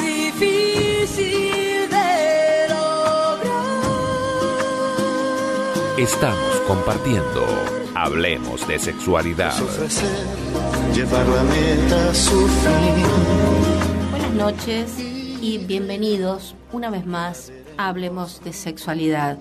difícil 0.00 1.90
lograr. 2.70 3.38
Estamos 5.98 6.56
compartiendo. 6.66 7.46
Hablemos 8.00 8.68
de 8.68 8.78
sexualidad. 8.78 9.60
ofrecer, 9.60 10.24
llevar 10.94 11.26
la 11.26 11.42
meta 11.42 12.10
a 12.10 12.14
su 12.14 12.46
fin. 12.46 13.04
Buenas 14.12 14.34
noches 14.34 15.00
y 15.00 15.58
bienvenidos 15.66 16.54
una 16.70 16.90
vez 16.90 17.04
más 17.06 17.50
a 17.76 17.88
Hablemos 17.88 18.40
de 18.44 18.52
Sexualidad. 18.52 19.38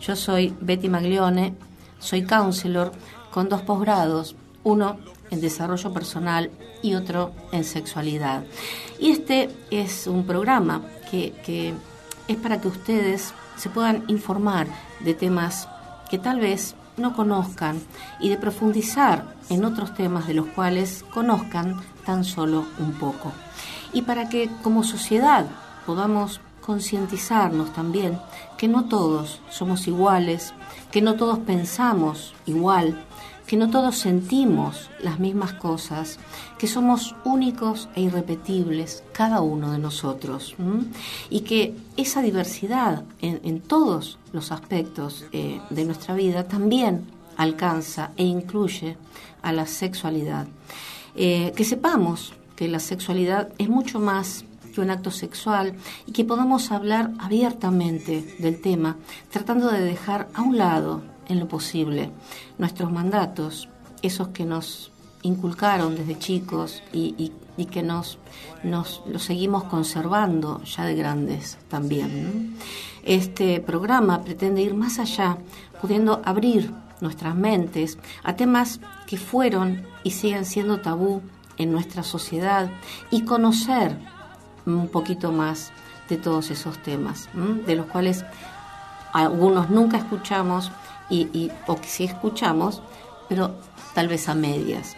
Yo 0.00 0.16
soy 0.16 0.52
Betty 0.60 0.88
Maglione, 0.88 1.54
soy 2.00 2.24
counselor 2.24 2.90
con 3.30 3.48
dos 3.48 3.62
posgrados, 3.62 4.34
uno 4.64 4.98
en 5.30 5.40
desarrollo 5.40 5.92
personal 5.92 6.50
y 6.82 6.94
otro 6.94 7.32
en 7.52 7.62
sexualidad. 7.62 8.42
Y 8.98 9.12
este 9.12 9.50
es 9.70 10.08
un 10.08 10.26
programa 10.26 10.82
que, 11.12 11.32
que 11.46 11.74
es 12.26 12.36
para 12.38 12.60
que 12.60 12.66
ustedes 12.66 13.32
se 13.56 13.70
puedan 13.70 14.02
informar 14.08 14.66
de 14.98 15.14
temas 15.14 15.68
que 16.10 16.18
tal 16.18 16.40
vez 16.40 16.74
no 16.96 17.14
conozcan 17.14 17.80
y 18.20 18.28
de 18.28 18.36
profundizar 18.36 19.34
en 19.48 19.64
otros 19.64 19.94
temas 19.94 20.26
de 20.26 20.34
los 20.34 20.46
cuales 20.46 21.04
conozcan 21.12 21.80
tan 22.04 22.24
solo 22.24 22.64
un 22.78 22.92
poco. 22.92 23.32
Y 23.92 24.02
para 24.02 24.28
que 24.28 24.50
como 24.62 24.84
sociedad 24.84 25.46
podamos 25.86 26.40
concientizarnos 26.60 27.72
también 27.72 28.18
que 28.56 28.68
no 28.68 28.84
todos 28.84 29.40
somos 29.50 29.88
iguales, 29.88 30.54
que 30.90 31.02
no 31.02 31.14
todos 31.14 31.38
pensamos 31.38 32.34
igual, 32.46 33.04
que 33.50 33.56
no 33.56 33.68
todos 33.68 33.98
sentimos 33.98 34.90
las 35.02 35.18
mismas 35.18 35.54
cosas, 35.54 36.20
que 36.56 36.68
somos 36.68 37.16
únicos 37.24 37.88
e 37.96 38.02
irrepetibles, 38.02 39.02
cada 39.12 39.40
uno 39.40 39.72
de 39.72 39.78
nosotros, 39.78 40.54
y 41.30 41.40
que 41.40 41.74
esa 41.96 42.22
diversidad 42.22 43.02
en, 43.20 43.40
en 43.42 43.60
todos 43.60 44.20
los 44.32 44.52
aspectos 44.52 45.24
eh, 45.32 45.60
de 45.68 45.84
nuestra 45.84 46.14
vida 46.14 46.46
también 46.46 47.08
alcanza 47.36 48.12
e 48.16 48.22
incluye 48.22 48.96
a 49.42 49.52
la 49.52 49.66
sexualidad. 49.66 50.46
Eh, 51.16 51.52
que 51.56 51.64
sepamos 51.64 52.32
que 52.54 52.68
la 52.68 52.78
sexualidad 52.78 53.48
es 53.58 53.68
mucho 53.68 53.98
más 53.98 54.44
que 54.72 54.80
un 54.80 54.90
acto 54.90 55.10
sexual 55.10 55.74
y 56.06 56.12
que 56.12 56.24
podamos 56.24 56.70
hablar 56.70 57.10
abiertamente 57.18 58.36
del 58.38 58.60
tema, 58.60 58.96
tratando 59.28 59.72
de 59.72 59.80
dejar 59.80 60.28
a 60.34 60.42
un 60.42 60.56
lado, 60.56 61.02
en 61.30 61.40
lo 61.40 61.48
posible, 61.48 62.10
nuestros 62.58 62.90
mandatos, 62.92 63.68
esos 64.02 64.28
que 64.28 64.44
nos 64.44 64.90
inculcaron 65.22 65.96
desde 65.96 66.18
chicos 66.18 66.82
y, 66.92 67.32
que 67.70 67.82
nos, 67.82 68.18
nos 68.62 69.02
los 69.06 69.22
seguimos 69.22 69.64
conservando 69.64 70.62
ya 70.64 70.84
de 70.86 70.94
grandes 70.94 71.58
también. 71.68 72.56
Este 73.02 73.60
programa 73.60 74.22
pretende 74.22 74.62
ir 74.62 74.74
más 74.74 74.98
allá, 74.98 75.36
pudiendo 75.80 76.22
abrir 76.24 76.72
nuestras 77.02 77.34
mentes 77.34 77.98
a 78.22 78.34
temas 78.34 78.80
que 79.06 79.18
fueron 79.18 79.82
y 80.04 80.12
siguen 80.12 80.46
siendo 80.46 80.80
tabú 80.80 81.20
en 81.58 81.70
nuestra 81.70 82.02
sociedad 82.02 82.70
y 83.10 83.24
conocer 83.24 83.98
un 84.64 84.88
poquito 84.88 85.30
más 85.30 85.72
de 86.08 86.16
todos 86.16 86.50
esos 86.50 86.78
temas, 86.82 87.28
de 87.66 87.76
los 87.76 87.86
cuales 87.86 88.24
algunos 89.12 89.70
nunca 89.70 89.98
escuchamos 89.98 90.70
y, 91.10 91.28
y- 91.36 91.50
o 91.66 91.76
que 91.76 91.86
sí 91.88 92.04
escuchamos, 92.04 92.82
pero 93.28 93.54
tal 93.94 94.08
vez 94.08 94.28
a 94.28 94.34
medias. 94.34 94.96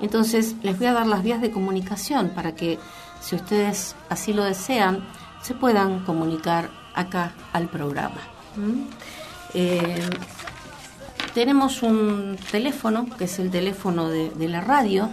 Entonces 0.00 0.54
les 0.62 0.78
voy 0.78 0.86
a 0.86 0.92
dar 0.94 1.06
las 1.06 1.22
vías 1.22 1.40
de 1.42 1.50
comunicación 1.50 2.30
para 2.30 2.54
que 2.54 2.78
si 3.20 3.36
ustedes 3.36 3.94
así 4.08 4.32
lo 4.32 4.44
desean, 4.44 5.06
se 5.42 5.54
puedan 5.54 6.00
comunicar 6.04 6.70
acá 6.94 7.32
al 7.52 7.68
programa. 7.68 8.20
Eh, 9.54 10.08
tenemos 11.34 11.82
un 11.82 12.36
teléfono, 12.50 13.06
que 13.18 13.24
es 13.24 13.38
el 13.38 13.50
teléfono 13.50 14.08
de 14.08 14.48
la 14.48 14.60
radio, 14.60 15.08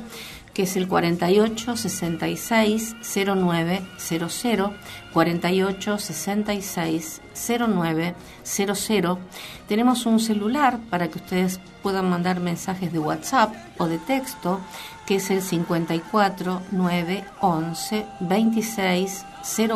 que 0.57 0.63
es 0.63 0.75
el 0.75 0.87
48 0.87 1.77
66 1.77 2.95
0900, 3.03 4.71
48 5.13 5.99
66 5.99 7.21
0900. 7.35 9.19
Tenemos 9.67 10.07
un 10.07 10.19
celular 10.19 10.79
para 10.89 11.09
que 11.09 11.19
ustedes 11.19 11.59
puedan 11.83 12.09
mandar 12.09 12.39
mensajes 12.39 12.91
de 12.91 12.97
WhatsApp 12.97 13.53
o 13.77 13.85
de 13.85 13.99
texto, 13.99 14.59
que 15.05 15.17
es 15.17 15.29
el 15.29 15.43
54 15.43 16.63
911 16.71 18.07
26 18.21 19.25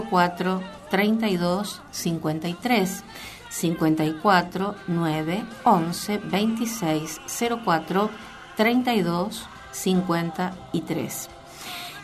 04 0.09 0.63
32 0.89 1.81
53. 1.91 3.03
54 3.51 4.75
9 4.87 5.45
11 5.63 6.17
26 6.17 7.21
04 7.63 8.09
32 8.57 9.35
53. 9.35 9.60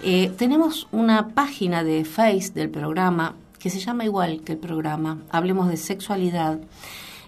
Eh, 0.03 0.31
tenemos 0.37 0.87
una 0.91 1.29
página 1.29 1.83
de 1.83 2.05
Face 2.05 2.51
del 2.53 2.69
programa 2.69 3.35
que 3.59 3.69
se 3.69 3.79
llama 3.79 4.05
igual 4.05 4.41
que 4.41 4.53
el 4.53 4.59
programa, 4.59 5.19
Hablemos 5.31 5.67
de 5.69 5.77
Sexualidad. 5.77 6.59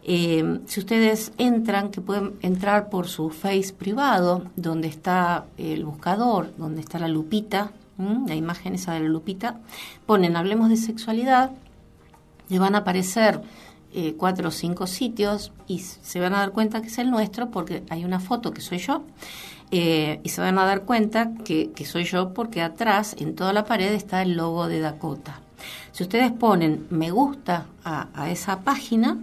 Eh, 0.03 0.59
si 0.67 0.79
ustedes 0.79 1.33
entran, 1.37 1.89
que 1.89 2.01
pueden 2.01 2.35
entrar 2.41 2.89
por 2.89 3.07
su 3.07 3.29
Face 3.29 3.73
privado, 3.73 4.43
donde 4.55 4.87
está 4.87 5.45
el 5.57 5.83
buscador, 5.83 6.53
donde 6.57 6.81
está 6.81 6.99
la 6.99 7.07
lupita, 7.07 7.71
la 7.97 8.35
imagen 8.35 8.75
esa 8.75 8.93
de 8.93 9.01
la 9.01 9.09
lupita, 9.09 9.59
ponen 10.05 10.37
Hablemos 10.37 10.69
de 10.69 10.77
Sexualidad, 10.77 11.51
le 12.47 12.59
van 12.59 12.75
a 12.75 12.79
aparecer 12.79 13.41
eh, 13.91 14.13
cuatro 14.17 14.49
o 14.49 14.51
cinco 14.51 14.87
sitios 14.87 15.51
y 15.67 15.79
se 15.79 16.19
van 16.19 16.33
a 16.35 16.39
dar 16.39 16.51
cuenta 16.51 16.79
que 16.81 16.87
es 16.87 16.97
el 16.99 17.09
nuestro 17.09 17.49
porque 17.49 17.83
hay 17.89 18.05
una 18.05 18.19
foto 18.19 18.53
que 18.53 18.61
soy 18.61 18.77
yo 18.77 19.03
eh, 19.71 20.19
y 20.23 20.29
se 20.29 20.41
van 20.41 20.57
a 20.57 20.65
dar 20.65 20.81
cuenta 20.81 21.33
que, 21.45 21.71
soy 21.85 22.03
yo 22.03 22.33
porque 22.33 22.61
atrás 22.61 23.15
en 23.19 23.35
toda 23.35 23.53
la 23.53 23.65
pared 23.65 23.93
está 23.93 24.21
el 24.21 24.35
logo 24.35 24.67
de 24.67 24.79
Dakota. 24.79 25.41
Si 25.91 26.03
ustedes 26.03 26.31
ponen 26.31 26.87
me 26.89 27.11
gusta 27.11 27.65
a, 27.83 28.29
esa 28.29 28.61
página, 28.61 29.17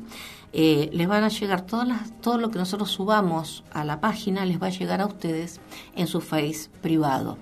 eh, 0.53 0.89
les 0.93 1.09
van 1.09 1.25
a 1.25 1.29
llegar 1.29 1.63
todas 1.63 1.89
las, 1.89 2.21
todo 2.21 2.39
lo 2.39 2.51
que 2.51 2.59
nosotros 2.59 2.91
subamos 2.91 3.65
a 3.73 3.85
la 3.85 4.01
página, 4.01 4.45
les 4.45 4.63
va 4.63 4.69
a 4.69 4.71
llegar 4.71 5.01
a 5.01 5.07
ustedes 5.07 5.61
en 5.97 6.07
su 6.07 6.21
Face 6.21 6.71
privado. 6.81 7.39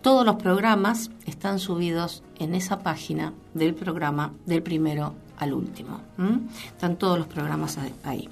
Todos 0.00 0.24
los 0.24 0.36
programas 0.36 1.10
están 1.26 1.58
subidos 1.58 2.22
en 2.38 2.54
esa 2.54 2.80
página 2.80 3.32
del 3.54 3.74
programa 3.74 4.32
del 4.46 4.62
primero 4.62 5.14
al 5.38 5.52
último. 5.52 6.00
Están 6.66 6.96
todos 6.96 7.18
los 7.18 7.26
programas 7.26 7.78
ahí. 8.04 8.28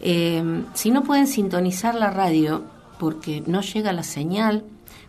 Eh, 0.00 0.64
si 0.74 0.90
no 0.90 1.04
pueden 1.04 1.28
sintonizar 1.28 1.94
la 1.94 2.10
radio 2.10 2.64
porque 3.02 3.42
no 3.48 3.62
llega 3.62 3.92
la 3.92 4.04
señal, 4.04 4.62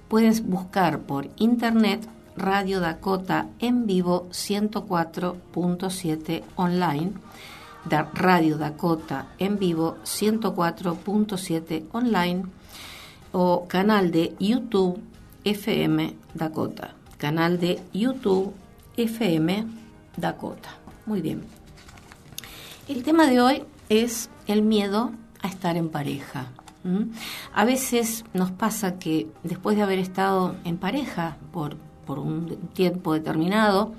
puedes 0.07 0.43
buscar 0.43 1.01
por 1.01 1.29
internet 1.37 2.09
Radio 2.35 2.79
Dakota 2.79 3.49
en 3.59 3.85
vivo 3.85 4.27
104.7 4.31 6.41
online, 6.55 7.11
Radio 8.15 8.57
Dakota 8.57 9.27
en 9.37 9.59
vivo 9.59 9.97
104.7 10.05 11.83
online 11.91 12.45
o 13.31 13.67
canal 13.67 14.09
de 14.09 14.33
YouTube 14.39 14.99
FM 15.43 16.15
Dakota, 16.33 16.95
canal 17.19 17.59
de 17.59 17.79
YouTube 17.93 18.55
FM 18.97 19.67
Dakota. 20.17 20.69
Muy 21.05 21.21
bien. 21.21 21.43
El 22.87 23.03
tema 23.03 23.27
de 23.27 23.39
hoy 23.39 23.63
es 23.89 24.31
el 24.47 24.63
miedo 24.63 25.11
a 25.43 25.47
estar 25.47 25.77
en 25.77 25.89
pareja. 25.89 26.47
¿M? 26.83 27.07
A 27.53 27.65
veces 27.65 28.25
nos 28.33 28.51
pasa 28.51 28.99
que 28.99 29.27
después 29.43 29.77
de 29.77 29.83
haber 29.83 29.99
estado 29.99 30.55
en 30.63 30.77
pareja 30.77 31.37
por, 31.51 31.77
por 32.05 32.19
un 32.19 32.57
tiempo 32.73 33.13
determinado, 33.13 33.93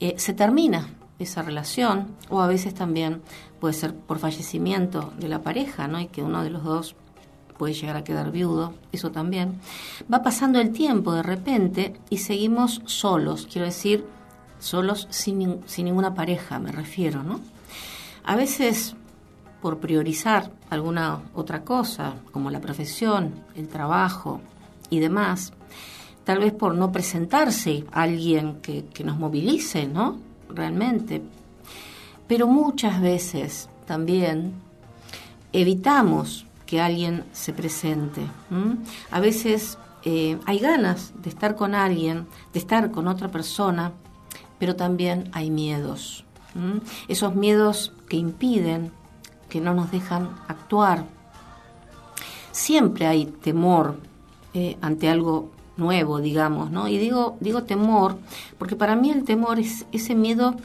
eh, 0.00 0.14
se 0.18 0.34
termina 0.34 0.88
esa 1.18 1.42
relación 1.42 2.08
o 2.28 2.40
a 2.40 2.46
veces 2.46 2.74
también 2.74 3.22
puede 3.60 3.74
ser 3.74 3.94
por 3.94 4.18
fallecimiento 4.18 5.12
de 5.18 5.28
la 5.28 5.42
pareja, 5.42 5.88
¿no? 5.88 6.00
Y 6.00 6.06
que 6.06 6.22
uno 6.22 6.42
de 6.42 6.50
los 6.50 6.64
dos 6.64 6.96
puede 7.56 7.72
llegar 7.72 7.96
a 7.96 8.04
quedar 8.04 8.32
viudo, 8.32 8.74
eso 8.92 9.10
también. 9.10 9.60
Va 10.12 10.22
pasando 10.22 10.60
el 10.60 10.72
tiempo 10.72 11.12
de 11.14 11.22
repente 11.22 11.94
y 12.10 12.18
seguimos 12.18 12.82
solos, 12.84 13.48
quiero 13.50 13.66
decir, 13.66 14.04
solos 14.58 15.06
sin, 15.10 15.60
sin 15.66 15.84
ninguna 15.84 16.14
pareja, 16.14 16.58
me 16.58 16.72
refiero, 16.72 17.22
¿no? 17.22 17.40
A 18.24 18.36
veces 18.36 18.96
por 19.64 19.78
priorizar 19.78 20.50
alguna 20.68 21.22
otra 21.32 21.64
cosa, 21.64 22.16
como 22.32 22.50
la 22.50 22.60
profesión, 22.60 23.32
el 23.56 23.66
trabajo 23.66 24.42
y 24.90 25.00
demás, 25.00 25.54
tal 26.22 26.40
vez 26.40 26.52
por 26.52 26.74
no 26.74 26.92
presentarse 26.92 27.86
alguien 27.90 28.60
que, 28.60 28.84
nos 29.02 29.16
movilice, 29.16 29.86
¿no? 29.86 30.18
Realmente. 30.50 31.22
Pero 32.28 32.46
muchas 32.46 33.00
veces 33.00 33.70
también 33.86 34.52
evitamos 35.54 36.44
que 36.66 36.82
alguien 36.82 37.24
se 37.32 37.54
presente. 37.54 38.20
A 39.10 39.18
veces 39.18 39.78
eh, 40.04 40.38
hay 40.44 40.58
ganas 40.58 41.14
de 41.22 41.30
estar 41.30 41.56
con 41.56 41.74
alguien, 41.74 42.26
de 42.52 42.58
estar 42.58 42.90
con 42.90 43.08
otra 43.08 43.30
persona, 43.30 43.92
pero 44.58 44.76
también 44.76 45.30
hay 45.32 45.50
miedos. 45.50 46.26
Esos 47.08 47.34
miedos 47.34 47.94
que 48.10 48.18
impiden, 48.18 48.92
que 49.54 49.60
no 49.60 49.72
nos 49.72 49.92
dejan 49.92 50.30
actuar. 50.48 51.04
Siempre 52.50 53.06
hay 53.06 53.26
temor 53.26 54.00
eh, 54.52 54.76
ante 54.80 55.08
algo 55.08 55.52
nuevo, 55.76 56.18
digamos, 56.18 56.72
¿no? 56.72 56.88
Y 56.88 56.98
digo, 56.98 57.36
digo 57.38 57.62
temor, 57.62 58.18
porque 58.58 58.74
para 58.74 58.96
mí 58.96 59.12
el 59.12 59.22
temor 59.22 59.60
es 59.60 59.86
ese 59.92 60.16
miedo 60.16 60.56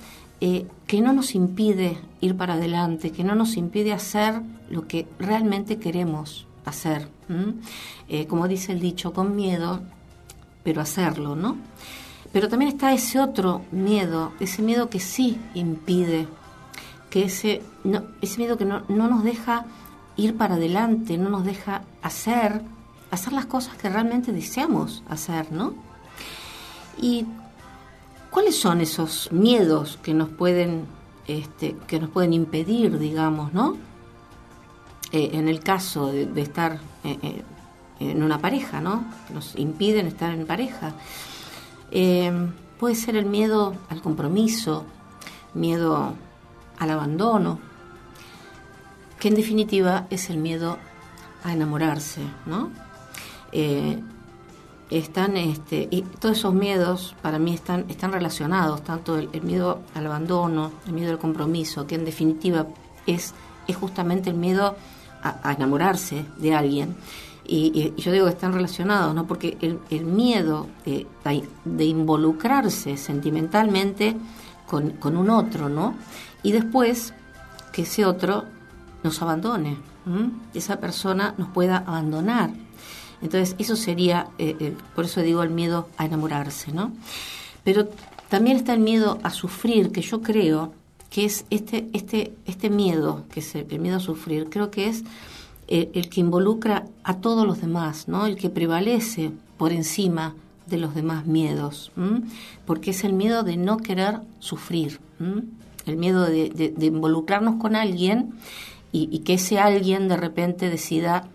eh, 0.41 0.65
que 0.87 1.01
no 1.01 1.13
nos 1.13 1.35
impide 1.35 1.99
ir 2.19 2.35
para 2.35 2.55
adelante, 2.55 3.11
que 3.11 3.23
no 3.23 3.35
nos 3.35 3.57
impide 3.57 3.93
hacer 3.93 4.41
lo 4.71 4.87
que 4.87 5.07
realmente 5.19 5.77
queremos 5.77 6.47
hacer. 6.65 7.07
Eh, 8.07 8.25
como 8.25 8.47
dice 8.47 8.71
el 8.71 8.79
dicho, 8.79 9.13
con 9.13 9.35
miedo, 9.35 9.81
pero 10.63 10.81
hacerlo, 10.81 11.35
¿no? 11.35 11.57
Pero 12.33 12.49
también 12.49 12.71
está 12.71 12.91
ese 12.91 13.19
otro 13.19 13.61
miedo, 13.71 14.31
ese 14.39 14.63
miedo 14.63 14.89
que 14.89 14.99
sí 14.99 15.37
impide, 15.53 16.27
que 17.09 17.23
ese, 17.23 17.61
ese 18.21 18.37
miedo 18.37 18.57
que 18.57 18.65
no, 18.65 18.83
no 18.87 19.07
nos 19.07 19.23
deja 19.23 19.65
ir 20.15 20.35
para 20.37 20.55
adelante, 20.55 21.17
no 21.17 21.29
nos 21.29 21.45
deja 21.45 21.83
hacer, 22.01 22.61
hacer 23.11 23.33
las 23.33 23.45
cosas 23.45 23.75
que 23.77 23.89
realmente 23.89 24.31
deseamos 24.31 25.03
hacer, 25.09 25.51
¿no? 25.51 25.73
Y 27.01 27.25
¿cuáles 28.29 28.59
son 28.59 28.81
esos 28.81 29.31
miedos 29.31 29.97
que 30.03 30.13
nos 30.13 30.29
pueden, 30.29 30.85
este, 31.27 31.75
que 31.87 31.99
nos 31.99 32.09
pueden 32.09 32.33
impedir, 32.33 32.99
digamos, 32.99 33.53
¿no? 33.53 33.77
Eh, 35.11 35.31
en 35.33 35.47
el 35.47 35.61
caso 35.61 36.07
de, 36.11 36.29
estar 36.39 36.79
eh, 37.03 37.17
eh, 37.23 37.43
en 37.99 38.21
una 38.21 38.39
pareja, 38.39 38.81
¿no? 38.81 39.05
Nos 39.33 39.55
impiden 39.55 40.05
estar 40.07 40.33
en 40.33 40.45
pareja. 40.45 40.93
Puede 42.79 42.95
ser 42.95 43.15
el 43.17 43.25
miedo 43.25 43.75
al 43.89 44.01
compromiso, 44.01 44.85
miedo 45.53 46.13
al 46.79 46.89
abandono, 46.89 47.59
que 49.19 49.27
en 49.27 49.35
definitiva 49.35 50.07
es 50.09 50.29
el 50.29 50.37
miedo 50.37 50.77
a 51.43 51.53
enamorarse, 51.53 52.21
¿no? 52.45 52.69
Eh, 53.51 54.01
están, 54.89 55.37
este, 55.37 55.87
y 55.91 56.01
todos 56.01 56.39
esos 56.39 56.53
miedos 56.53 57.15
para 57.21 57.37
mí 57.37 57.53
están, 57.53 57.85
están 57.89 58.11
relacionados, 58.11 58.83
tanto 58.83 59.17
el, 59.17 59.29
miedo 59.43 59.81
al 59.93 60.07
abandono, 60.07 60.71
el 60.87 60.93
miedo 60.93 61.11
al 61.11 61.19
compromiso, 61.19 61.85
que 61.85 61.95
en 61.95 62.05
definitiva 62.05 62.65
es, 63.05 63.33
es 63.67 63.75
justamente 63.75 64.31
el 64.31 64.35
miedo 64.35 64.75
a, 65.21 65.53
enamorarse 65.53 66.25
de 66.37 66.55
alguien. 66.55 66.95
Y, 67.45 67.93
yo 67.97 68.11
digo 68.11 68.25
que 68.25 68.31
están 68.31 68.53
relacionados, 68.53 69.13
¿no? 69.13 69.27
Porque 69.27 69.57
el, 69.61 70.05
miedo 70.05 70.67
de, 70.85 71.07
de 71.65 71.85
involucrarse 71.85 72.97
sentimentalmente 72.97 74.15
con, 74.69 74.91
con 74.91 75.17
un 75.17 75.29
otro, 75.29 75.67
¿no? 75.67 75.95
Y 76.43 76.51
después 76.51 77.13
que 77.71 77.81
ese 77.81 78.05
otro 78.05 78.45
nos 79.03 79.21
abandone, 79.21 79.77
¿m? 80.05 80.29
esa 80.53 80.79
persona 80.79 81.33
nos 81.37 81.49
pueda 81.49 81.77
abandonar. 81.77 82.51
Entonces, 83.21 83.55
eso 83.57 83.75
sería, 83.75 84.27
eh, 84.37 84.55
eh, 84.59 84.75
por 84.95 85.05
eso 85.05 85.21
digo, 85.21 85.43
el 85.43 85.49
miedo 85.49 85.89
a 85.97 86.05
enamorarse, 86.05 86.71
¿no? 86.71 86.93
Pero 87.63 87.89
también 88.29 88.57
está 88.57 88.73
el 88.73 88.79
miedo 88.79 89.19
a 89.23 89.31
sufrir, 89.31 89.91
que 89.91 90.01
yo 90.01 90.21
creo 90.21 90.73
que 91.09 91.25
es 91.25 91.45
este, 91.49 91.89
este, 91.93 92.33
este 92.45 92.69
miedo, 92.69 93.25
que 93.31 93.39
es 93.39 93.55
el, 93.55 93.79
miedo 93.79 93.97
a 93.97 93.99
sufrir, 93.99 94.49
creo 94.49 94.69
que 94.71 94.87
es 94.87 95.03
eh, 95.67 95.89
el 95.93 96.09
que 96.09 96.21
involucra 96.21 96.85
a 97.03 97.17
todos 97.17 97.45
los 97.45 97.59
demás, 97.59 98.07
¿no? 98.07 98.25
El 98.25 98.37
que 98.37 98.49
prevalece 98.49 99.31
por 99.57 99.73
encima 99.73 100.35
de 100.69 100.77
los 100.77 100.95
demás 100.95 101.25
miedos, 101.25 101.91
porque 102.65 102.91
es 102.91 103.03
el 103.03 103.13
miedo 103.13 103.43
de 103.43 103.57
no 103.57 103.77
querer 103.77 104.21
sufrir, 104.39 104.99
el 105.85 105.97
miedo 105.97 106.25
de, 106.25 106.73
involucrarnos 106.79 107.55
con 107.55 107.75
alguien 107.75 108.33
y, 108.91 109.19
que 109.19 109.35
ese 109.35 109.59
alguien 109.59 110.07
de 110.07 110.17
repente 110.17 110.69
decida 110.69 111.27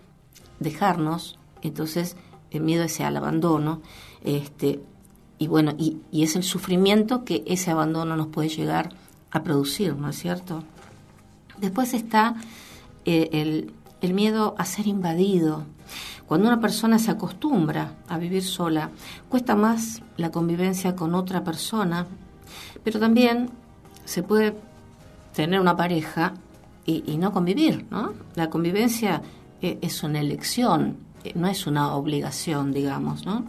dejarnos, 0.59 1.37
entonces 1.61 2.15
el 2.51 2.61
miedo 2.61 2.83
ese 2.83 3.03
al 3.03 3.17
abandono, 3.17 3.81
este, 4.23 4.79
y 5.37 5.47
bueno, 5.47 5.75
y 5.77 6.23
es 6.23 6.35
el 6.35 6.43
sufrimiento 6.43 7.25
que 7.25 7.43
ese 7.45 7.71
abandono 7.71 8.15
nos 8.15 8.27
puede 8.27 8.49
llegar 8.49 8.89
a 9.31 9.43
producir, 9.43 9.95
¿no 9.95 10.09
es 10.09 10.17
cierto? 10.17 10.63
Después 11.57 11.93
está 11.93 12.35
eh, 13.05 13.29
el, 13.33 13.73
el 14.01 14.13
miedo 14.13 14.55
a 14.57 14.65
ser 14.65 14.87
invadido. 14.87 15.65
Cuando 16.27 16.47
una 16.47 16.59
persona 16.59 16.97
se 16.97 17.11
acostumbra 17.11 17.93
a 18.07 18.17
vivir 18.17 18.43
sola, 18.43 18.89
cuesta 19.29 19.55
más 19.55 20.01
la 20.17 20.31
convivencia 20.31 20.95
con 20.95 21.13
otra 21.13 21.43
persona, 21.43 22.07
pero 22.83 22.99
también 22.99 23.51
se 24.05 24.23
puede 24.23 24.55
tener 25.35 25.59
una 25.59 25.75
pareja 25.75 26.33
y, 26.87 27.17
no 27.17 27.31
convivir, 27.31 27.87
¿no? 27.89 28.13
La 28.35 28.49
convivencia 28.49 29.21
eh, 29.61 29.79
es 29.81 30.03
una 30.03 30.19
elección, 30.19 30.97
eh, 31.23 31.31
no 31.33 31.47
es 31.47 31.65
una 31.65 31.95
obligación, 31.95 32.71
digamos, 32.71 33.25
¿no? 33.25 33.43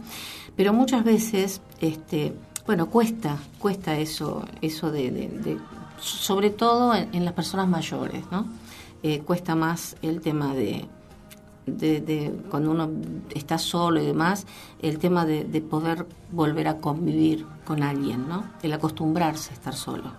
Pero 0.57 0.73
muchas 0.73 1.05
veces, 1.05 1.61
este, 1.81 2.35
bueno, 2.67 2.89
cuesta, 2.89 3.37
cuesta 3.59 3.99
eso, 3.99 4.47
eso 4.63 4.91
de, 4.91 5.59
sobre 6.01 6.49
todo 6.49 6.95
en, 6.95 7.15
en 7.15 7.27
las 7.27 7.35
personas 7.35 7.69
mayores, 7.69 8.25
¿no? 8.31 8.47
Eh, 9.03 9.21
cuesta 9.21 9.55
más 9.55 9.97
el 10.01 10.23
tema 10.23 10.55
de, 10.55 10.89
de, 11.67 12.33
cuando 12.51 12.71
uno 12.71 12.91
está 13.35 13.59
solo 13.59 14.01
y 14.01 14.07
demás, 14.07 14.47
el 14.81 14.99
tema 14.99 15.27
de, 15.27 15.45
de 15.45 15.61
poder 15.61 16.07
volver 16.31 16.69
a 16.69 16.79
convivir 16.79 17.45
con 17.65 17.83
alguien, 17.83 18.29
¿no? 18.29 18.45
El 18.63 18.73
acostumbrarse 18.73 19.51
a 19.51 19.55
estar 19.55 19.75
solo. 19.75 20.13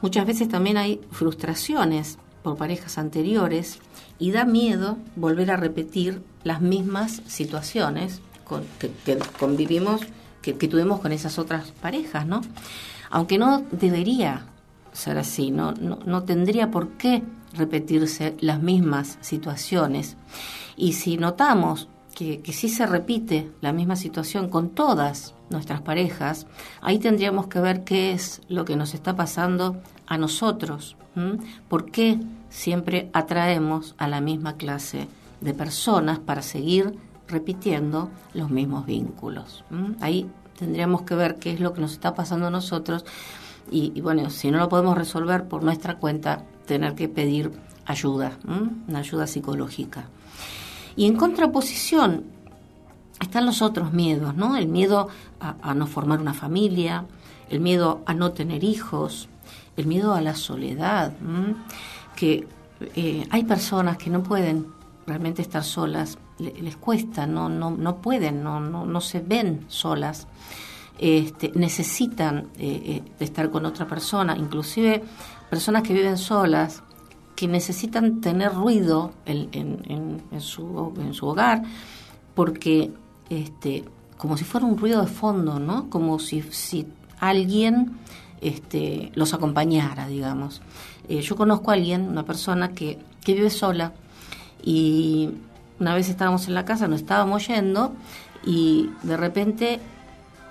Muchas 0.00 0.26
veces 0.26 0.48
también 0.48 0.76
hay 0.76 1.00
frustraciones 1.10 2.18
por 2.42 2.56
parejas 2.56 2.98
anteriores 2.98 3.78
y 4.18 4.32
da 4.32 4.44
miedo 4.44 4.98
volver 5.14 5.50
a 5.52 5.56
repetir 5.56 6.22
las 6.42 6.60
mismas 6.60 7.22
situaciones 7.26 8.20
que, 8.78 9.18
convivimos, 9.38 10.02
que, 10.42 10.52
tuvimos 10.52 11.00
con 11.00 11.12
esas 11.12 11.38
otras 11.38 11.70
parejas, 11.70 12.26
¿no? 12.26 12.42
Aunque 13.10 13.38
no 13.38 13.62
debería 13.70 14.46
ser 14.92 15.18
así, 15.18 15.50
no 15.50 16.22
tendría 16.24 16.70
por 16.70 16.88
qué 16.90 17.22
repetirse 17.54 18.34
las 18.40 18.60
mismas 18.60 19.18
situaciones. 19.20 20.16
Y 20.76 20.94
si 20.94 21.16
notamos 21.16 21.88
que, 22.14 22.40
que 22.40 22.52
sí 22.52 22.68
se 22.68 22.86
repite 22.86 23.50
la 23.60 23.72
misma 23.72 23.96
situación 23.96 24.48
con 24.48 24.70
todas 24.70 25.34
nuestras 25.50 25.80
parejas, 25.80 26.46
ahí 26.80 26.98
tendríamos 26.98 27.46
que 27.46 27.60
ver 27.60 27.84
qué 27.84 28.12
es 28.12 28.40
lo 28.48 28.64
que 28.64 28.76
nos 28.76 28.94
está 28.94 29.16
pasando 29.16 29.76
a 30.06 30.18
nosotros, 30.18 30.96
¿m? 31.16 31.38
por 31.68 31.90
qué 31.90 32.18
siempre 32.50 33.08
atraemos 33.12 33.94
a 33.98 34.08
la 34.08 34.20
misma 34.20 34.56
clase 34.56 35.08
de 35.40 35.54
personas 35.54 36.18
para 36.18 36.42
seguir 36.42 36.96
repitiendo 37.28 38.10
los 38.34 38.50
mismos 38.50 38.86
vínculos. 38.86 39.64
Ahí 40.00 40.30
tendríamos 40.58 41.02
que 41.02 41.14
ver 41.14 41.36
qué 41.36 41.52
es 41.52 41.60
lo 41.60 41.72
que 41.72 41.80
nos 41.80 41.92
está 41.92 42.14
pasando 42.14 42.46
a 42.46 42.50
nosotros 42.50 43.04
y, 43.70 44.00
bueno, 44.00 44.28
si 44.30 44.50
no 44.50 44.58
lo 44.58 44.68
podemos 44.68 44.96
resolver 44.98 45.48
por 45.48 45.62
nuestra 45.62 45.96
cuenta, 45.98 46.44
tener 46.66 46.94
que 46.94 47.08
pedir 47.08 47.52
ayuda, 47.86 48.32
una 48.88 48.98
ayuda 48.98 49.26
psicológica. 49.26 50.04
Y 50.96 51.06
en 51.06 51.16
contraposición 51.16 52.24
están 53.20 53.46
los 53.46 53.62
otros 53.62 53.92
miedos, 53.92 54.34
¿no? 54.34 54.56
El 54.56 54.68
miedo 54.68 55.08
a, 55.40 55.74
no 55.74 55.86
formar 55.86 56.20
una 56.20 56.34
familia, 56.34 57.04
el 57.50 57.60
miedo 57.60 58.02
a 58.06 58.14
no 58.14 58.32
tener 58.32 58.64
hijos, 58.64 59.28
el 59.76 59.86
miedo 59.86 60.14
a 60.14 60.20
la 60.20 60.34
soledad, 60.34 61.12
que 62.16 62.46
eh, 62.96 63.26
hay 63.30 63.44
personas 63.44 63.96
que 63.96 64.10
no 64.10 64.22
pueden 64.22 64.66
realmente 65.06 65.42
estar 65.42 65.62
solas 65.64 66.18
le- 66.38 66.54
les 66.62 66.76
cuesta, 66.76 67.26
no, 67.26 67.48
no, 67.48 67.70
no 67.70 67.96
pueden, 67.96 68.42
no, 68.42 68.60
no, 68.60 68.84
no 68.86 69.00
se 69.00 69.20
ven 69.20 69.64
solas. 69.68 70.26
Este, 70.98 71.50
necesitan 71.54 72.48
eh, 72.58 72.82
eh, 72.84 73.02
de 73.18 73.24
estar 73.24 73.50
con 73.50 73.64
otra 73.66 73.86
persona, 73.86 74.36
inclusive 74.36 75.02
personas 75.50 75.82
que 75.82 75.94
viven 75.94 76.16
solas, 76.18 76.82
que 77.36 77.48
necesitan 77.48 78.20
tener 78.20 78.52
ruido 78.52 79.12
en, 79.24 80.22
su, 80.40 80.92
en 80.98 81.14
su 81.14 81.26
hogar, 81.26 81.62
porque 82.34 82.92
este, 83.30 83.84
como 84.16 84.36
si 84.36 84.44
fuera 84.44 84.66
un 84.66 84.76
ruido 84.76 85.00
de 85.00 85.08
fondo, 85.08 85.58
¿no? 85.58 85.88
Como 85.90 86.18
si, 86.18 86.42
si 86.42 86.86
alguien 87.18 87.98
este, 88.40 89.12
los 89.14 89.34
acompañara, 89.34 90.06
digamos. 90.06 90.62
Eh, 91.08 91.20
yo 91.20 91.36
conozco 91.36 91.70
a 91.70 91.74
alguien, 91.74 92.08
una 92.08 92.24
persona 92.24 92.72
que, 92.72 92.98
que 93.24 93.34
vive 93.34 93.50
sola, 93.50 93.92
y 94.62 95.30
una 95.80 95.94
vez 95.94 96.08
estábamos 96.08 96.46
en 96.46 96.54
la 96.54 96.64
casa, 96.64 96.86
nos 96.86 97.00
estábamos 97.00 97.48
yendo, 97.48 97.92
y 98.44 98.90
de 99.02 99.16
repente 99.16 99.80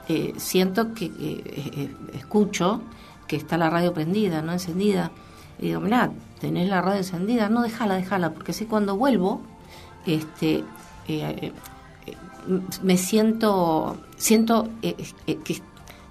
eh, 0.07 0.33
siento 0.37 0.93
que 0.93 1.05
eh, 1.05 1.11
eh, 1.19 1.95
escucho 2.13 2.81
que 3.27 3.35
está 3.35 3.57
la 3.57 3.69
radio 3.69 3.93
prendida, 3.93 4.41
no 4.41 4.51
encendida. 4.51 5.11
Y 5.61 5.67
digo, 5.67 5.79
mirá, 5.79 6.11
tenés 6.39 6.67
la 6.67 6.81
radio 6.81 6.97
encendida, 6.97 7.47
no, 7.47 7.61
déjala, 7.61 7.95
déjala, 7.95 8.33
porque 8.33 8.51
si 8.51 8.65
cuando 8.65 8.97
vuelvo, 8.97 9.41
este, 10.07 10.63
eh, 11.07 11.53
eh, 12.47 12.57
me 12.81 12.97
siento, 12.97 13.97
siento 14.17 14.69
eh, 14.81 14.95
que 15.43 15.61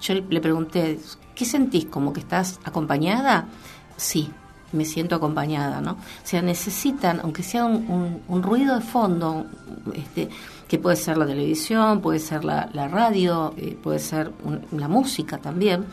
yo 0.00 0.14
le 0.14 0.40
pregunté, 0.40 1.00
¿qué 1.34 1.44
sentís? 1.44 1.86
¿Como 1.86 2.12
que 2.12 2.20
estás 2.20 2.60
acompañada? 2.64 3.48
Sí, 3.96 4.30
me 4.72 4.84
siento 4.84 5.16
acompañada, 5.16 5.80
¿no? 5.80 5.92
O 5.92 5.96
sea, 6.22 6.42
necesitan, 6.42 7.18
aunque 7.20 7.42
sea 7.42 7.64
un, 7.64 8.42
ruido 8.42 8.76
de 8.76 8.82
fondo, 8.82 9.46
este, 9.92 10.28
que 10.68 10.78
puede 10.78 10.94
ser 10.94 11.18
la 11.18 11.26
televisión, 11.26 12.00
puede 12.00 12.20
ser 12.20 12.44
la, 12.44 12.66
radio, 12.88 13.52
puede 13.82 13.98
ser 13.98 14.30
la 14.70 14.86
música 14.86 15.38
también, 15.38 15.86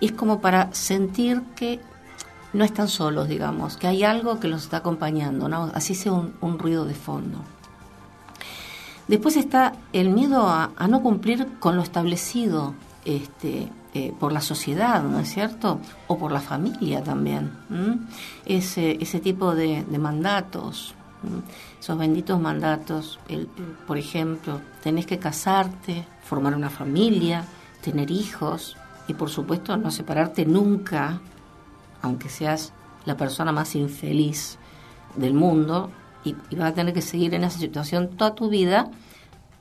es 0.00 0.12
como 0.12 0.40
para 0.40 0.72
sentir 0.72 1.42
que 1.54 1.80
no 2.54 2.64
están 2.64 2.88
solos, 2.88 3.28
digamos, 3.28 3.76
que 3.76 3.86
hay 3.86 4.04
algo 4.04 4.40
que 4.40 4.48
los 4.48 4.62
está 4.62 4.78
acompañando, 4.78 5.48
¿no? 5.48 5.70
Así 5.74 5.94
sea 5.94 6.12
un, 6.12 6.34
un 6.40 6.58
ruido 6.58 6.86
de 6.86 6.94
fondo. 6.94 7.40
Después 9.06 9.36
está 9.36 9.74
el 9.92 10.10
miedo 10.10 10.48
a, 10.48 10.70
no 10.88 11.02
cumplir 11.02 11.46
con 11.60 11.76
lo 11.76 11.82
establecido 11.82 12.74
este, 13.04 13.68
eh, 13.92 14.14
por 14.18 14.32
la 14.32 14.40
sociedad, 14.40 15.02
¿no 15.02 15.20
es 15.20 15.30
cierto? 15.30 15.78
O 16.06 16.16
por 16.16 16.32
la 16.32 16.40
familia 16.40 17.02
también. 17.02 17.52
Ese, 18.46 18.96
ese 19.02 19.20
tipo 19.20 19.54
de, 19.54 19.84
mandatos, 19.98 20.94
¿m? 21.22 21.42
esos 21.78 21.98
benditos 21.98 22.40
mandatos. 22.40 23.18
Por 23.86 23.98
ejemplo, 23.98 24.60
tenés 24.82 25.04
que 25.04 25.18
casarte, 25.18 26.06
formar 26.22 26.54
una 26.54 26.70
familia, 26.70 27.44
tener 27.82 28.10
hijos 28.10 28.74
y 29.06 29.12
por 29.12 29.28
supuesto 29.28 29.76
no 29.76 29.90
separarte 29.90 30.46
nunca, 30.46 31.20
aunque 32.04 32.28
seas 32.28 32.72
la 33.06 33.16
persona 33.16 33.50
más 33.50 33.74
infeliz 33.74 34.58
del 35.16 35.32
mundo 35.32 35.90
y, 36.22 36.34
vas 36.54 36.72
a 36.72 36.74
tener 36.74 36.92
que 36.92 37.02
seguir 37.02 37.34
en 37.34 37.44
esa 37.44 37.58
situación 37.58 38.10
toda 38.10 38.34
tu 38.34 38.48
vida 38.48 38.90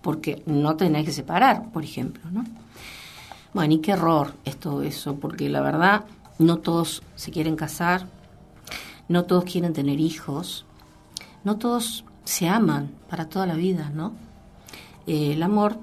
porque 0.01 0.43
no 0.45 0.75
tenés 0.75 1.05
que 1.05 1.13
separar, 1.13 1.71
por 1.71 1.83
ejemplo, 1.83 2.29
¿no? 2.31 2.43
Bueno, 3.53 3.75
y 3.75 3.79
qué 3.79 3.91
error 3.91 4.33
es 4.43 4.57
todo 4.57 4.81
eso, 4.81 5.15
porque 5.15 5.47
la 5.47 5.62
verdad 5.62 6.03
no 6.39 6.57
todos 6.57 7.03
se 7.15 7.31
quieren 7.31 7.55
casar, 7.55 8.07
no 9.07 9.23
todos 9.23 9.45
quieren 9.45 9.71
tener 9.71 10.00
hijos, 10.00 10.65
no 11.45 11.57
todos 11.57 12.03
se 12.25 12.50
aman 12.50 12.91
para 13.09 13.29
toda 13.29 13.45
la 13.45 13.55
vida, 13.55 13.91
¿no? 13.93 14.13
Eh, 15.07 15.33
el 15.33 15.43
amor 15.43 15.77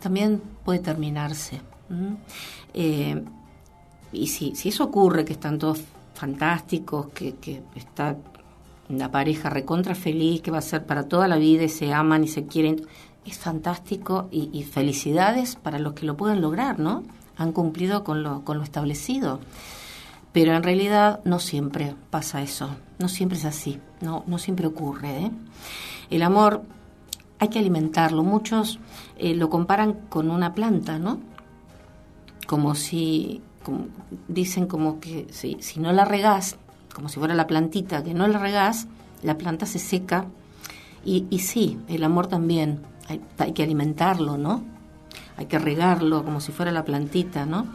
también 0.00 0.40
puede 0.64 0.78
terminarse. 0.78 1.60
Eh, 2.74 3.24
y 4.12 4.26
si 4.28 4.68
eso 4.68 4.84
ocurre, 4.84 5.24
que 5.24 5.32
están 5.32 5.58
todos 5.58 5.80
fantásticos, 6.14 7.08
que, 7.08 7.34
que 7.36 7.62
está 7.76 8.16
una 8.88 9.10
pareja 9.10 9.50
recontra 9.50 9.94
feliz, 9.94 10.42
que 10.42 10.50
va 10.50 10.58
a 10.58 10.62
ser 10.62 10.84
para 10.84 11.08
toda 11.08 11.28
la 11.28 11.36
vida 11.36 11.64
y 11.64 11.68
se 11.68 11.92
aman 11.92 12.24
y 12.24 12.28
se 12.28 12.46
quieren, 12.46 12.86
es 13.24 13.38
fantástico 13.38 14.28
y, 14.30 14.62
felicidades 14.64 15.56
para 15.56 15.78
los 15.78 15.94
que 15.94 16.06
lo 16.06 16.16
pueden 16.16 16.42
lograr, 16.42 16.78
¿no? 16.78 17.02
Han 17.36 17.52
cumplido 17.52 18.04
con 18.04 18.22
lo, 18.22 18.44
con 18.44 18.58
lo 18.58 18.64
establecido. 18.64 19.40
Pero 20.32 20.54
en 20.54 20.62
realidad 20.62 21.20
no 21.24 21.38
siempre 21.38 21.94
pasa 22.10 22.42
eso, 22.42 22.70
no 22.98 23.08
siempre 23.08 23.38
es 23.38 23.44
así, 23.44 23.80
no, 24.00 24.24
no 24.26 24.38
siempre 24.38 24.66
ocurre. 24.66 25.26
¿eh? 25.26 25.30
El 26.10 26.22
amor 26.22 26.62
hay 27.38 27.48
que 27.48 27.60
alimentarlo. 27.60 28.22
Muchos 28.24 28.78
eh, 29.16 29.34
lo 29.34 29.48
comparan 29.48 29.94
con 30.08 30.30
una 30.30 30.52
planta, 30.54 30.98
¿no? 30.98 31.20
Como 32.46 32.74
si, 32.74 33.42
como- 33.64 33.86
dicen 34.28 34.66
como 34.68 35.00
que 35.00 35.26
si, 35.32 35.56
si 35.60 35.80
no 35.80 35.92
la 35.92 36.04
regás, 36.04 36.56
como 36.94 37.08
si 37.08 37.18
fuera 37.18 37.34
la 37.34 37.48
plantita, 37.48 38.04
que 38.04 38.14
no 38.14 38.28
la 38.28 38.38
regás, 38.38 38.86
la 39.24 39.36
planta 39.36 39.66
se 39.66 39.80
seca. 39.80 40.26
Y, 41.04 41.26
y 41.30 41.40
sí, 41.40 41.78
el 41.88 42.04
amor 42.04 42.28
también, 42.28 42.80
hay, 43.08 43.20
hay 43.38 43.52
que 43.52 43.64
alimentarlo, 43.64 44.38
¿no? 44.38 44.62
Hay 45.36 45.46
que 45.46 45.58
regarlo 45.58 46.24
como 46.24 46.40
si 46.40 46.52
fuera 46.52 46.70
la 46.70 46.84
plantita, 46.84 47.44
¿no? 47.44 47.66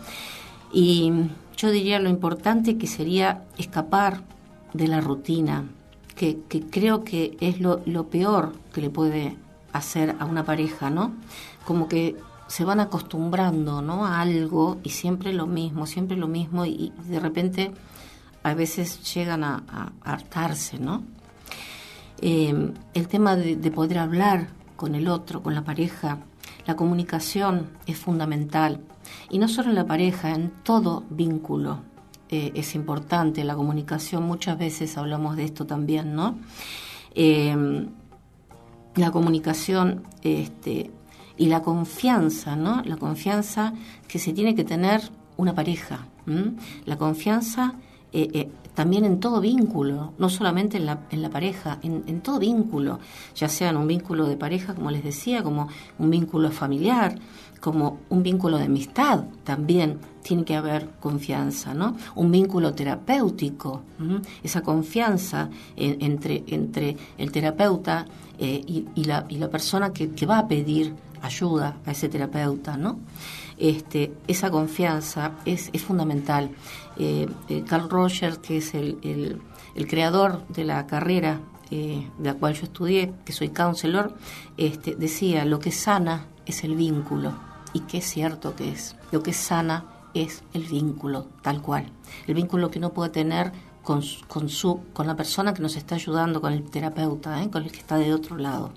Y 0.71 1.11
yo 1.57 1.71
diría 1.71 1.99
lo 1.99 2.09
importante 2.09 2.77
que 2.77 2.87
sería 2.87 3.43
escapar 3.57 4.21
de 4.73 4.87
la 4.87 5.01
rutina, 5.01 5.65
que, 6.15 6.39
que 6.47 6.61
creo 6.61 7.03
que 7.03 7.35
es 7.41 7.59
lo, 7.59 7.81
lo 7.85 8.07
peor 8.07 8.53
que 8.73 8.81
le 8.81 8.89
puede 8.89 9.35
hacer 9.73 10.15
a 10.19 10.25
una 10.25 10.45
pareja, 10.45 10.89
¿no? 10.89 11.11
Como 11.65 11.87
que 11.87 12.15
se 12.49 12.65
van 12.65 12.79
acostumbrando, 12.79 13.81
¿no? 13.81 14.05
A 14.05 14.19
algo 14.19 14.79
y 14.83 14.89
siempre 14.89 15.31
lo 15.31 15.47
mismo, 15.47 15.85
siempre 15.85 16.17
lo 16.17 16.27
mismo 16.27 16.65
y, 16.65 16.91
de 17.07 17.19
repente 17.19 17.71
a 18.43 18.53
veces 18.53 19.13
llegan 19.13 19.43
a, 19.43 19.93
hartarse, 20.03 20.79
¿no? 20.79 21.03
Eh, 22.21 22.73
el 22.93 23.07
tema 23.07 23.35
de, 23.37 23.55
de 23.55 23.71
poder 23.71 23.99
hablar 23.99 24.49
con 24.75 24.95
el 24.95 25.07
otro, 25.07 25.41
con 25.41 25.55
la 25.55 25.63
pareja, 25.63 26.17
la 26.65 26.75
comunicación 26.75 27.69
es 27.85 27.97
fundamental. 27.97 28.81
Y 29.29 29.37
no 29.39 29.47
solo 29.47 29.69
en 29.69 29.75
la 29.75 29.85
pareja, 29.85 30.31
en 30.31 30.51
todo 30.63 31.03
vínculo 31.09 31.81
eh, 32.29 32.51
es 32.55 32.75
importante 32.75 33.43
la 33.43 33.55
comunicación. 33.55 34.23
Muchas 34.23 34.57
veces 34.57 34.97
hablamos 34.97 35.35
de 35.35 35.45
esto 35.45 35.65
también, 35.65 36.15
¿no? 36.15 36.37
Eh, 37.15 37.87
la 38.95 39.11
comunicación 39.11 40.03
este, 40.21 40.91
y 41.39 41.47
la 41.47 41.61
confianza, 41.63 42.55
¿no? 42.55 42.83
La 42.83 42.97
confianza 42.97 43.73
que 44.07 44.19
se 44.19 44.33
tiene 44.33 44.53
que 44.53 44.63
tener 44.63 45.01
una 45.37 45.55
pareja. 45.55 46.05
La 46.85 46.95
confianza 46.97 47.73
eh, 48.13 48.29
eh, 48.33 48.49
también 48.75 49.03
en 49.05 49.19
todo 49.19 49.41
vínculo, 49.41 50.13
no 50.19 50.29
solamente 50.29 50.77
en 50.77 50.85
la, 50.85 50.99
en 51.09 51.21
la 51.23 51.29
pareja, 51.29 51.79
en, 51.81 52.21
todo 52.21 52.37
vínculo, 52.39 52.99
ya 53.35 53.49
sea 53.49 53.69
en 53.71 53.77
un 53.77 53.87
vínculo 53.87 54.25
de 54.27 54.37
pareja, 54.37 54.75
como 54.75 54.91
les 54.91 55.03
decía, 55.03 55.41
como 55.43 55.67
un 55.97 56.09
vínculo 56.11 56.51
familiar, 56.51 57.15
como 57.59 57.97
un 58.09 58.21
vínculo 58.23 58.57
de 58.57 58.65
amistad, 58.65 59.25
también 59.43 59.97
tiene 60.21 60.43
que 60.45 60.55
haber 60.55 60.89
confianza, 60.99 61.73
¿no? 61.73 61.95
Un 62.15 62.31
vínculo 62.31 62.73
terapéutico, 62.73 63.81
esa 64.43 64.61
confianza 64.61 65.49
en- 65.75 65.97
entre, 66.01 66.43
entre 66.47 66.95
el 67.17 67.31
terapeuta 67.31 68.05
eh, 68.37 68.61
y, 68.65 68.85
y 68.95 69.03
la, 69.05 69.25
y 69.29 69.37
la 69.37 69.49
persona 69.49 69.91
que, 69.91 70.11
que 70.11 70.25
va 70.25 70.37
a 70.39 70.47
pedir 70.47 70.93
ayuda 71.21 71.77
a 71.85 71.91
ese 71.91 72.09
terapeuta, 72.09 72.77
¿no? 72.77 72.99
Este, 73.57 74.13
esa 74.27 74.49
confianza 74.51 75.31
es, 75.45 75.69
es 75.73 75.83
fundamental. 75.83 76.51
Eh, 76.97 77.27
eh, 77.49 77.63
Carl 77.67 77.89
Rogers, 77.89 78.37
que 78.37 78.57
es 78.57 78.73
el, 78.73 78.97
el- 79.03 79.41
creador 79.87 80.45
de 80.47 80.63
la 80.63 80.87
carrera 80.87 81.39
eh, 81.71 82.07
de 82.17 82.25
la 82.29 82.33
cual 82.35 82.53
yo 82.53 82.63
estudié, 82.63 83.13
que 83.25 83.31
soy 83.33 83.49
counselor, 83.49 84.13
este, 84.57 84.95
decía, 84.95 85.45
lo 85.45 85.59
que 85.59 85.71
sana 85.71 86.25
es 86.45 86.63
el 86.63 86.75
vínculo. 86.75 87.33
Y 87.73 87.81
es 87.99 88.05
cierto 88.09 88.55
que 88.55 88.71
es. 88.71 88.95
Lo 89.11 89.21
que 89.21 89.33
sana 89.33 89.85
es 90.13 90.41
el 90.53 90.63
vínculo, 90.63 91.27
tal 91.43 91.61
cual. 91.61 91.85
El 92.27 92.33
vínculo 92.33 92.71
que 92.71 92.79
uno 92.79 92.91
puede 92.93 93.09
tener 93.11 93.51
con, 93.83 94.01
su- 94.01 94.25
con, 94.27 94.49
la 95.07 95.15
persona 95.15 95.53
que 95.53 95.61
nos 95.61 95.75
está 95.75 95.95
ayudando, 95.95 96.41
con 96.41 96.53
el 96.53 96.63
terapeuta, 96.63 97.41
¿eh? 97.43 97.49
con 97.49 97.63
el 97.63 97.71
que 97.71 97.79
está 97.79 97.97
de 97.97 98.13
otro 98.13 98.37
lado. 98.37 98.71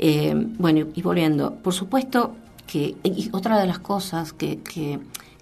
Eh, 0.00 0.32
bueno, 0.58 0.86
y 0.94 1.02
volviendo, 1.02 1.54
por 1.56 1.74
supuesto 1.74 2.36
que 2.68 2.94
y 3.02 3.30
otra 3.32 3.58
de 3.58 3.66
las 3.66 3.80
cosas 3.80 4.32
que, 4.32 4.60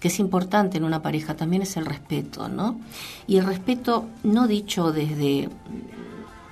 es 0.01 0.19
importante 0.19 0.77
en 0.77 0.85
una 0.85 1.01
pareja 1.01 1.35
también 1.35 1.63
es 1.63 1.75
el 1.75 1.85
respeto, 1.85 2.47
¿no? 2.47 2.79
Y 3.27 3.35
el 3.35 3.45
respeto 3.45 4.05
no 4.23 4.47
dicho 4.47 4.93
desde 4.93 5.49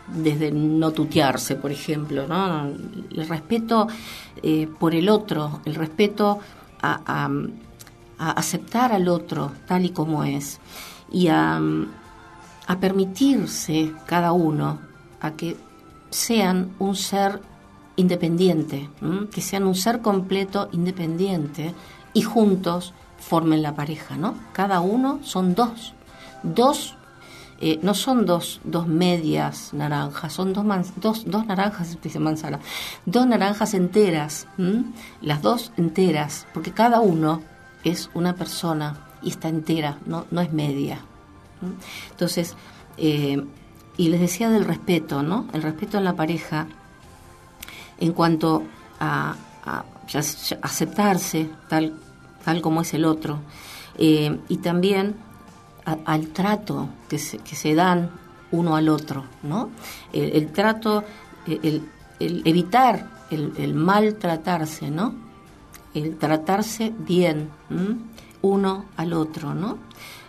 desde 0.07 0.51
no 0.51 0.91
tutearse, 0.91 1.55
por 1.55 1.71
ejemplo, 1.71 2.27
¿no? 2.27 2.65
El 2.65 3.27
respeto 3.29 3.87
eh, 4.43 4.67
por 4.77 4.93
el 4.93 5.07
otro, 5.07 5.61
el 5.63 5.75
respeto 5.75 6.39
a 6.81 7.29
aceptar 8.19 8.91
al 8.91 9.07
otro 9.07 9.53
tal 9.65 9.85
y 9.85 9.89
como 9.89 10.25
es 10.25 10.59
y 11.11 11.29
a, 11.29 11.59
a 12.67 12.79
permitirse 12.79 13.93
cada 14.05 14.33
uno 14.33 14.79
a 15.21 15.31
que 15.31 15.55
sean 16.09 16.71
un 16.77 16.95
ser 16.95 17.39
independiente, 17.95 18.89
que 19.31 19.41
sean 19.41 19.63
un 19.63 19.75
ser 19.75 20.01
completo 20.01 20.69
independiente 20.71 21.73
y 22.13 22.21
juntos 22.23 22.93
formen 23.19 23.61
la 23.61 23.75
pareja, 23.75 24.17
¿no? 24.17 24.35
Cada 24.53 24.81
uno 24.81 25.19
son 25.23 25.55
dos, 25.55 25.93
dos, 26.43 26.95
eh, 27.61 27.79
no 27.81 27.93
son 27.93 28.25
dos, 28.25 28.59
dos 28.65 28.87
medias 28.87 29.73
naranjas, 29.73 30.33
son 30.33 30.53
dos, 30.53 30.65
man- 30.65 30.85
dos, 30.97 31.23
dos 31.25 31.45
naranjas, 31.45 31.97
dice 32.01 32.19
manzana, 32.19 32.59
dos 33.05 33.25
naranjas 33.25 33.73
enteras, 33.73 34.47
las 35.21 35.41
dos 35.41 35.71
enteras, 35.77 36.45
porque 36.53 36.71
cada 36.71 36.99
uno 36.99 37.41
es 37.83 38.09
una 38.13 38.35
persona 38.35 38.97
y 39.23 39.29
está 39.29 39.47
entera, 39.47 39.97
no, 40.05 40.25
no 40.31 40.41
es 40.41 40.51
media. 40.51 40.99
Entonces, 42.11 42.55
eh, 42.97 43.43
y 43.97 44.09
les 44.09 44.19
decía 44.19 44.49
del 44.49 44.65
respeto, 44.65 45.23
¿no? 45.23 45.47
El 45.53 45.61
respeto 45.63 45.97
en 45.97 46.03
la 46.03 46.15
pareja 46.15 46.67
en 47.99 48.13
cuanto 48.13 48.63
a, 48.99 49.35
aceptarse 50.61 51.49
tal, 51.67 51.93
tal 52.43 52.61
como 52.61 52.81
es 52.81 52.93
el 52.93 53.05
otro 53.05 53.39
eh, 53.97 54.39
y 54.47 54.57
también 54.57 55.15
al 55.83 56.27
trato 56.27 56.89
que 57.09 57.17
se, 57.17 57.39
que 57.39 57.55
se 57.55 57.73
dan 57.73 58.11
uno 58.51 58.75
al 58.75 58.89
otro, 58.89 59.25
¿no? 59.43 59.69
El, 60.13 60.51
trato, 60.51 61.03
eh, 61.47 61.81
el, 62.19 62.41
evitar 62.45 63.09
el, 63.29 63.53
el 63.57 63.73
maltratarse, 63.73 64.89
¿no? 64.89 65.13
El 65.93 66.17
tratarse 66.17 66.93
bien 66.97 67.49
uno 68.41 68.85
al 68.97 69.13
otro, 69.13 69.53
¿no? 69.53 69.79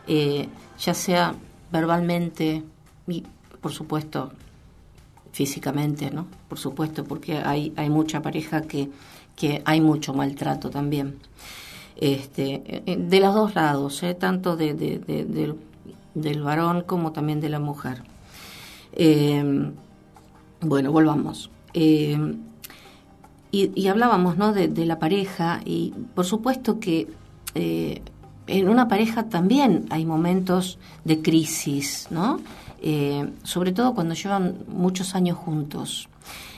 Eh, 0.06 0.49
ya 0.78 0.94
sea 0.94 1.35
verbalmente 1.70 2.62
y, 3.06 3.25
por 3.61 3.73
supuesto, 3.73 4.32
físicamente, 5.36 6.10
¿no? 6.10 6.26
Por 6.48 6.58
supuesto, 6.58 7.04
porque 7.04 7.36
hay, 7.36 7.72
hay 7.76 7.90
mucha 7.90 8.22
pareja 8.22 8.62
que, 8.62 8.88
que 9.36 9.60
hay 9.66 9.82
mucho 9.82 10.14
maltrato 10.14 10.70
también. 10.70 11.16
Este, 11.96 12.62
eh, 12.86 12.96
de 12.96 13.20
los 13.20 13.34
dos 13.34 13.54
lados, 13.54 14.02
¿eh? 14.02 14.14
tanto 14.14 14.56
de, 14.56 14.72
de- 14.72 14.98
de- 14.98 15.24
del, 15.26 15.54
del 16.14 16.42
varón 16.42 16.84
como 16.86 17.12
también 17.12 17.40
de 17.40 17.50
la 17.50 17.58
mujer. 17.60 18.02
Eh, 18.92 19.44
bueno, 20.62 20.90
volvamos. 20.90 21.50
Eh, 21.74 22.16
y, 23.52 23.70
y 23.74 23.88
hablábamos 23.88 24.38
¿no? 24.38 24.54
de, 24.54 24.68
de 24.68 24.86
la 24.86 24.98
pareja 24.98 25.60
y 25.66 25.92
por 26.14 26.24
supuesto 26.24 26.80
que 26.80 27.08
eh, 27.54 28.00
en 28.46 28.68
una 28.70 28.88
pareja 28.88 29.24
también 29.28 29.84
hay 29.90 30.06
momentos 30.06 30.78
de 31.04 31.20
crisis, 31.20 32.08
¿no? 32.10 32.40
Eh, 32.80 33.33
sobre 33.42 33.73
todo 33.73 33.95
cuando 33.95 34.14
llevan 34.14 34.64
muchos 34.68 35.14
años 35.14 35.38
juntos. 35.38 36.09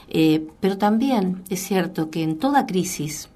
Eh, 0.09 0.49
pero 0.61 0.79
también 0.79 1.43
es 1.49 1.63
cierto 1.63 2.11
que 2.11 2.23
en 2.23 2.39
toda 2.39 2.67
crisis 2.67 3.29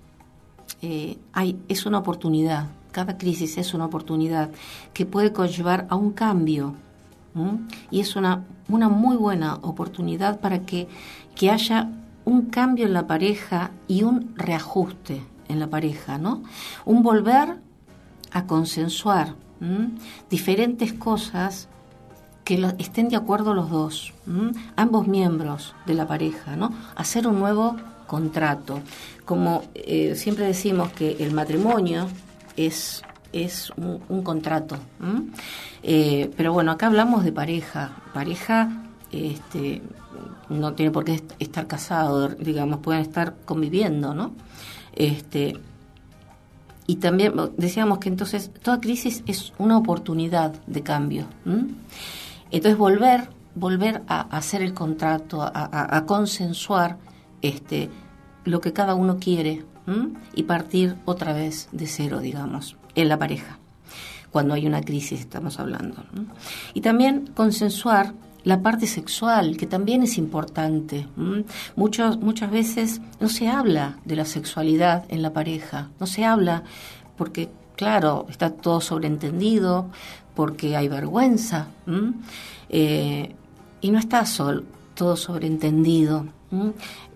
eh, 0.80 1.18
hay, 1.32 1.58
es 1.68 1.86
una 1.86 1.98
oportunidad, 1.98 2.68
cada 2.90 3.18
crisis 3.18 3.58
es 3.58 3.74
una 3.74 3.84
oportunidad 3.86 4.50
que 4.92 5.06
puede 5.06 5.32
conllevar 5.32 5.86
a 5.90 5.96
un 5.96 6.12
cambio. 6.12 6.74
Y 7.90 8.00
es 8.00 8.14
una, 8.14 8.44
una 8.68 8.90
muy 8.90 9.16
buena 9.16 9.54
oportunidad 9.62 10.40
para 10.40 10.66
que, 10.66 10.86
que 11.34 11.50
haya 11.50 11.90
un 12.26 12.50
cambio 12.50 12.84
en 12.84 12.92
la 12.92 13.06
pareja 13.06 13.70
y 13.88 14.02
un 14.02 14.34
reajuste 14.36 15.22
en 15.48 15.58
la 15.58 15.66
pareja, 15.68 16.18
¿no? 16.18 16.42
Un 16.84 17.02
volver 17.02 17.56
a 18.32 18.46
consensuar 18.46 19.34
diferentes 20.28 20.92
cosas 20.92 21.68
que 22.44 22.58
lo- 22.58 22.72
estén 22.78 23.08
de 23.08 23.16
acuerdo 23.16 23.54
los 23.54 23.70
dos, 23.70 24.12
ambos 24.76 25.06
miembros 25.06 25.74
de 25.86 25.94
la 25.94 26.06
pareja, 26.06 26.56
¿no? 26.56 26.72
Hacer 26.96 27.26
un 27.26 27.38
nuevo 27.38 27.76
contrato. 28.06 28.80
Como 29.24 29.62
eh, 29.74 30.14
siempre 30.16 30.46
decimos 30.46 30.90
que 30.92 31.16
el 31.20 31.32
matrimonio 31.32 32.08
es, 32.56 33.02
es 33.32 33.70
un, 33.76 34.22
contrato. 34.22 34.76
Eh, 35.82 36.30
pero 36.36 36.52
bueno, 36.52 36.72
acá 36.72 36.86
hablamos 36.88 37.24
de 37.24 37.32
pareja. 37.32 37.92
Pareja 38.12 38.70
este, 39.12 39.82
no 40.48 40.72
tiene 40.74 40.90
por 40.90 41.04
qué 41.04 41.14
est- 41.14 41.32
estar 41.38 41.66
casado, 41.66 42.28
digamos, 42.28 42.80
pueden 42.80 43.02
estar 43.02 43.36
conviviendo, 43.44 44.14
¿no? 44.14 44.32
Este, 44.94 45.56
y 46.86 46.96
también 46.96 47.32
decíamos 47.56 47.98
que 47.98 48.08
entonces 48.08 48.50
toda 48.62 48.80
crisis 48.80 49.22
es 49.26 49.52
una 49.58 49.78
oportunidad 49.78 50.52
de 50.66 50.82
cambio. 50.82 51.26
Entonces 52.52 52.78
volver, 52.78 53.28
volver 53.54 54.02
a, 54.06 54.20
hacer 54.36 54.62
el 54.62 54.74
contrato, 54.74 55.42
a, 55.42 56.04
consensuar 56.06 56.98
este, 57.40 57.90
lo 58.44 58.60
que 58.60 58.72
cada 58.72 58.94
uno 58.94 59.18
quiere 59.18 59.64
y 60.34 60.44
partir 60.44 60.96
otra 61.04 61.32
vez 61.32 61.68
de 61.72 61.86
cero, 61.86 62.20
digamos, 62.20 62.76
en 62.94 63.08
la 63.08 63.18
pareja, 63.18 63.58
cuando 64.30 64.54
hay 64.54 64.66
una 64.66 64.82
crisis 64.82 65.20
estamos 65.20 65.58
hablando. 65.58 66.04
¿m? 66.14 66.26
Y 66.74 66.82
también 66.82 67.30
consensuar 67.34 68.14
la 68.44 68.60
parte 68.60 68.86
sexual, 68.86 69.56
que 69.56 69.66
también 69.66 70.02
es 70.02 70.18
importante. 70.18 71.06
Muchos, 71.76 72.18
muchas 72.18 72.50
veces 72.50 73.00
no 73.20 73.28
se 73.28 73.48
habla 73.48 73.98
de 74.04 74.16
la 74.16 74.24
sexualidad 74.24 75.04
en 75.08 75.22
la 75.22 75.32
pareja, 75.32 75.90
no 76.00 76.06
se 76.06 76.24
habla 76.24 76.64
porque, 77.16 77.50
claro, 77.76 78.26
está 78.28 78.50
todo 78.50 78.80
sobreentendido, 78.80 79.90
porque 80.34 80.76
hay 80.76 80.88
vergüenza. 80.88 81.66
Eh, 82.68 83.34
y 83.80 83.90
no 83.90 83.98
está 83.98 84.24
sol, 84.26 84.64
todo 84.94 85.16
sobreentendido. 85.16 86.26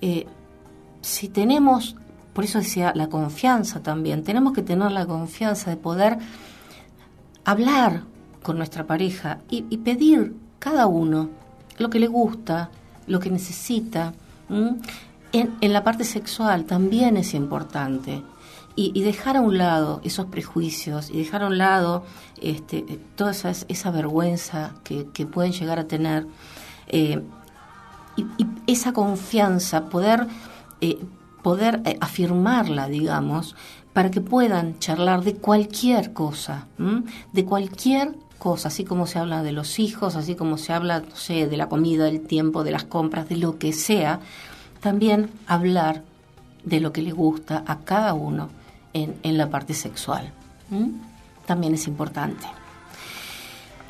Eh, 0.01 0.27
si 1.01 1.29
tenemos, 1.29 1.97
por 2.33 2.45
eso 2.45 2.59
decía 2.59 2.93
la 2.95 3.09
confianza 3.09 3.83
también, 3.83 4.25
tenemos 4.25 4.53
que 4.53 4.63
tener 4.63 4.91
la 4.93 5.07
confianza 5.07 5.71
de 5.71 5.77
poder 5.77 6.19
hablar 7.45 8.03
con 8.43 8.59
nuestra 8.59 8.87
pareja 8.87 9.39
y, 9.51 9.65
y 9.71 9.79
pedir 9.79 10.35
cada 10.59 10.87
uno 10.87 11.31
lo 11.79 11.91
que 11.91 12.01
le 12.01 12.09
gusta, 12.09 12.71
lo 13.07 13.21
que 13.21 13.31
necesita. 13.31 14.13
En, 14.49 15.57
en 15.61 15.73
la 15.73 15.85
parte 15.85 16.05
sexual 16.05 16.65
también 16.65 17.17
es 17.17 17.35
importante. 17.35 18.23
Y, 18.79 19.03
dejar 19.03 19.39
a 19.39 19.41
un 19.41 19.57
lado 19.57 20.03
esos 20.05 20.27
prejuicios 20.27 21.09
y 21.09 21.17
dejar 21.17 21.43
a 21.43 21.47
un 21.47 21.57
lado 21.57 22.05
este, 22.43 22.83
toda 23.17 23.31
esa, 23.31 23.51
esa 23.51 23.91
vergüenza 23.91 24.75
que, 24.85 25.05
pueden 25.27 25.53
llegar 25.53 25.79
a 25.79 25.89
tener. 25.89 26.27
eh, 26.89 27.23
y, 28.17 28.47
esa 28.67 28.93
confianza, 28.93 29.89
poder, 29.89 30.27
eh, 30.81 30.99
poder 31.43 31.83
eh, 31.85 31.97
afirmarla, 32.01 32.89
digamos, 32.89 33.55
para 33.93 34.11
que 34.11 34.21
puedan 34.21 34.79
charlar 34.79 35.23
de 35.23 35.37
cualquier 35.37 36.13
cosa, 36.13 36.67
de 37.33 37.45
cualquier 37.45 38.15
cosa, 38.39 38.69
así 38.69 38.85
como 38.85 39.07
se 39.07 39.19
habla 39.19 39.43
de 39.43 39.53
los 39.53 39.79
hijos, 39.79 40.17
así 40.17 40.35
como 40.35 40.59
se 40.59 40.75
habla, 40.75 41.01
no 41.01 41.17
sé, 41.17 41.47
de 41.47 41.57
la 41.57 41.69
comida, 41.69 42.05
del 42.05 42.21
tiempo, 42.21 42.63
de 42.63 42.73
las 42.73 42.85
compras, 42.85 43.29
de 43.29 43.37
lo 43.37 43.59
que 43.59 43.73
sea, 43.73 44.21
también 44.81 45.31
hablar 45.47 46.03
de 46.65 46.81
lo 46.81 46.93
que 46.93 47.01
le 47.01 47.13
gusta 47.13 47.65
a 47.67 47.79
cada 47.79 48.13
uno 48.13 48.51
en, 49.03 49.39
la 49.39 49.51
parte 49.51 49.75
sexual. 49.75 50.33
También 51.47 51.75
es 51.75 51.87
importante. 51.87 52.47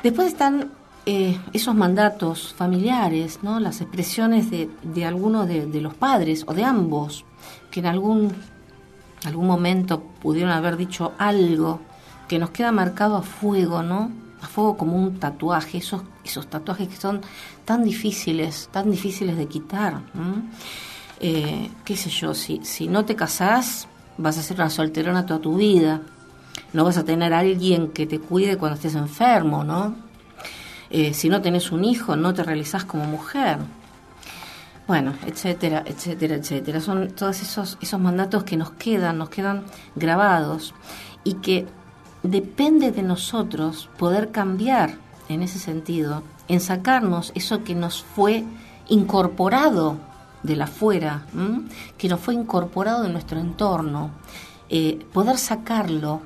Después 0.03 0.27
están 0.27 0.71
eh, 1.05 1.39
esos 1.53 1.73
mandatos 1.73 2.53
familiares, 2.53 3.39
¿no? 3.41 3.59
las 3.59 3.81
expresiones 3.81 4.51
de, 4.51 4.69
de 4.83 5.05
alguno 5.05 5.45
de, 5.45 5.81
los 5.81 5.93
padres 5.93 6.43
o 6.47 6.53
de 6.53 6.63
ambos, 6.63 7.25
que 7.71 7.79
en 7.79 7.85
algún, 7.85 8.33
algún 9.25 9.47
momento 9.47 10.03
pudieron 10.21 10.51
haber 10.51 10.77
dicho 10.77 11.13
algo 11.17 11.79
que 12.27 12.39
nos 12.39 12.49
queda 12.49 12.71
marcado 12.71 13.15
a 13.15 13.21
fuego, 13.21 13.81
¿no? 13.81 14.11
A 14.41 14.47
fuego 14.47 14.75
como 14.75 14.97
un 14.97 15.17
tatuaje, 15.17 15.77
esos, 15.77 16.01
esos 16.25 16.47
tatuajes 16.47 16.89
que 16.89 16.97
son 16.97 17.21
tan 17.63 17.83
difíciles, 17.83 18.69
tan 18.71 18.91
difíciles 18.91 19.37
de 19.37 19.47
quitar. 19.47 20.01
Eh, 21.19 21.71
qué 21.85 21.95
sé 21.95 22.09
yo, 22.09 22.33
si, 22.33 22.59
si 22.63 22.87
no 22.87 23.05
te 23.05 23.15
casás, 23.15 23.87
vas 24.17 24.37
a 24.37 24.41
ser 24.41 24.57
una 24.57 24.69
solterona 24.69 25.25
toda 25.25 25.39
tu 25.39 25.55
vida. 25.57 26.01
No 26.73 26.83
vas 26.83 26.97
a 26.97 27.05
tener 27.05 27.33
a 27.33 27.39
alguien 27.39 27.89
que 27.89 28.05
te 28.05 28.19
cuide 28.19 28.57
cuando 28.57 28.75
estés 28.75 28.95
enfermo, 28.95 29.63
¿no? 29.63 29.95
Eh, 30.89 31.13
si 31.13 31.29
no 31.29 31.41
tenés 31.41 31.71
un 31.71 31.83
hijo, 31.83 32.15
no 32.15 32.33
te 32.33 32.43
realizás 32.43 32.85
como 32.85 33.05
mujer. 33.05 33.57
Bueno, 34.87 35.13
etcétera, 35.25 35.83
etcétera, 35.85 36.35
etcétera. 36.35 36.79
Son 36.79 37.09
todos 37.11 37.41
esos, 37.41 37.77
esos 37.81 37.99
mandatos 37.99 38.43
que 38.43 38.55
nos 38.55 38.71
quedan, 38.71 39.17
nos 39.17 39.29
quedan 39.29 39.63
grabados 39.95 40.73
y 41.23 41.35
que 41.35 41.67
depende 42.23 42.91
de 42.91 43.03
nosotros 43.03 43.89
poder 43.97 44.31
cambiar 44.31 44.95
en 45.29 45.43
ese 45.43 45.59
sentido, 45.59 46.23
en 46.47 46.61
sacarnos 46.61 47.33
eso 47.35 47.65
que 47.65 47.75
nos 47.75 48.01
fue 48.01 48.45
incorporado 48.87 49.97
de 50.47 50.55
la 50.55 50.65
afuera, 50.65 51.25
¿m? 51.33 51.63
que 51.97 52.09
nos 52.09 52.19
fue 52.19 52.33
incorporado 52.33 53.05
en 53.05 53.13
nuestro 53.13 53.39
entorno, 53.39 54.11
eh, 54.69 55.05
poder 55.13 55.37
sacarlo 55.37 56.21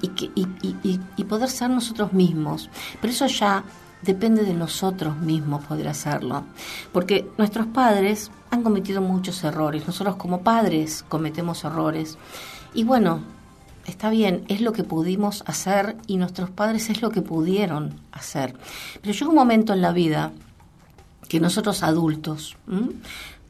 y, 0.00 0.08
que, 0.08 0.30
y 0.34 1.24
poder 1.24 1.50
ser 1.50 1.70
nosotros 1.70 2.12
mismos. 2.12 2.70
Pero 3.00 3.12
eso 3.12 3.26
ya 3.26 3.64
depende 4.02 4.44
de 4.44 4.54
nosotros 4.54 5.16
mismos 5.18 5.64
poder 5.64 5.88
hacerlo. 5.88 6.44
Porque 6.92 7.28
nuestros 7.38 7.66
padres 7.66 8.30
han 8.50 8.62
cometido 8.62 9.00
muchos 9.00 9.42
errores, 9.44 9.86
nosotros 9.86 10.16
como 10.16 10.42
padres 10.42 11.04
cometemos 11.08 11.64
errores. 11.64 12.16
Y 12.74 12.84
bueno, 12.84 13.20
está 13.86 14.10
bien, 14.10 14.44
es 14.48 14.60
lo 14.60 14.72
que 14.72 14.84
pudimos 14.84 15.42
hacer 15.46 15.96
y 16.06 16.16
nuestros 16.16 16.50
padres 16.50 16.90
es 16.90 17.02
lo 17.02 17.10
que 17.10 17.22
pudieron 17.22 18.00
hacer. 18.12 18.54
Pero 19.00 19.12
llega 19.12 19.28
un 19.28 19.34
momento 19.34 19.72
en 19.72 19.82
la 19.82 19.92
vida 19.92 20.32
que 21.28 21.40
nosotros 21.40 21.82
adultos 21.82 22.56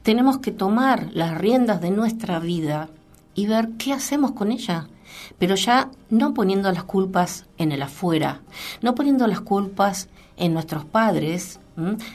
tenemos 0.07 0.37
que 0.37 0.53
tomar 0.53 1.09
las 1.11 1.37
riendas 1.37 1.81
de 1.81 1.91
nuestra 1.91 2.39
vida 2.39 2.87
y 3.35 3.45
ver 3.45 3.71
qué 3.77 3.91
hacemos 3.91 4.31
con 4.31 4.53
ella. 4.53 4.87
Pero 5.37 5.55
ya 5.55 5.91
no 6.09 6.33
poniendo 6.33 6.71
las 6.71 6.85
culpas 6.85 7.45
en 7.57 7.73
el 7.73 7.81
afuera, 7.81 8.39
no 8.81 8.95
poniendo 8.95 9.27
las 9.27 9.41
culpas 9.41 10.07
en 10.37 10.53
nuestros 10.53 10.85
padres, 10.85 11.59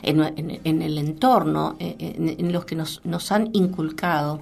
en, 0.03 0.21
el 0.65 0.97
entorno, 0.97 1.77
eh, 1.79 2.37
en, 2.39 2.51
los 2.51 2.65
que 2.65 2.77
nos, 2.77 3.31
han 3.31 3.51
inculcado, 3.53 4.41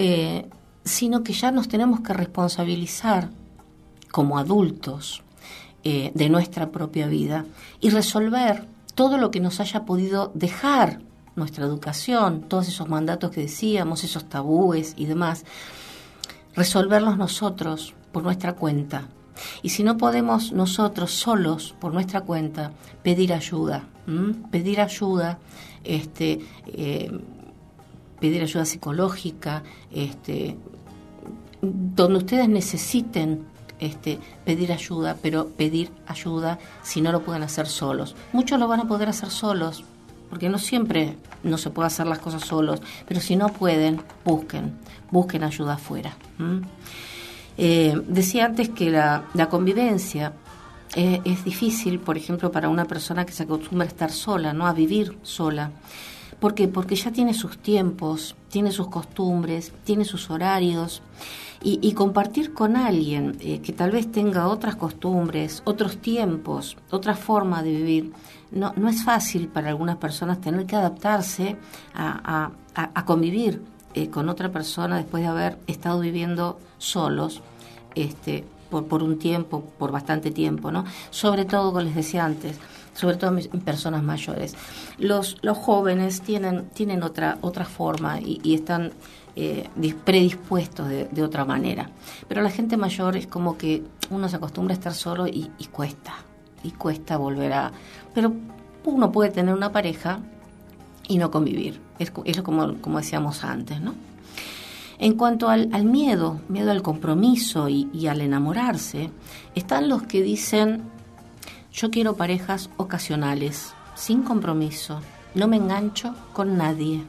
eh, 0.00 0.44
sino 0.84 1.22
que 1.22 1.34
ya 1.34 1.52
nos 1.52 1.68
tenemos 1.68 2.00
que 2.00 2.14
responsabilizar 2.14 3.30
como 4.10 4.40
adultos 4.40 5.22
eh, 5.84 6.10
de 6.14 6.28
nuestra 6.28 6.70
propia 6.70 7.06
vida 7.06 7.44
y 7.80 7.90
resolver 7.90 8.66
todo 8.96 9.18
lo 9.18 9.30
que 9.30 9.38
nos 9.38 9.60
haya 9.60 9.84
podido 9.84 10.32
dejar 10.34 10.98
nuestra 11.36 11.64
educación, 11.64 12.42
todos 12.42 12.68
esos 12.68 12.88
mandatos 12.88 13.30
que 13.30 13.42
decíamos, 13.42 14.04
esos 14.04 14.28
tabúes 14.28 14.94
y 14.96 15.06
demás, 15.06 15.44
resolverlos 16.54 17.16
nosotros 17.16 17.94
por 18.12 18.22
nuestra 18.22 18.54
cuenta. 18.54 19.08
Y 19.62 19.70
si 19.70 19.82
no 19.82 19.96
podemos 19.96 20.52
nosotros 20.52 21.12
solos 21.12 21.74
por 21.80 21.94
nuestra 21.94 22.22
cuenta, 22.22 22.72
pedir 23.02 23.32
ayuda, 23.32 23.84
pedir 24.50 24.80
ayuda, 24.80 25.38
este, 25.84 26.40
eh, 26.66 27.10
pedir 28.20 28.42
ayuda 28.42 28.64
psicológica, 28.64 29.62
este, 29.90 30.56
donde 31.62 32.18
ustedes 32.18 32.48
necesiten 32.48 33.44
este, 33.78 34.18
pedir 34.44 34.72
ayuda, 34.72 35.16
pero 35.22 35.48
pedir 35.48 35.90
ayuda 36.06 36.58
si 36.82 37.00
no 37.00 37.12
lo 37.12 37.22
pueden 37.22 37.42
hacer 37.42 37.66
solos. 37.66 38.14
Muchos 38.32 38.60
lo 38.60 38.68
van 38.68 38.80
a 38.80 38.88
poder 38.88 39.08
hacer 39.08 39.30
solos, 39.30 39.84
porque 40.30 40.48
no 40.48 40.58
siempre 40.58 41.16
no 41.42 41.58
se 41.58 41.70
puede 41.70 41.88
hacer 41.88 42.06
las 42.06 42.20
cosas 42.20 42.44
solos, 42.44 42.80
pero 43.06 43.20
si 43.20 43.36
no 43.36 43.48
pueden, 43.48 44.00
busquen, 44.24 44.78
busquen 45.10 45.42
ayuda 45.42 45.74
afuera. 45.74 46.16
Eh, 47.58 48.00
decía 48.06 48.46
antes 48.46 48.70
que 48.70 48.90
la, 48.90 49.24
convivencia 49.50 50.32
es, 50.94 51.44
difícil, 51.44 51.98
por 51.98 52.16
ejemplo, 52.16 52.50
para 52.50 52.68
una 52.68 52.86
persona 52.86 53.26
que 53.26 53.32
se 53.32 53.42
acostumbra 53.42 53.84
a 53.84 53.88
estar 53.88 54.10
sola, 54.10 54.52
¿no? 54.52 54.66
a 54.66 54.72
vivir 54.72 55.18
sola. 55.22 55.72
¿Por 56.40 56.54
qué? 56.54 56.68
Porque 56.68 56.96
ya 56.96 57.12
tiene 57.12 57.34
sus 57.34 57.58
tiempos, 57.58 58.34
tiene 58.48 58.72
sus 58.72 58.88
costumbres, 58.88 59.72
tiene 59.84 60.06
sus 60.06 60.30
horarios. 60.30 61.02
Y, 61.62 61.92
compartir 61.92 62.54
con 62.54 62.74
alguien 62.74 63.36
eh, 63.40 63.60
que 63.60 63.74
tal 63.74 63.90
vez 63.90 64.10
tenga 64.10 64.48
otras 64.48 64.76
costumbres, 64.76 65.60
otros 65.66 65.98
tiempos, 65.98 66.78
otra 66.90 67.14
forma 67.14 67.62
de 67.62 67.70
vivir, 67.72 68.12
no, 68.52 68.72
no 68.76 68.88
es 68.88 69.04
fácil 69.04 69.48
para 69.48 69.68
algunas 69.68 69.96
personas 69.96 70.40
tener 70.40 70.66
que 70.66 70.76
adaptarse 70.76 71.56
a, 71.94 72.50
convivir 73.04 73.62
eh, 73.94 74.08
con 74.08 74.28
otra 74.28 74.50
persona 74.50 74.96
después 74.96 75.22
de 75.22 75.28
haber 75.28 75.58
estado 75.66 76.00
viviendo 76.00 76.58
solos. 76.78 77.42
Este, 77.94 78.44
por, 78.70 78.86
por 78.86 79.02
un 79.02 79.18
tiempo, 79.18 79.64
por 79.78 79.90
bastante 79.90 80.30
tiempo, 80.30 80.70
¿no? 80.70 80.84
Sobre 81.10 81.44
todo, 81.44 81.72
como 81.72 81.80
les 81.80 81.94
decía 81.96 82.24
antes, 82.24 82.56
sobre 82.94 83.16
todo 83.16 83.36
personas 83.64 84.02
mayores. 84.02 84.54
Los, 84.98 85.36
los 85.42 85.56
jóvenes 85.58 86.22
tienen, 86.22 86.68
tienen 86.70 87.02
otra, 87.02 87.38
otra 87.40 87.64
forma 87.64 88.20
y, 88.20 88.54
están 88.54 88.92
eh, 89.36 89.68
predispuestos 90.04 90.88
de, 90.88 91.22
otra 91.22 91.44
manera. 91.44 91.90
Pero 92.28 92.42
la 92.42 92.50
gente 92.50 92.76
mayor 92.76 93.16
es 93.16 93.26
como 93.26 93.56
que 93.56 93.82
uno 94.10 94.28
se 94.28 94.36
acostumbra 94.36 94.74
a 94.74 94.78
estar 94.78 94.94
solo 94.94 95.26
y, 95.26 95.50
cuesta, 95.72 96.14
y 96.62 96.72
cuesta 96.72 97.16
volver 97.16 97.52
a... 97.52 97.72
Pero 98.14 98.32
uno 98.84 99.12
puede 99.12 99.30
tener 99.30 99.54
una 99.54 99.72
pareja 99.72 100.20
y 101.08 101.18
no 101.18 101.30
convivir. 101.30 101.80
Es, 101.98 102.12
es 102.24 102.42
como, 102.42 102.76
como 102.80 102.98
decíamos 102.98 103.44
antes, 103.44 103.80
¿no? 103.80 103.94
En 105.00 105.14
cuanto 105.14 105.48
al, 105.48 105.66
miedo, 105.84 106.42
miedo 106.48 106.70
al 106.70 106.82
compromiso 106.82 107.70
y, 107.70 108.06
al 108.06 108.20
enamorarse, 108.20 109.10
están 109.54 109.88
los 109.88 110.02
que 110.02 110.22
dicen, 110.22 110.82
yo 111.72 111.90
quiero 111.90 112.16
parejas 112.16 112.68
ocasionales, 112.76 113.72
sin 113.94 114.22
compromiso, 114.22 115.00
no 115.34 115.48
me 115.48 115.56
engancho 115.56 116.14
con 116.34 116.58
nadie. 116.58 117.02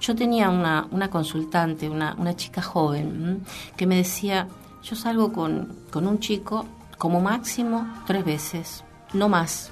Yo 0.00 0.14
tenía 0.16 0.48
una, 0.48 1.10
consultante, 1.10 1.90
una, 1.90 2.34
chica 2.34 2.62
joven, 2.62 3.42
que 3.76 3.86
me 3.86 3.96
decía, 3.96 4.48
yo 4.82 4.96
salgo 4.96 5.34
con, 5.34 5.76
con 5.90 6.06
un 6.06 6.18
chico 6.18 6.64
como 6.96 7.20
máximo 7.20 7.86
tres 8.06 8.24
veces, 8.24 8.84
no 9.12 9.28
más, 9.28 9.70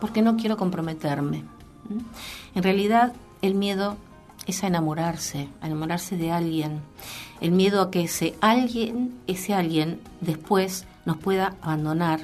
porque 0.00 0.22
no 0.22 0.36
quiero 0.36 0.56
comprometerme. 0.56 1.44
En 2.54 2.62
realidad, 2.62 3.12
el 3.42 3.54
miedo 3.54 3.96
es 4.46 4.62
a 4.64 4.66
enamorarse, 4.66 5.48
a 5.60 5.66
enamorarse 5.66 6.16
de 6.16 6.30
alguien. 6.30 6.80
El 7.40 7.52
miedo 7.52 7.80
a 7.80 7.90
que 7.90 8.02
ese 8.02 8.34
alguien, 8.40 9.14
ese 9.26 9.54
alguien 9.54 10.00
después 10.20 10.86
nos 11.04 11.16
pueda 11.16 11.56
abandonar. 11.62 12.20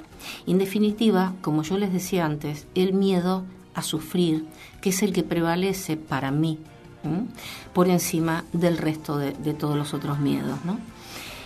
En 0.47 0.59
definitiva, 0.59 1.33
como 1.41 1.63
yo 1.63 1.79
les 1.79 1.93
decía 1.93 2.25
antes, 2.25 2.67
el 2.75 2.93
miedo 2.93 3.45
a 3.75 3.83
sufrir, 3.83 4.47
que 4.81 4.91
es 4.91 5.03
el 5.03 5.13
que 5.13 5.23
prevalece 5.23 5.97
para 5.97 6.31
mí, 6.31 6.59
por 7.73 7.89
encima 7.89 8.45
del 8.53 8.79
resto 8.79 9.17
de, 9.19 9.33
todos 9.55 9.77
los 9.77 9.95
otros 9.95 10.19
miedos. 10.19 10.59
¿no? 10.65 10.79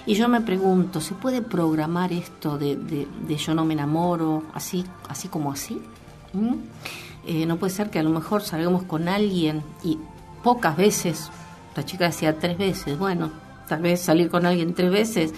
Y 0.06 0.14
yo 0.14 0.28
me 0.28 0.40
pregunto, 0.40 1.00
¿se 1.00 1.14
puede 1.14 1.42
programar 1.42 2.12
esto 2.12 2.56
de, 2.56 2.76
de, 2.76 3.36
yo 3.36 3.54
no 3.54 3.64
me 3.64 3.74
enamoro 3.74 4.44
así, 4.54 4.84
así 5.08 5.28
como 5.28 5.52
así? 5.52 5.80
Eh, 7.26 7.46
no 7.46 7.56
puede 7.56 7.72
ser 7.72 7.90
que 7.90 7.98
a 7.98 8.02
lo 8.02 8.10
mejor 8.10 8.42
salgamos 8.42 8.84
con 8.84 9.08
alguien 9.08 9.62
y 9.82 9.98
pocas 10.42 10.76
veces, 10.76 11.30
la 11.76 11.84
chica 11.84 12.06
decía 12.06 12.38
tres 12.38 12.56
veces, 12.56 12.98
bueno, 12.98 13.30
tal 13.68 13.82
vez 13.82 14.00
salir 14.00 14.30
con 14.30 14.46
alguien 14.46 14.74
tres 14.74 14.90
veces 14.90 15.34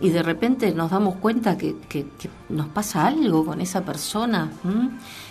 y 0.00 0.10
de 0.10 0.22
repente 0.22 0.72
nos 0.72 0.90
damos 0.90 1.16
cuenta 1.16 1.56
que, 1.56 1.74
nos 2.48 2.68
pasa 2.68 3.06
algo 3.06 3.44
con 3.44 3.60
esa 3.60 3.82
persona, 3.82 4.50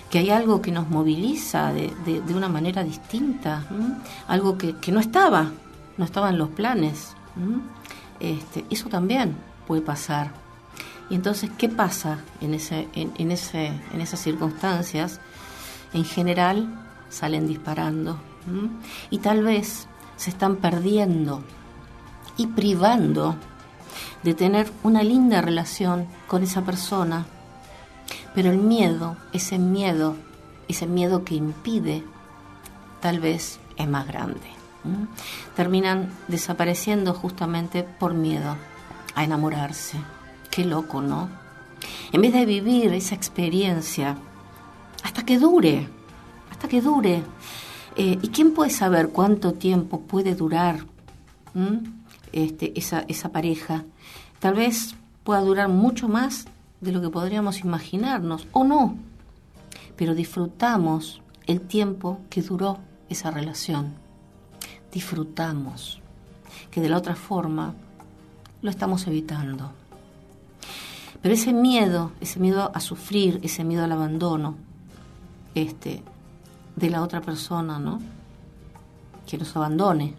que 0.10 0.20
hay 0.20 0.30
algo 0.32 0.62
que 0.62 0.72
nos 0.72 0.90
moviliza 0.90 1.72
de, 1.72 2.24
una 2.34 2.50
manera 2.50 2.84
distinta, 2.84 3.64
algo 4.28 4.58
que, 4.58 4.92
no 4.92 5.00
estaba, 5.00 5.52
no 5.98 6.06
estaba 6.06 6.30
en 6.30 6.38
los 6.38 6.50
planes. 6.50 7.16
Este, 8.20 8.66
eso 8.70 8.90
también 8.90 9.36
puede 9.68 9.82
pasar. 9.82 10.45
Y 11.10 11.16
entonces, 11.16 11.52
¿qué 11.58 11.70
pasa 11.70 12.20
en, 12.42 12.54
ese, 12.54 12.88
en, 12.94 13.32
ese, 13.32 13.68
en 13.68 14.02
esas 14.02 14.20
circunstancias? 14.20 15.20
En 15.94 16.04
general 16.04 16.86
salen 17.10 17.48
disparando 17.48 18.20
y 19.10 19.20
tal 19.20 19.44
vez 19.44 19.88
se 20.18 20.30
están 20.30 20.58
perdiendo 20.58 21.42
y 22.38 22.48
privando 22.48 23.36
de 24.24 24.34
tener 24.34 24.72
una 24.84 25.04
linda 25.04 25.42
relación 25.42 26.08
con 26.28 26.44
esa 26.44 26.64
persona. 26.64 27.26
Pero 28.34 28.52
el 28.52 28.58
miedo, 28.58 29.16
ese 29.32 29.58
miedo, 29.58 30.16
ese 30.68 30.88
miedo 30.88 31.24
que 31.24 31.36
impide, 31.36 32.04
tal 33.02 33.20
vez 33.20 33.60
es 33.78 33.88
más 33.88 34.08
grande. 34.08 34.48
Terminan 35.56 36.12
desapareciendo 36.28 37.14
justamente 37.14 37.84
por 37.84 38.14
miedo 38.14 38.58
a 39.16 39.24
enamorarse. 39.24 39.98
Qué 40.56 40.64
loco, 40.64 41.02
¿no? 41.02 41.28
En 42.14 42.22
vez 42.22 42.34
de 42.34 42.46
vivir 42.46 42.94
esa 42.94 43.14
experiencia 43.14 44.18
hasta 45.04 45.26
que 45.26 45.38
dure, 45.38 45.90
hasta 46.50 46.68
que 46.68 46.82
dure, 46.82 47.24
eh, 47.98 48.20
¿Y 48.22 48.28
quién 48.30 48.54
puede 48.54 48.72
saber 48.72 49.10
cuánto 49.10 49.54
tiempo 49.54 50.02
puede 50.02 50.36
durar 50.36 50.86
este, 52.34 52.78
esa, 52.78 53.06
esa 53.08 53.32
pareja? 53.32 53.86
Tal 54.40 54.54
vez 54.54 54.96
pueda 55.24 55.40
durar 55.40 55.70
mucho 55.70 56.10
más 56.10 56.46
de 56.82 56.92
lo 56.92 57.02
que 57.02 57.10
podríamos 57.10 57.62
imaginarnos, 57.62 58.48
o 58.52 58.66
no, 58.66 58.98
pero 59.96 60.14
disfrutamos 60.14 61.22
el 61.48 61.62
tiempo 61.62 62.20
que 62.30 62.42
duró 62.42 62.80
esa 63.08 63.32
relación. 63.32 63.94
Disfrutamos, 64.92 66.02
que 66.72 66.82
de 66.82 66.90
la 66.90 66.98
otra 66.98 67.16
forma 67.16 67.76
lo 68.62 68.70
estamos 68.70 69.08
evitando. 69.08 69.72
Pero 71.26 71.34
ese 71.34 71.54
miedo, 71.54 72.12
ese 72.22 72.40
miedo 72.40 72.70
a 72.72 72.80
sufrir, 72.80 73.40
ese 73.42 73.64
miedo 73.64 73.84
al 73.84 73.92
abandono, 73.92 74.58
este, 75.56 76.04
de 76.76 76.90
la 76.92 77.02
otra 77.02 77.20
persona, 77.22 77.80
¿no? 77.80 78.00
Que 79.26 79.40
nos 79.40 79.56
abandone 79.56 80.14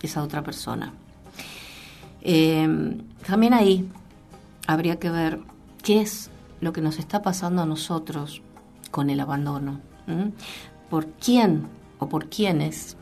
esa 0.00 0.22
otra 0.22 0.44
persona. 0.44 0.92
Eh, 2.22 2.96
también 3.26 3.54
ahí 3.54 3.88
habría 4.68 5.00
que 5.00 5.10
ver 5.10 5.40
qué 5.82 6.00
es 6.00 6.30
lo 6.60 6.72
que 6.72 6.80
nos 6.80 7.00
está 7.00 7.22
pasando 7.22 7.62
a 7.62 7.66
nosotros 7.66 8.40
con 8.92 9.10
el 9.10 9.18
abandono. 9.18 9.80
¿Por 10.90 11.08
quién 11.08 11.66
o 11.98 12.08
por 12.08 12.28
quiénes 12.28 12.96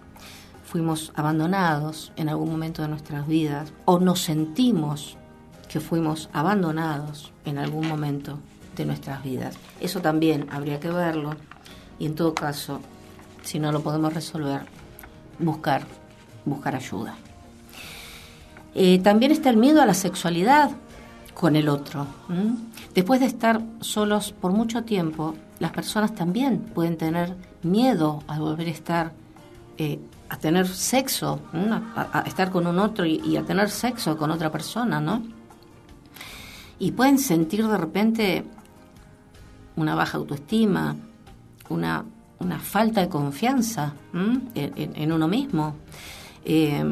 fuimos 0.65 1.13
abandonados 1.15 2.11
en 2.17 2.31
algún 2.31 2.51
momento 2.51 2.81
de 2.81 2.89
nuestras 2.89 3.29
vidas 3.29 3.75
o 3.85 3.99
nos 3.99 4.21
sentimos 4.21 5.18
que 5.69 5.81
fuimos 5.81 6.29
abandonados 6.33 7.33
en 7.45 7.59
algún 7.59 7.87
momento 7.87 8.39
de 8.77 8.87
nuestras 8.87 9.23
vidas? 9.23 9.57
Eso 9.81 10.01
también 10.01 10.47
habría 10.51 10.81
que 10.81 10.91
verlo 10.91 11.37
y 11.99 12.07
en 12.07 12.15
todo 12.15 12.35
caso, 12.35 12.81
si 13.43 13.59
no 13.59 13.73
lo 13.73 13.83
podemos 13.83 14.13
resolver, 14.13 14.63
buscar, 15.39 15.83
buscar 16.45 16.75
ayuda. 16.75 17.15
Eh, 18.75 19.01
también 19.01 19.33
está 19.33 19.51
el 19.51 19.57
miedo 19.57 19.83
a 19.83 19.87
la 19.87 19.95
sexualidad 19.95 20.71
con 21.35 21.57
el 21.57 21.69
otro. 21.69 22.07
Después 22.95 23.21
de 23.21 23.27
estar 23.27 23.61
solos 23.81 24.33
por 24.33 24.53
mucho 24.53 24.85
tiempo, 24.85 25.35
las 25.59 25.73
personas 25.73 26.15
también 26.15 26.61
pueden 26.61 26.97
tener 26.97 27.35
miedo 27.63 28.23
a 28.27 28.39
volver 28.39 28.69
a 28.69 28.71
estar, 28.71 29.13
eh, 29.79 30.01
a 30.29 30.37
tener 30.37 30.67
sexo, 30.67 31.41
a, 31.53 32.25
estar 32.27 32.51
con 32.51 32.67
un 32.67 32.79
otro 32.79 33.05
y 33.07 33.37
a 33.37 33.45
tener 33.45 33.71
sexo 33.71 34.17
con 34.17 34.31
otra 34.31 34.51
persona, 34.51 35.01
¿no? 35.01 35.38
Y 36.79 36.93
pueden 36.93 37.19
sentir 37.19 37.67
de 37.67 37.77
repente 37.77 38.45
una 39.77 39.95
baja 39.95 40.19
autoestima, 40.19 40.97
una, 41.69 42.05
una 42.39 42.59
falta 42.59 43.01
de 43.01 43.09
confianza 43.09 43.95
en 44.55 45.13
uno 45.13 45.29
mismo. 45.29 45.75
Eh, 46.45 46.85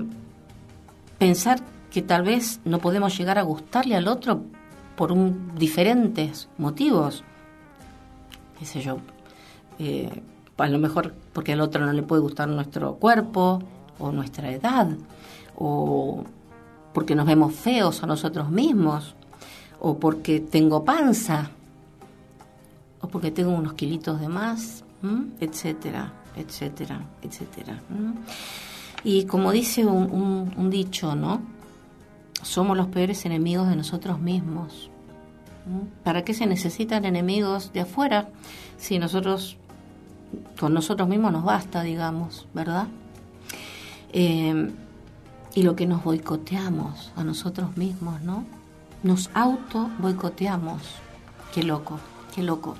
pensar 1.19 1.61
que 1.91 2.03
tal 2.03 2.23
vez 2.23 2.61
no 2.65 2.79
podemos 2.79 3.17
llegar 3.17 3.39
a 3.39 3.43
gustarle 3.43 3.97
al 3.97 4.09
otro 4.09 4.43
por 4.97 5.13
un- 5.13 5.53
diferentes 5.57 6.49
motivos. 6.59 7.23
Qué 8.59 8.67
sé 8.67 8.81
yo. 8.83 8.99
eh, 9.79 10.23
a 10.59 10.69
lo 10.69 10.79
mejor 10.79 11.15
porque 11.35 11.53
al 11.53 11.61
otro 11.61 11.85
no 11.85 11.93
le 11.93 12.03
puede 12.03 12.23
gustar 12.23 12.49
nuestro 12.49 12.95
cuerpo 12.95 13.63
o 13.99 14.11
nuestra 14.11 14.51
edad 14.51 14.89
o 15.55 16.25
porque 16.95 17.15
nos 17.15 17.27
vemos 17.27 17.55
feos 17.55 18.03
a 18.03 18.07
nosotros 18.07 18.49
mismos 18.51 19.15
o 19.87 19.99
porque 20.01 20.41
tengo 20.41 20.85
panza 20.85 21.51
o 23.01 23.07
porque 23.07 23.31
tengo 23.31 23.53
unos 23.53 23.75
kilitos 23.75 24.21
de 24.21 24.27
más, 24.27 24.83
¿m? 25.01 25.29
etcétera, 25.39 26.13
etcétera, 26.35 27.07
etcétera. 27.23 27.81
Y 29.05 29.27
como 29.27 29.53
dice 29.53 29.87
un, 29.87 30.71
dicho, 30.71 31.15
¿no? 31.15 31.41
Somos 32.43 32.77
los 32.77 32.89
peores 32.89 33.25
enemigos 33.27 33.69
de 33.69 33.77
nosotros 33.77 34.19
mismos. 34.19 34.91
¿Para 36.03 36.25
qué 36.25 36.35
se 36.35 36.47
necesitan 36.47 37.05
enemigos 37.05 37.73
de 37.73 37.83
afuera 37.83 38.29
si 38.79 38.99
nosotros, 38.99 39.57
con 40.59 40.75
nosotros 40.75 41.09
mismos 41.09 41.31
nos 41.31 41.45
basta, 41.45 41.83
digamos, 41.83 42.49
¿verdad? 42.55 42.89
Eh, 44.13 44.69
y 45.55 45.63
lo 45.63 45.77
que 45.77 45.87
nos 45.87 46.03
boicoteamos 46.03 47.13
a 47.15 47.23
nosotros 47.23 47.77
mismos, 47.77 48.21
¿no? 48.23 48.66
Nos 49.07 49.31
auto 49.35 49.89
boicoteamos. 50.01 50.83
Qué 51.55 51.63
loco, 51.63 52.01
qué 52.35 52.43
loco. 52.43 52.75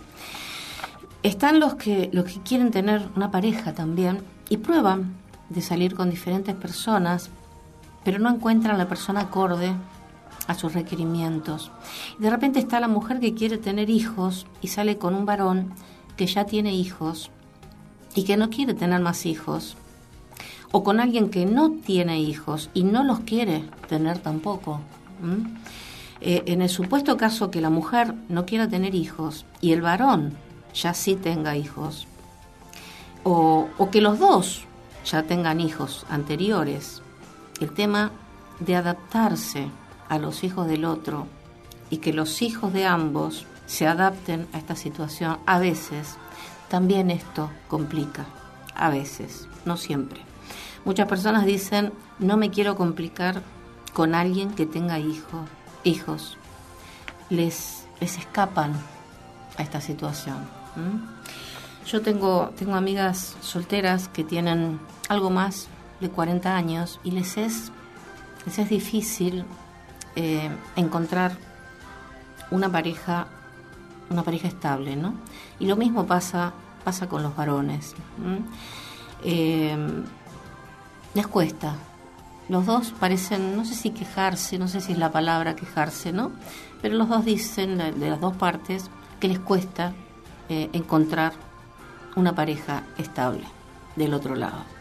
Están 1.23 1.61
los 1.61 1.77
que, 1.77 2.11
los 2.13 2.25
que 2.25 2.41
quieren 2.41 2.73
tener 2.73 3.09
una 3.15 3.31
pareja 3.31 3.75
también 3.75 4.25
y 4.49 4.57
prueban 4.57 5.15
de 5.51 5.63
salir 5.63 5.95
con 5.95 6.11
diferentes 6.11 6.57
personas, 6.57 7.31
pero 8.03 8.19
no 8.19 8.29
encuentran 8.29 8.77
la 8.77 8.89
persona 8.89 9.21
acorde 9.21 9.73
a 10.49 10.55
sus 10.55 10.75
requerimientos. 10.75 11.71
De 12.19 12.29
repente 12.29 12.59
está 12.59 12.81
la 12.81 12.89
mujer 12.89 13.21
que 13.21 13.35
quiere 13.35 13.57
tener 13.57 13.89
hijos 13.89 14.49
y 14.61 14.67
sale 14.67 14.99
con 14.99 15.15
un 15.15 15.27
varón 15.27 15.75
que 16.17 16.27
ya 16.27 16.45
tiene 16.45 16.75
hijos 16.75 17.31
y 18.17 18.25
que 18.25 18.37
no 18.37 18.51
quiere 18.51 18.75
tener 18.75 19.01
más 19.01 19.27
hijos. 19.27 19.77
O 20.73 20.83
con 20.83 20.99
alguien 20.99 21.31
que 21.31 21.47
no 21.47 21.71
tiene 21.71 22.19
hijos 22.19 22.69
y 22.75 22.83
no 22.83 23.05
los 23.05 23.21
quiere 23.21 23.63
tener 23.89 24.19
tampoco. 24.19 24.81
Eh, 26.29 26.43
en 26.47 26.61
el 26.61 26.69
supuesto 26.69 27.17
caso 27.17 27.53
que 27.53 27.61
la 27.61 27.71
mujer 27.71 28.13
no 28.29 28.47
quiera 28.47 28.69
tener 28.69 28.97
hijos 28.97 29.47
y 29.61 29.71
el 29.71 29.81
varón 29.81 30.37
ya 30.75 30.93
sí 30.93 31.15
tenga 31.15 31.55
hijos, 31.55 32.09
o, 33.23 33.69
que 33.93 34.01
los 34.01 34.19
dos 34.19 34.65
ya 35.05 35.23
tengan 35.23 35.61
hijos 35.61 36.05
anteriores, 36.11 37.01
el 37.61 37.73
tema 37.73 38.11
de 38.59 38.75
adaptarse 38.75 39.69
a 40.09 40.19
los 40.19 40.43
hijos 40.43 40.67
del 40.67 40.85
otro 40.85 41.29
y 41.91 41.99
que 41.99 42.13
los 42.13 42.43
hijos 42.43 42.73
de 42.73 42.87
ambos 42.87 43.47
se 43.67 43.87
adapten 43.87 44.49
a 44.53 44.59
esta 44.59 44.75
situación, 44.75 45.39
a 45.47 45.61
veces 45.61 46.17
también 46.69 47.13
esto 47.13 47.51
complica, 47.69 48.27
a 48.75 48.91
veces, 48.91 49.47
no 49.65 49.77
siempre. 49.77 50.23
Muchas 50.85 51.07
personas 51.07 51.47
dicen, 51.47 51.93
no 52.19 52.37
me 52.37 52.51
quiero 52.51 52.75
complicar 52.75 53.43
con 53.93 54.17
alguien 54.17 54.51
que 54.51 54.67
tenga 54.67 54.99
hijo, 54.99 55.45
hijos. 55.87 56.37
Les, 57.31 57.87
les 58.01 58.19
escapan 58.19 58.75
a 59.57 59.63
esta 59.63 59.81
situación. 59.81 60.37
Yo 61.87 62.03
tengo, 62.03 62.51
tengo 62.59 62.75
amigas 62.75 63.37
solteras 63.41 64.09
que 64.09 64.25
tienen 64.25 64.79
algo 65.09 65.31
más 65.31 65.69
de 66.01 66.11
40 66.11 66.55
años 66.55 67.01
y 67.03 67.13
les 67.13 67.39
es, 67.39 67.73
les 68.45 68.59
es 68.59 68.69
difícil 68.69 69.45
eh, 70.15 70.51
encontrar 70.77 71.37
una 72.51 72.71
pareja 72.71 73.29
una 74.09 74.23
pareja 74.23 74.47
estable, 74.47 74.95
¿no? 74.95 75.15
Y 75.59 75.67
lo 75.67 75.75
mismo 75.75 76.07
pasa 76.07 76.53
pasa 76.87 77.09
con 77.09 77.21
los 77.25 77.35
varones. 77.35 77.97
Eh, 79.25 79.77
les 81.15 81.27
cuesta. 81.27 81.75
Los 82.49 82.67
dos 82.67 82.93
parecen, 82.99 83.57
no 83.57 83.65
sé 83.65 83.75
si 83.75 83.91
quejarse, 83.91 84.59
no 84.59 84.69
sé 84.69 84.81
si 84.81 84.93
es 84.93 84.99
la 84.99 85.11
palabra 85.11 85.57
quejarse, 85.57 86.13
¿no? 86.13 86.33
Pero 86.81 86.95
los 86.97 87.09
dos 87.09 87.25
dicen, 87.25 87.79
de 87.79 88.11
las 88.11 88.21
dos 88.21 88.37
partes, 88.37 88.91
que 89.19 89.29
les 89.29 89.41
cuesta 89.41 89.93
eh, 90.49 90.71
encontrar 90.73 91.33
una 92.15 92.35
pareja 92.35 92.85
estable 92.99 93.45
del 93.97 94.15
otro 94.15 94.37
lado. 94.37 94.77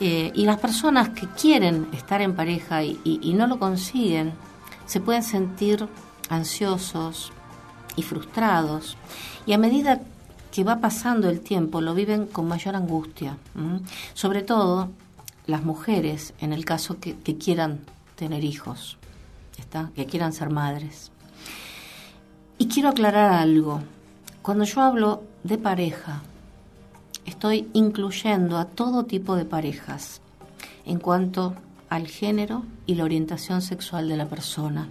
Eh, 0.00 0.32
y 0.34 0.44
las 0.44 0.58
personas 0.58 1.10
que 1.10 1.28
quieren 1.28 1.88
estar 1.92 2.20
en 2.20 2.34
pareja 2.34 2.82
y, 2.82 3.34
no 3.36 3.46
lo 3.46 3.58
consiguen, 3.58 4.32
se 4.86 5.00
pueden 5.00 5.22
sentir 5.22 5.86
ansiosos 6.28 7.32
y 7.96 8.02
frustrados. 8.02 8.96
Y 9.46 9.52
a 9.52 9.58
medida 9.58 10.00
que 10.50 10.64
va 10.64 10.80
pasando 10.80 11.28
el 11.28 11.40
tiempo, 11.40 11.80
lo 11.80 11.94
viven 11.94 12.26
con 12.26 12.48
mayor 12.48 12.74
angustia. 12.74 13.36
Sobre 14.14 14.42
todo 14.42 14.90
las 15.46 15.64
mujeres, 15.64 16.34
en 16.40 16.52
el 16.52 16.64
caso 16.64 16.98
que, 17.00 17.14
quieran 17.36 17.80
tener 18.16 18.44
hijos, 18.44 18.96
¿está? 19.58 19.90
que 19.94 20.06
quieran 20.06 20.32
ser 20.32 20.50
madres. 20.50 21.10
Y 22.58 22.68
quiero 22.68 22.88
aclarar 22.88 23.32
algo. 23.32 23.82
Cuando 24.42 24.64
yo 24.64 24.82
hablo 24.82 25.22
de 25.42 25.58
pareja, 25.58 26.22
estoy 27.26 27.68
incluyendo 27.72 28.58
a 28.58 28.66
todo 28.66 29.04
tipo 29.04 29.36
de 29.36 29.44
parejas 29.44 30.20
en 30.86 30.98
cuanto 30.98 31.54
al 31.88 32.06
género 32.06 32.64
y 32.86 32.94
la 32.94 33.04
orientación 33.04 33.62
sexual 33.62 34.08
de 34.08 34.16
la 34.16 34.26
persona. 34.26 34.88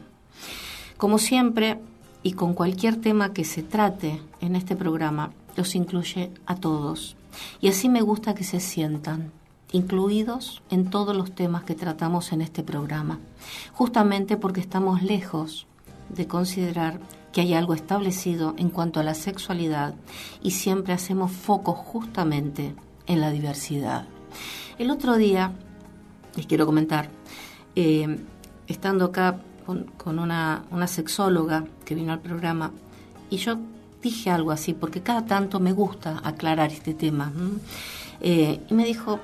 Como 0.98 1.18
siempre, 1.18 1.80
y 2.22 2.34
con 2.34 2.54
cualquier 2.54 3.02
tema 3.02 3.34
que 3.34 3.44
se 3.44 3.64
trate 3.64 4.22
en 4.40 4.56
este 4.56 4.76
programa, 4.76 5.32
los 5.56 5.76
incluye 5.76 6.32
a 6.46 6.56
todos. 6.56 7.16
Y 7.62 7.68
así 7.68 7.90
me 7.90 8.02
gusta 8.02 8.34
que 8.34 8.44
se 8.44 8.60
sientan 8.60 9.32
incluidos 9.74 10.62
en 10.70 10.90
todos 10.90 11.16
los 11.16 11.34
temas 11.36 11.64
que 11.64 11.76
tratamos 11.76 12.32
en 12.32 12.42
este 12.42 12.64
programa, 12.64 13.20
justamente 13.74 14.38
porque 14.38 14.62
estamos 14.62 15.04
lejos 15.04 15.68
de 16.10 16.28
considerar 16.28 17.00
que 17.34 17.42
hay 17.42 17.56
algo 17.56 17.74
establecido 17.74 18.54
en 18.58 18.70
cuanto 18.70 19.00
a 19.00 19.04
la 19.04 19.16
sexualidad 19.16 19.96
y 20.42 20.52
siempre 20.52 20.94
hacemos 20.94 21.32
foco 21.32 21.74
justamente 21.74 22.76
en 23.08 23.20
la 23.20 23.32
diversidad. 23.32 24.06
El 24.78 24.92
otro 24.92 25.18
día, 25.18 25.52
les 26.36 26.46
quiero 26.46 26.66
comentar, 26.68 27.10
eh, 27.76 28.20
estando 28.68 29.06
acá 29.06 29.40
con, 29.66 30.20
una, 30.20 30.64
sexóloga 30.88 31.66
que 31.84 31.96
vino 31.96 32.14
al 32.14 32.20
programa, 32.20 32.72
y 33.30 33.38
yo 33.38 33.58
dije 34.04 34.30
algo 34.30 34.52
así, 34.52 34.74
porque 34.74 35.02
cada 35.02 35.26
tanto 35.26 35.60
me 35.60 35.74
gusta 35.74 36.22
aclarar 36.24 36.72
este 36.72 36.94
tema. 36.94 37.32
Eh, 38.22 38.60
y 38.70 38.74
me 38.74 38.86
dijo, 38.86 39.20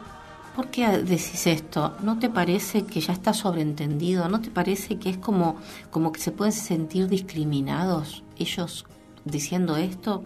¿por 0.56 0.68
qué 0.68 0.88
decís 1.00 1.48
esto? 1.48 1.96
¿No 2.02 2.20
te 2.20 2.30
parece 2.30 2.86
que 2.86 3.02
ya 3.02 3.14
está 3.14 3.34
sobreentendido? 3.34 4.30
¿No 4.30 4.42
te 4.42 4.50
parece 4.50 4.98
que 4.98 5.10
es 5.10 5.18
como, 5.18 5.58
como 5.92 6.12
que 6.12 6.20
se 6.20 6.32
pueden 6.32 6.54
sentir 6.54 7.08
discriminados 7.08 8.24
ellos 8.38 8.86
diciendo 9.26 9.78
esto? 9.78 10.24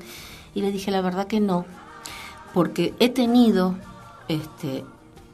Y 0.56 0.62
le 0.62 0.72
dije 0.72 0.92
la 0.92 1.02
verdad 1.02 1.28
que 1.28 1.40
no, 1.40 1.66
porque 2.54 2.94
he 3.00 3.10
tenido, 3.10 3.76
este, 4.28 4.86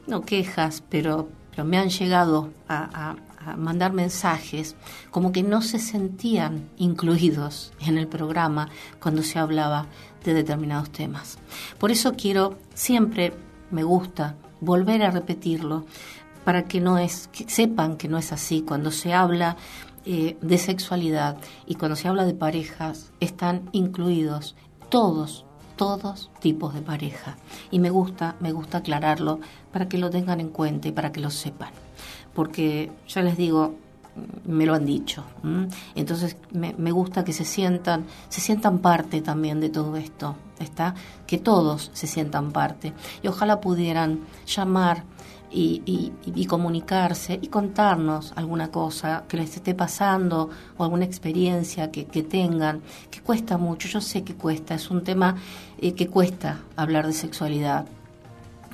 no 0.06 0.22
quejas, 0.22 0.82
pero, 0.88 1.28
pero 1.50 1.64
me 1.64 1.78
han 1.78 1.90
llegado 1.90 2.50
a, 2.68 3.16
mandar 3.56 3.94
mensajes 3.94 4.76
como 5.10 5.32
que 5.32 5.42
no 5.42 5.62
se 5.62 5.78
sentían 5.78 6.68
incluidos 6.76 7.72
en 7.80 7.96
el 7.96 8.06
programa 8.06 8.68
cuando 9.00 9.22
se 9.22 9.38
hablaba 9.38 9.86
de 10.24 10.34
determinados 10.34 10.90
temas. 10.90 11.38
Por 11.78 11.90
eso 11.90 12.12
quiero, 12.18 12.58
siempre 12.74 13.32
me 13.70 13.82
gusta 13.82 14.36
volver 14.60 15.02
a 15.02 15.10
repetirlo, 15.10 15.84
para 16.44 16.64
que 16.64 16.80
no 16.80 16.98
es, 16.98 17.28
que 17.28 17.48
sepan 17.48 17.96
que 17.96 18.08
no 18.08 18.18
es 18.18 18.32
así. 18.32 18.62
Cuando 18.62 18.90
se 18.90 19.12
habla 19.12 19.56
eh, 20.04 20.36
de 20.40 20.58
sexualidad 20.58 21.36
y 21.66 21.74
cuando 21.74 21.96
se 21.96 22.08
habla 22.08 22.24
de 22.24 22.34
parejas, 22.34 23.12
están 23.20 23.68
incluidos 23.72 24.56
todos, 24.88 25.44
todos 25.76 26.30
tipos 26.40 26.74
de 26.74 26.80
pareja. 26.80 27.36
Y 27.70 27.78
me 27.78 27.90
gusta, 27.90 28.36
me 28.40 28.52
gusta 28.52 28.78
aclararlo 28.78 29.40
para 29.72 29.88
que 29.88 29.98
lo 29.98 30.10
tengan 30.10 30.40
en 30.40 30.48
cuenta 30.48 30.88
y 30.88 30.92
para 30.92 31.12
que 31.12 31.20
lo 31.20 31.30
sepan. 31.30 31.70
Porque 32.34 32.90
ya 33.08 33.22
les 33.22 33.36
digo, 33.36 33.74
me 34.44 34.66
lo 34.66 34.74
han 34.74 34.86
dicho. 34.86 35.24
Entonces 35.94 36.36
me, 36.52 36.74
me, 36.76 36.90
gusta 36.90 37.24
que 37.24 37.32
se 37.32 37.44
sientan, 37.44 38.06
se 38.28 38.40
sientan 38.40 38.78
parte 38.78 39.20
también 39.20 39.60
de 39.60 39.68
todo 39.68 39.96
esto, 39.96 40.36
¿está? 40.60 40.94
Que 41.26 41.38
todos 41.38 41.90
se 41.92 42.06
sientan 42.06 42.52
parte. 42.52 42.92
Y 43.22 43.28
ojalá 43.28 43.60
pudieran 43.60 44.20
llamar 44.46 45.04
y, 45.52 46.46
comunicarse 46.48 47.38
y 47.40 47.48
contarnos 47.48 48.32
alguna 48.36 48.70
cosa 48.70 49.24
que 49.28 49.36
les 49.36 49.56
esté 49.56 49.74
pasando 49.74 50.50
o 50.76 50.84
alguna 50.84 51.04
experiencia 51.04 51.90
que, 51.90 52.04
tengan, 52.04 52.82
que 53.10 53.20
cuesta 53.20 53.58
mucho, 53.58 53.88
yo 53.88 54.00
sé 54.00 54.22
que 54.22 54.34
cuesta, 54.34 54.74
es 54.74 54.90
un 54.90 55.02
tema 55.02 55.36
eh, 55.78 55.94
que 55.94 56.08
cuesta 56.08 56.60
hablar 56.76 57.06
de 57.06 57.12
sexualidad, 57.12 57.86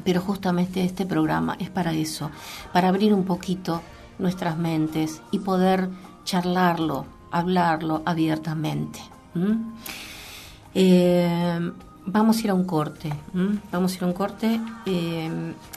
pero 0.04 0.20
justamente 0.20 0.84
este 0.84 1.06
programa 1.06 1.56
es 1.58 1.70
para 1.70 1.92
eso, 1.92 2.30
para 2.72 2.88
abrir 2.88 3.14
un 3.14 3.24
poquito 3.24 3.82
nuestras 4.18 4.56
mentes 4.56 5.22
y 5.30 5.40
poder 5.40 5.88
charlarlo, 6.24 7.06
hablarlo 7.30 8.02
abiertamente. 8.04 9.00
Vamos 12.08 12.38
a 12.38 12.40
ir 12.42 12.50
a 12.50 12.54
un 12.54 12.64
corte. 12.64 13.12
Vamos 13.72 13.92
a 13.92 13.96
ir 13.96 14.04
a 14.04 14.06
un 14.06 14.12
corte. 14.12 14.60
Eh, 14.86 15.28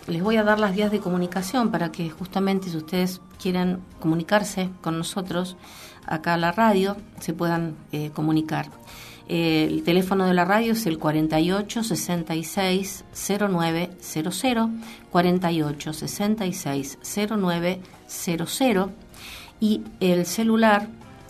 les 0.07 0.21
voy 0.21 0.37
a 0.37 0.43
dar 0.43 0.59
las 0.59 0.75
vías 0.75 0.91
de 0.91 0.99
comunicación 0.99 1.71
para 1.71 1.91
que 1.91 2.11
justamente 2.11 2.69
si 2.69 2.77
ustedes 2.77 3.19
quieren 3.41 3.79
comunicarse 3.99 4.69
con 4.81 4.99
nosotros 4.99 5.57
acá 6.05 6.35
a 6.35 6.37
la 6.37 6.51
radio, 6.51 6.97
se 7.19 7.33
puedan 7.33 7.75
eh, 7.91 8.11
comunicar. 8.13 8.67
Eh, 9.27 9.67
el 9.71 9.81
teléfono 9.81 10.27
de 10.27 10.35
la 10.35 10.45
radio 10.45 10.73
es 10.73 10.85
el 10.85 10.99
48 10.99 11.83
66 11.83 13.05
0900, 13.11 14.69
48 15.09 15.93
66 15.93 16.99
0900 17.01 18.89
y 19.59 19.81
el 19.99 20.27
celular 20.27 20.87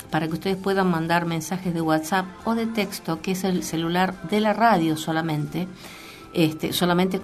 para 0.09 0.27
que 0.27 0.33
ustedes 0.33 0.57
puedan 0.57 0.89
mandar 0.89 1.25
mensajes 1.25 1.73
de 1.73 1.81
WhatsApp 1.81 2.25
o 2.45 2.55
de 2.55 2.67
texto, 2.67 3.21
que 3.21 3.31
es 3.31 3.43
el 3.43 3.63
celular 3.63 4.21
de 4.29 4.39
la 4.39 4.53
radio 4.53 4.97
solamente. 4.97 5.67
Este, 6.31 6.73
solamente 6.73 7.21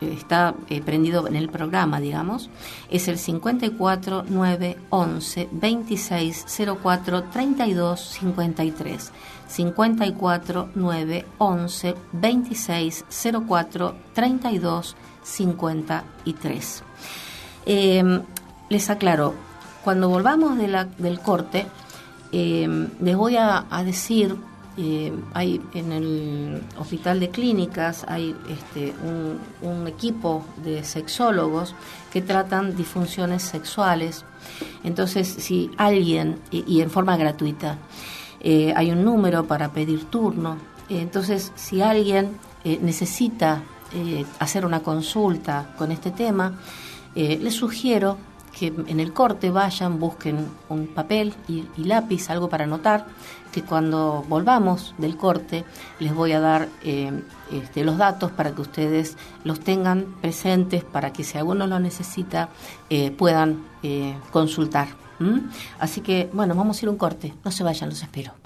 está 0.00 0.54
eh, 0.70 0.80
prendido 0.80 1.28
en 1.28 1.36
el 1.36 1.50
programa, 1.50 2.00
digamos, 2.00 2.48
es 2.90 3.06
el 3.06 3.18
54 3.18 4.24
9 4.28 4.78
11 4.88 5.48
26 5.52 6.46
04 6.82 7.24
32 7.24 8.00
53. 8.00 9.12
54 9.46 10.70
9 10.74 11.26
11 11.38 11.94
26 12.12 13.04
04 13.46 13.94
32 14.14 14.96
53. 15.22 16.82
les 18.68 18.90
aclaro, 18.90 19.34
cuando 19.84 20.08
volvamos 20.08 20.56
de 20.56 20.68
la, 20.68 20.84
del 20.84 21.20
corte, 21.20 21.66
eh, 22.32 22.88
les 23.00 23.16
voy 23.16 23.36
a, 23.36 23.64
decir, 23.84 24.36
eh, 24.76 25.12
hay 25.34 25.60
en 25.74 25.92
el 25.92 26.62
hospital 26.78 27.20
de 27.20 27.30
clínicas 27.30 28.04
hay 28.08 28.34
este, 28.48 28.94
un, 29.62 29.86
equipo 29.86 30.44
de 30.64 30.84
sexólogos 30.84 31.74
que 32.12 32.22
tratan 32.22 32.76
disfunciones 32.76 33.42
sexuales. 33.42 34.24
Entonces, 34.84 35.26
si 35.28 35.70
alguien, 35.76 36.40
y, 36.50 36.80
en 36.80 36.90
forma 36.90 37.16
gratuita, 37.16 37.78
eh, 38.40 38.72
hay 38.76 38.90
un 38.90 39.04
número 39.04 39.46
para 39.46 39.72
pedir 39.72 40.04
turno. 40.04 40.56
entonces, 40.88 41.52
si 41.56 41.82
alguien 41.82 42.38
necesita 42.64 43.62
hacer 44.40 44.66
una 44.66 44.80
consulta 44.80 45.72
con 45.78 45.92
este 45.92 46.10
tema, 46.10 46.58
les 47.14 47.54
sugiero 47.54 48.18
que 48.58 48.68
en 48.68 49.00
el 49.00 49.12
corte 49.12 49.50
vayan, 49.50 50.00
busquen 50.00 50.48
un 50.70 50.86
papel 50.86 51.34
y, 51.46 51.64
lápiz, 51.76 52.30
algo 52.30 52.48
para 52.48 52.64
anotar, 52.64 53.06
que 53.52 53.62
cuando 53.62 54.24
volvamos 54.28 54.94
del 54.96 55.16
corte 55.16 55.64
les 55.98 56.14
voy 56.14 56.32
a 56.32 56.40
dar 56.40 56.68
eh, 56.82 57.12
este, 57.52 57.84
los 57.84 57.98
datos 57.98 58.30
para 58.30 58.52
que 58.52 58.62
ustedes 58.62 59.18
los 59.44 59.60
tengan 59.60 60.06
presentes, 60.22 60.84
para 60.84 61.12
que 61.12 61.22
si 61.22 61.36
alguno 61.36 61.66
lo 61.66 61.78
necesita 61.78 62.48
eh, 62.88 63.10
puedan 63.10 63.62
eh, 63.82 64.14
consultar. 64.32 64.88
Así 65.78 66.02
que, 66.02 66.28
bueno, 66.32 66.54
vamos 66.54 66.78
a 66.78 66.84
ir 66.84 66.88
a 66.88 66.90
un 66.92 66.98
corte, 66.98 67.34
no 67.44 67.50
se 67.50 67.64
vayan, 67.64 67.88
los 67.88 68.02
espero. 68.02 68.45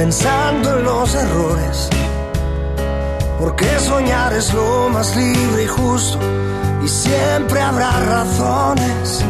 pensando 0.00 0.78
en 0.78 0.84
los 0.84 1.14
errores. 1.14 1.90
Porque 3.38 3.66
soñar 3.80 4.32
es 4.32 4.54
lo 4.54 4.88
más 4.88 5.14
libre 5.14 5.64
y 5.64 5.66
justo 5.66 6.18
y 6.82 6.88
siempre 6.88 7.60
habrá 7.60 7.90
razones 8.16 9.22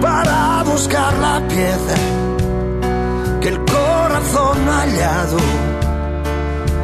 para 0.00 0.62
buscar 0.64 1.12
la 1.18 1.46
pieza 1.46 1.96
que 3.42 3.48
el 3.48 3.58
corazón 3.66 4.56
ha 4.66 4.80
hallado. 4.80 5.36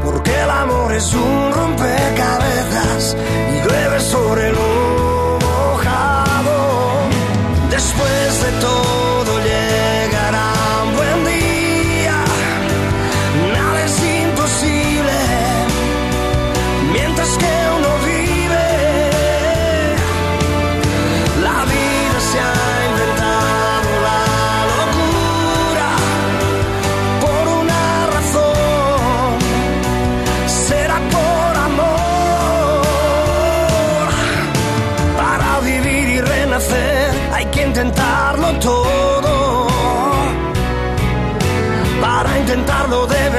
Porque 0.05 0.33
el 0.43 0.51
amor 0.51 0.93
es 0.93 1.15
un 1.15 1.51
rompecabezas 1.51 3.17
y 3.55 3.67
llueve 3.67 4.01
sobre 4.01 4.53
mojado. 4.53 4.82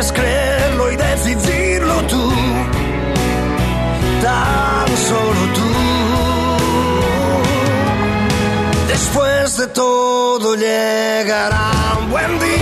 Debes 0.03 0.11
creerlo 0.11 0.91
y 0.91 0.95
decidirlo 0.95 2.01
tú. 2.07 2.31
Tan 4.21 4.97
solo 4.97 5.53
tú. 5.53 5.71
Después 8.87 9.57
de 9.57 9.67
todo 9.67 10.55
llegará 10.55 11.71
un 11.99 12.11
buen 12.11 12.39
día. 12.39 12.52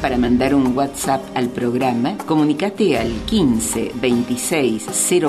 Para 0.01 0.17
mandar 0.17 0.55
un 0.55 0.77
WhatsApp 0.77 1.21
al 1.35 1.49
programa, 1.49 2.17
comunicate 2.27 2.97
al 2.97 3.11
15 3.27 3.93
26 4.01 4.87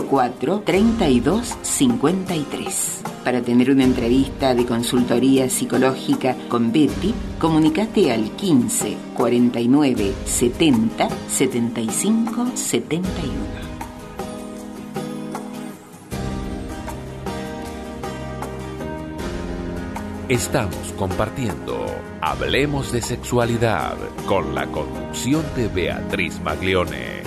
04 0.09 0.61
32 0.63 1.55
53. 1.61 3.01
Para 3.23 3.41
tener 3.41 3.71
una 3.71 3.83
entrevista 3.83 4.53
de 4.53 4.65
consultoría 4.65 5.49
psicológica 5.49 6.35
con 6.49 6.71
Betty, 6.71 7.13
comunicate 7.39 8.11
al 8.11 8.29
15 8.31 8.95
49 9.15 10.13
70 10.25 11.09
75 11.29 12.51
71. 12.53 13.42
Estamos 20.29 20.93
compartiendo 20.97 21.85
Hablemos 22.21 22.93
de 22.93 23.01
Sexualidad 23.01 23.97
con 24.25 24.55
la 24.55 24.67
conducción 24.67 25.43
de 25.53 25.67
Beatriz 25.67 26.39
Maglione. 26.39 27.22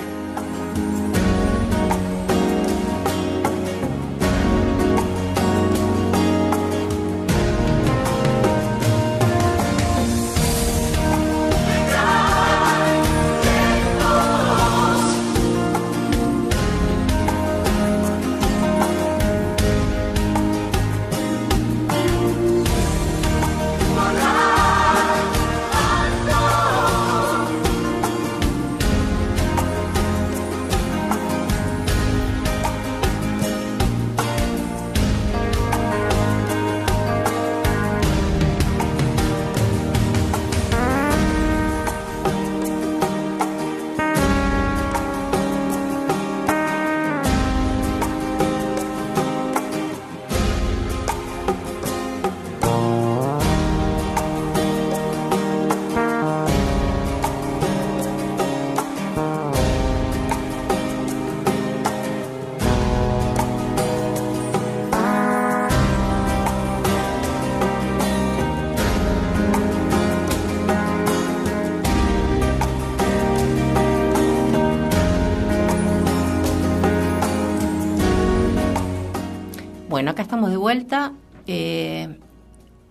Vuelta. 80.70 81.12
Eh, 81.46 82.18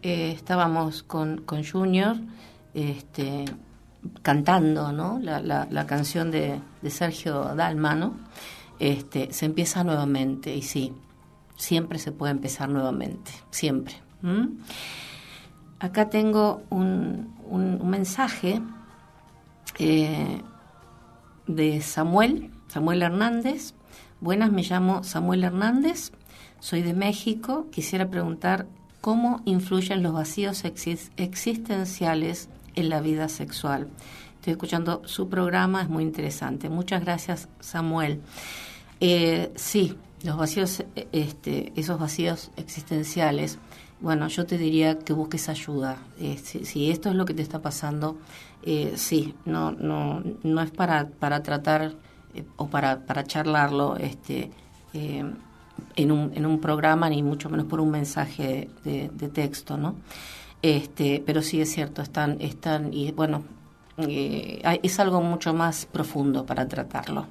eh, 0.01 0.31
estábamos 0.33 1.03
con, 1.03 1.41
con 1.41 1.61
Junior 1.65 2.15
este, 2.73 3.43
cantando 4.21 4.93
¿no? 4.93 5.19
la, 5.19 5.85
canción 5.85 6.31
de, 6.31 6.61
de 6.81 6.89
Sergio 6.89 7.53
Dalma, 7.53 7.93
¿no? 7.93 8.13
Este, 8.79 9.33
se 9.33 9.45
empieza 9.45 9.83
nuevamente, 9.83 10.55
y 10.55 10.61
sí, 10.61 10.93
siempre 11.57 11.99
se 11.99 12.13
puede 12.13 12.31
empezar 12.31 12.69
nuevamente, 12.69 13.31
siempre. 13.51 13.95
Acá 15.79 16.09
tengo 16.09 16.61
un, 16.69 17.35
un- 17.49 17.81
un 17.81 17.89
mensaje 17.89 18.61
eh, 19.79 20.41
de 21.47 21.81
Samuel, 21.81 22.51
Samuel 22.69 23.01
Hernández. 23.03 23.73
Buenas, 24.21 24.49
me 24.53 24.63
llamo 24.63 25.03
Samuel 25.03 25.43
Hernández, 25.43 26.11
soy 26.65 26.81
de 26.81 26.95
México. 26.95 27.67
Quisiera 27.71 28.09
preguntar 28.09 28.65
cómo 28.99 29.41
influyen 29.45 30.01
los 30.01 30.13
vacíos 30.13 30.65
exis- 30.65 31.11
existenciales 31.15 32.49
en 32.73 32.89
la 32.89 33.01
vida 33.01 33.29
sexual. 33.29 33.87
Estoy 34.37 34.53
escuchando 34.53 35.03
su 35.05 35.29
programa, 35.29 35.83
es 35.83 35.89
muy 35.89 36.03
interesante. 36.03 36.67
Muchas 36.69 37.01
gracias, 37.03 37.49
Samuel. 37.59 38.19
Eh, 38.99 39.51
sí, 39.55 39.95
los 40.23 40.37
vacíos, 40.37 40.83
este, 41.11 41.71
esos 41.75 41.99
vacíos 41.99 42.49
existenciales. 42.57 43.59
Bueno, 43.99 44.27
yo 44.27 44.47
te 44.47 44.57
diría 44.57 44.97
que 44.97 45.13
busques 45.13 45.49
ayuda. 45.49 45.99
Eh, 46.19 46.39
si, 46.43 46.89
esto 46.89 47.09
es 47.09 47.15
lo 47.15 47.25
que 47.25 47.35
te 47.35 47.43
está 47.43 47.61
pasando, 47.61 48.17
eh, 48.63 48.93
sí, 48.95 49.35
no, 49.45 49.71
no, 49.71 50.23
no 50.41 50.61
es 50.63 50.71
para, 50.71 51.09
para 51.09 51.43
tratar 51.43 51.93
eh, 52.33 52.43
o 52.57 52.67
para, 52.67 53.05
para 53.05 53.23
charlarlo 53.23 53.97
este, 53.97 54.49
en, 55.95 56.11
un, 56.11 56.31
en 56.35 56.45
un 56.45 56.59
programa, 56.59 57.09
ni 57.09 57.23
mucho 57.23 57.49
menos 57.49 57.65
por 57.65 57.79
un 57.79 57.91
mensaje 57.91 58.69
de, 58.83 59.09
texto, 59.29 59.77
¿no? 59.77 59.95
Este, 60.61 61.21
pero 61.25 61.41
sí 61.41 61.61
es 61.61 61.71
cierto, 61.71 62.01
están, 62.01 62.37
están, 62.41 62.93
y 62.93 63.11
bueno, 63.11 63.43
eh, 63.97 64.61
es 64.81 64.99
algo 64.99 65.21
mucho 65.21 65.53
más 65.53 65.85
profundo 65.85 66.45
para 66.45 66.67
tratarlo. 66.67 67.27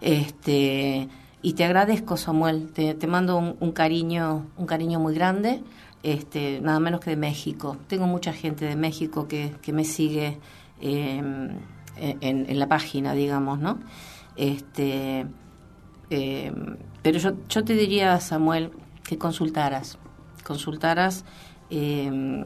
Este, 0.00 1.08
y 1.42 1.52
te 1.54 1.64
agradezco, 1.64 2.16
Samuel, 2.16 2.70
te, 2.72 2.94
te 2.94 3.06
mando 3.06 3.38
un, 3.38 3.72
cariño, 3.72 4.46
un 4.56 4.66
cariño 4.66 5.00
muy 5.00 5.14
grande, 5.14 5.62
este, 6.02 6.60
nada 6.60 6.80
menos 6.80 7.00
que 7.00 7.10
de 7.10 7.16
México. 7.16 7.76
Tengo 7.86 8.06
mucha 8.06 8.32
gente 8.32 8.66
de 8.66 8.76
México 8.76 9.26
que, 9.26 9.52
que 9.62 9.72
me 9.72 9.84
sigue 9.84 10.38
eh, 10.80 11.18
en, 11.96 12.20
en 12.20 12.58
la 12.58 12.68
página, 12.68 13.14
digamos, 13.14 13.58
¿no? 13.58 13.78
Este, 14.36 15.26
eh, 16.10 16.52
pero 17.02 17.18
yo, 17.18 17.64
te 17.64 17.74
diría, 17.74 18.18
Samuel, 18.20 18.70
que 19.04 19.16
consultaras, 19.18 19.98
consultaras 20.44 21.24
eh, 21.70 22.44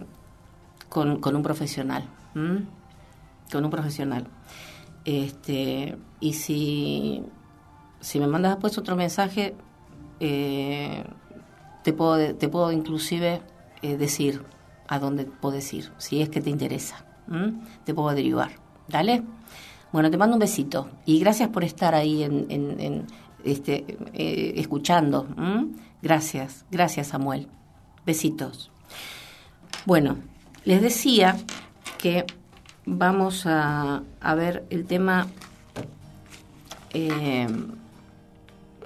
con, 0.89 1.37
un 1.37 1.43
profesional, 1.43 2.05
con 2.35 3.65
un 3.65 3.71
profesional. 3.71 4.27
Este, 5.05 5.97
y 6.21 6.33
si, 6.35 7.23
si 8.01 8.21
me 8.21 8.27
mandas 8.27 8.53
después 8.53 8.79
otro 8.79 8.97
mensaje, 8.97 9.55
eh, 10.21 11.05
te, 11.83 11.93
puedo, 11.93 12.35
te 12.37 12.49
puedo 12.49 12.71
inclusive 12.73 13.43
decir 13.83 14.43
a 14.89 14.99
dónde 14.99 15.25
puedes 15.27 15.73
ir, 15.75 15.91
si 15.99 16.23
es 16.23 16.29
que 16.31 16.41
te 16.41 16.49
interesa. 16.51 17.05
Te 17.85 17.93
puedo 17.95 18.15
derivar. 18.15 18.51
¿Dale? 18.89 19.23
Bueno, 19.93 20.11
te 20.11 20.17
mando 20.19 20.35
un 20.37 20.41
besito 20.41 20.89
y 21.07 21.19
gracias 21.21 21.49
por 21.51 21.65
estar 21.65 21.95
ahí 21.95 22.23
en- 22.23 22.47
en, 22.51 23.07
este, 23.45 23.85
eh, 24.13 24.55
escuchando. 24.57 25.27
Gracias, 26.03 26.65
gracias 26.71 27.09
Samuel. 27.09 27.49
Besitos. 28.07 28.71
Bueno, 29.87 30.17
les 30.65 30.83
decía 30.83 31.37
que 31.99 32.25
vamos 32.87 33.45
a, 33.47 34.03
ver 34.37 34.65
el 34.71 34.85
tema 34.87 35.27
eh, 36.93 37.47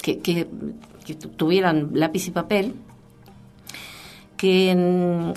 que, 0.02 0.18
que- 0.20 0.48
que 1.04 1.14
tu- 1.14 1.28
tuvieran 1.30 1.90
lápiz 1.94 2.28
y 2.28 2.30
papel, 2.30 2.74
que 4.36 4.70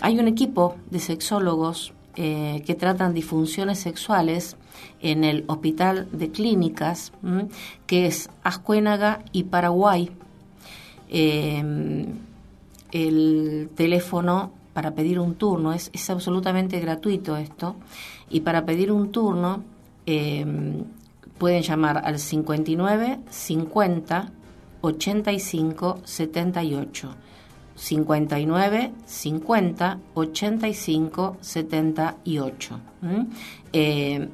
hay 0.02 0.20
un 0.20 0.28
equipo 0.28 0.76
de 0.90 1.00
sexólogos 1.00 1.94
eh, 2.16 2.62
que 2.66 2.76
tratan 2.76 3.14
disfunciones 3.14 3.80
sexuales 3.80 4.58
en 5.02 5.24
el 5.24 5.44
Hospital 5.48 6.08
de 6.12 6.32
Clínicas, 6.32 7.14
¿m? 7.24 7.48
que 7.88 8.06
es 8.08 8.30
Ascuénaga 8.44 9.24
y 9.32 9.44
Paraguay. 9.44 10.12
Eh, 11.10 12.06
el 12.92 13.70
teléfono 13.76 14.52
para 14.74 14.92
pedir 14.92 15.20
un 15.20 15.36
turno 15.36 15.74
es, 15.74 15.90
es 15.94 16.10
absolutamente 16.10 16.80
gratuito 16.80 17.38
esto 17.38 17.76
y 18.30 18.42
para 18.42 18.66
pedir 18.66 18.92
un 18.92 19.12
turno 19.12 19.64
eh, 20.06 20.46
pueden 21.38 21.62
llamar 21.62 22.02
al 22.06 22.20
59 22.20 23.20
50 23.30 24.32
85 24.82 26.00
78 26.04 27.16
59 27.76 28.92
50 29.06 30.00
85 30.14 31.38
78 31.42 32.80
¿m? 33.04 33.28
Eh, 33.74 34.30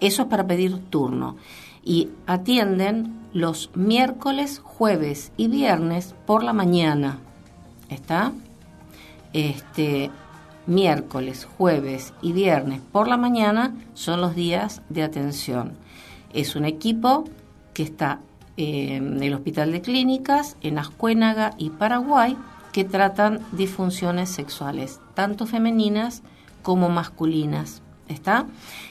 eso 0.00 0.22
es 0.22 0.28
para 0.28 0.46
pedir 0.46 0.78
turno 0.90 1.36
y 1.84 2.08
atienden 2.26 3.18
los 3.32 3.70
miércoles, 3.74 4.60
jueves 4.62 5.32
y 5.36 5.48
viernes 5.48 6.14
por 6.26 6.42
la 6.42 6.52
mañana. 6.52 7.18
¿Está? 7.88 8.32
Este 9.32 10.10
miércoles, 10.66 11.48
jueves 11.56 12.12
y 12.20 12.32
viernes 12.32 12.80
por 12.92 13.08
la 13.08 13.16
mañana 13.16 13.74
son 13.94 14.20
los 14.20 14.34
días 14.34 14.82
de 14.88 15.02
atención. 15.02 15.72
Es 16.32 16.56
un 16.56 16.64
equipo 16.64 17.24
que 17.72 17.82
está 17.82 18.20
en 18.58 19.22
el 19.22 19.34
Hospital 19.34 19.72
de 19.72 19.80
Clínicas, 19.80 20.56
en 20.60 20.78
Ascuénaga 20.78 21.54
y 21.58 21.70
Paraguay, 21.70 22.36
que 22.72 22.84
tratan 22.84 23.40
disfunciones 23.52 24.28
sexuales, 24.28 25.00
tanto 25.14 25.46
femeninas 25.46 26.22
como 26.62 26.88
masculinas. 26.90 27.82
¿Está? 28.08 28.46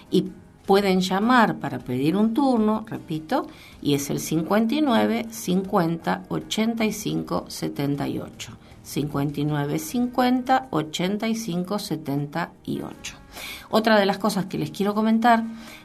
Y 0.09 0.31
pueden 0.67 0.99
llamar 0.99 1.55
para 1.55 1.79
pedir 1.79 2.15
un 2.15 2.33
turno, 2.33 2.85
repito, 2.87 3.47
y 3.81 3.95
es 3.95 4.11
el 4.11 4.19
59 4.19 5.27
50 5.31 6.25
85 6.27 7.45
78. 7.47 8.51
59 8.83 9.79
50 9.79 10.67
85 10.69 11.79
78. 11.79 13.15
Otra 13.69 13.99
de 13.99 14.05
las 14.05 14.17
cosas 14.17 14.45
que 14.45 14.57
les 14.57 14.71
quiero 14.71 14.93
comentar 14.93 15.43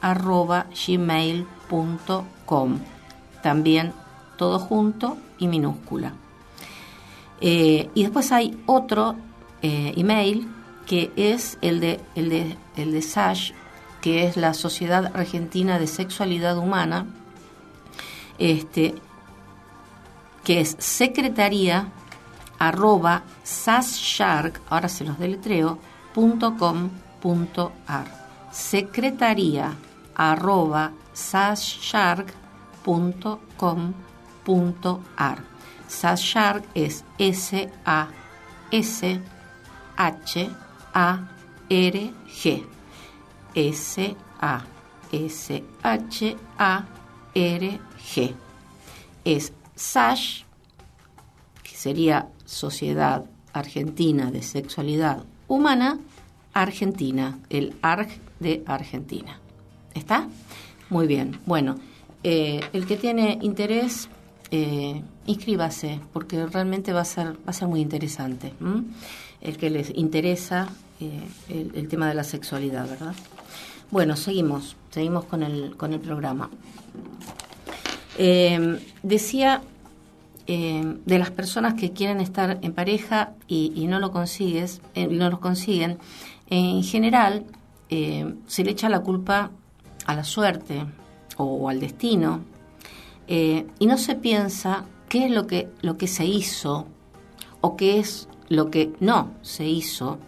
arroba 0.00 0.66
gmail.com 0.86 2.78
también 3.42 3.92
todo 4.36 4.58
junto 4.58 5.16
y 5.38 5.48
minúscula. 5.48 6.12
Eh, 7.40 7.90
y 7.94 8.02
después 8.02 8.32
hay 8.32 8.62
otro 8.66 9.16
eh, 9.62 9.94
email 9.96 10.48
que 10.86 11.10
es 11.16 11.58
el 11.62 11.80
de, 11.80 12.00
el 12.14 12.28
de, 12.28 12.56
el 12.76 12.92
de 12.92 13.02
SASH, 13.02 13.52
que 14.00 14.26
es 14.26 14.36
la 14.36 14.54
Sociedad 14.54 15.12
Argentina 15.14 15.78
de 15.78 15.86
Sexualidad 15.86 16.58
Humana, 16.58 17.06
este, 18.38 18.94
que 20.42 20.60
es 20.60 20.76
secretaría 20.78 21.88
arroba 22.58 23.22
ahora 24.68 24.88
se 24.88 25.04
los 25.04 25.18
deletreo. 25.18 25.78
Secretaría 28.50 29.76
arroba 30.14 30.92
sasshark 31.12 32.34
punto 32.84 33.40
com 33.56 33.94
punto 34.44 35.02
ar. 35.16 35.42
Sashark 35.86 36.64
es 36.74 37.04
S-A-S-H-A-R-G. 37.18 38.10
S-A-S-H-A-R-G. 43.54 44.14
Es 49.24 49.52
SASH, 49.74 50.44
que 51.62 51.76
sería 51.76 52.28
Sociedad 52.44 53.24
Argentina 53.52 54.30
de 54.30 54.42
Sexualidad 54.42 55.24
Humana, 55.48 55.98
Argentina, 56.52 57.38
el 57.48 57.76
ARG 57.82 58.29
de 58.40 58.64
Argentina. 58.66 59.38
¿Está? 59.94 60.28
Muy 60.88 61.06
bien. 61.06 61.38
Bueno, 61.46 61.76
eh, 62.24 62.60
el 62.72 62.86
que 62.86 62.96
tiene 62.96 63.38
interés 63.42 64.08
eh, 64.50 65.02
inscríbase, 65.26 66.00
porque 66.12 66.44
realmente 66.46 66.92
va 66.92 67.02
a 67.02 67.04
ser, 67.04 67.28
va 67.28 67.50
a 67.50 67.52
ser 67.52 67.68
muy 67.68 67.80
interesante. 67.80 68.52
El 69.40 69.56
que 69.56 69.70
les 69.70 69.90
interesa 69.96 70.68
eh, 71.00 71.70
el, 71.74 71.88
tema 71.88 72.08
de 72.08 72.14
la 72.14 72.24
sexualidad, 72.24 72.88
¿verdad? 72.88 73.14
Bueno, 73.90 74.16
seguimos, 74.16 74.76
seguimos 74.90 75.24
con 75.24 75.42
el, 75.42 75.76
con 75.76 75.92
el 75.92 76.00
programa. 76.00 76.50
Decía 79.02 79.62
de 80.46 81.18
las 81.18 81.30
personas 81.30 81.74
que 81.74 81.92
quieren 81.92 82.20
estar 82.20 82.58
en 82.60 82.72
pareja 82.72 83.34
y, 83.46 83.86
no 83.86 84.00
lo 84.00 84.10
consigues, 84.10 84.82
no 84.96 85.30
lo 85.30 85.40
consiguen, 85.40 85.98
en 86.50 86.82
general 86.82 87.44
eh, 87.90 88.34
se 88.46 88.64
le 88.64 88.70
echa 88.70 88.88
la 88.88 89.00
culpa 89.00 89.50
a 90.06 90.14
la 90.14 90.24
suerte 90.24 90.86
o, 91.36 91.68
al 91.68 91.80
destino 91.80 92.40
eh, 93.26 93.66
y 93.78 93.86
no 93.86 93.98
se 93.98 94.14
piensa 94.14 94.84
qué 95.08 95.26
es 95.26 95.32
lo 95.32 95.46
que, 95.46 95.68
lo 95.82 95.96
que 95.96 96.06
se 96.06 96.24
hizo 96.24 96.86
o 97.60 97.76
qué 97.76 97.98
es 97.98 98.28
lo 98.48 98.70
que 98.70 98.92
no 99.00 99.32
se 99.42 99.66
hizo 99.66 100.18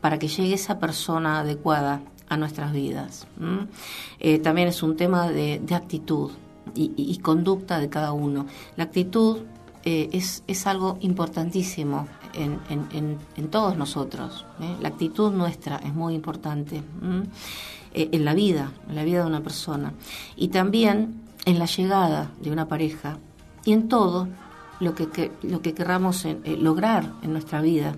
para 0.00 0.18
que 0.18 0.28
llegue 0.28 0.54
esa 0.54 0.78
persona 0.78 1.40
adecuada 1.40 2.02
a 2.28 2.36
nuestras 2.36 2.72
vidas. 2.72 3.26
Eh, 4.18 4.38
también 4.40 4.68
es 4.68 4.82
un 4.82 4.96
tema 4.96 5.30
de, 5.30 5.62
actitud 5.74 6.32
y, 6.74 7.18
conducta 7.18 7.78
de 7.78 7.88
cada 7.88 8.12
uno. 8.12 8.46
La 8.76 8.84
actitud 8.84 9.38
es, 9.84 10.42
es 10.46 10.66
algo 10.66 10.98
importantísimo 11.00 12.08
en, 12.36 13.48
todos 13.50 13.76
nosotros. 13.76 14.44
¿eh? 14.60 14.76
La 14.80 14.88
actitud 14.88 15.32
nuestra 15.32 15.76
es 15.76 15.94
muy 15.94 16.14
importante. 16.14 16.82
Eh, 17.94 18.08
en 18.12 18.24
la 18.24 18.34
vida, 18.34 18.72
en 18.88 18.94
la 18.94 19.04
vida 19.04 19.22
de 19.22 19.26
una 19.26 19.42
persona. 19.42 19.92
Y 20.36 20.48
también 20.48 21.22
en 21.44 21.58
la 21.58 21.64
llegada 21.66 22.30
de 22.40 22.50
una 22.50 22.66
pareja 22.68 23.18
y 23.64 23.72
en 23.72 23.88
todo 23.88 24.28
lo 24.80 24.94
que, 24.94 25.08
que- 25.08 25.32
lo 25.42 25.62
que 25.62 25.72
querramos 25.72 26.24
eh, 26.26 26.38
lograr 26.60 27.12
en 27.22 27.32
nuestra 27.32 27.60
vida. 27.60 27.94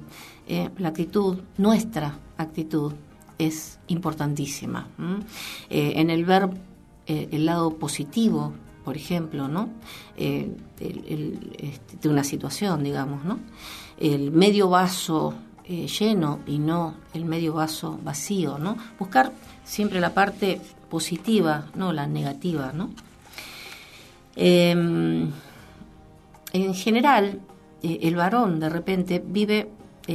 La 0.79 0.89
actitud, 0.89 1.37
nuestra 1.59 2.19
actitud, 2.39 2.93
es 3.37 3.79
importantísima. 3.89 4.89
en 5.69 6.09
el 6.11 6.25
ver 6.25 6.49
el 7.07 7.45
lado 7.45 7.77
positivo, 7.77 8.55
por 8.89 8.97
ejemplo, 8.97 9.49
¿no? 9.49 9.69
Eh, 10.17 10.51
este, 10.81 11.97
de 12.01 12.09
una 12.09 12.25
situación, 12.25 12.83
digamos, 12.83 13.23
¿no? 13.23 13.39
El 14.01 14.31
medio 14.31 14.71
vaso 14.71 15.35
eh, 15.67 15.87
lleno 15.87 16.39
y 16.47 16.59
no 16.59 16.95
el 17.13 17.27
medio 17.27 17.53
vaso 17.53 18.01
vacío, 18.03 18.57
¿no? 18.57 18.79
Buscar 18.99 19.31
siempre 19.63 20.01
la 20.01 20.15
parte 20.15 20.59
positiva, 20.89 21.67
no 21.75 21.93
la 21.93 22.07
negativa, 22.07 22.73
¿no? 22.73 22.89
Em, 24.37 25.31
en 26.55 26.75
general, 26.75 27.41
eh, 27.83 27.99
el 28.05 28.17
varón 28.17 28.59
de 28.59 28.71
repente 28.71 29.23
vive 29.23 29.69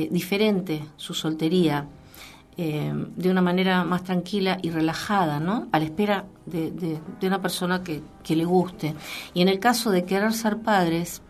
diferente 0.09 0.84
su 0.97 1.13
soltería, 1.13 1.86
eh, 2.58 2.93
de 3.16 3.32
una 3.32 3.41
manera 3.41 3.84
más 3.84 4.04
tranquila 4.04 4.60
y 4.62 4.70
relajada, 4.70 5.39
¿no? 5.39 5.68
A 5.72 5.80
la 5.80 5.86
espera 5.86 6.26
de, 6.45 6.99
una 7.24 7.41
persona 7.41 7.84
que, 7.84 8.01
le 8.36 8.45
guste. 8.45 8.93
Y 9.34 9.41
en 9.41 9.49
el 9.49 9.60
caso 9.60 9.89
de 9.89 10.06
querer 10.06 10.34
ser 10.34 10.58
padres, 10.58 11.22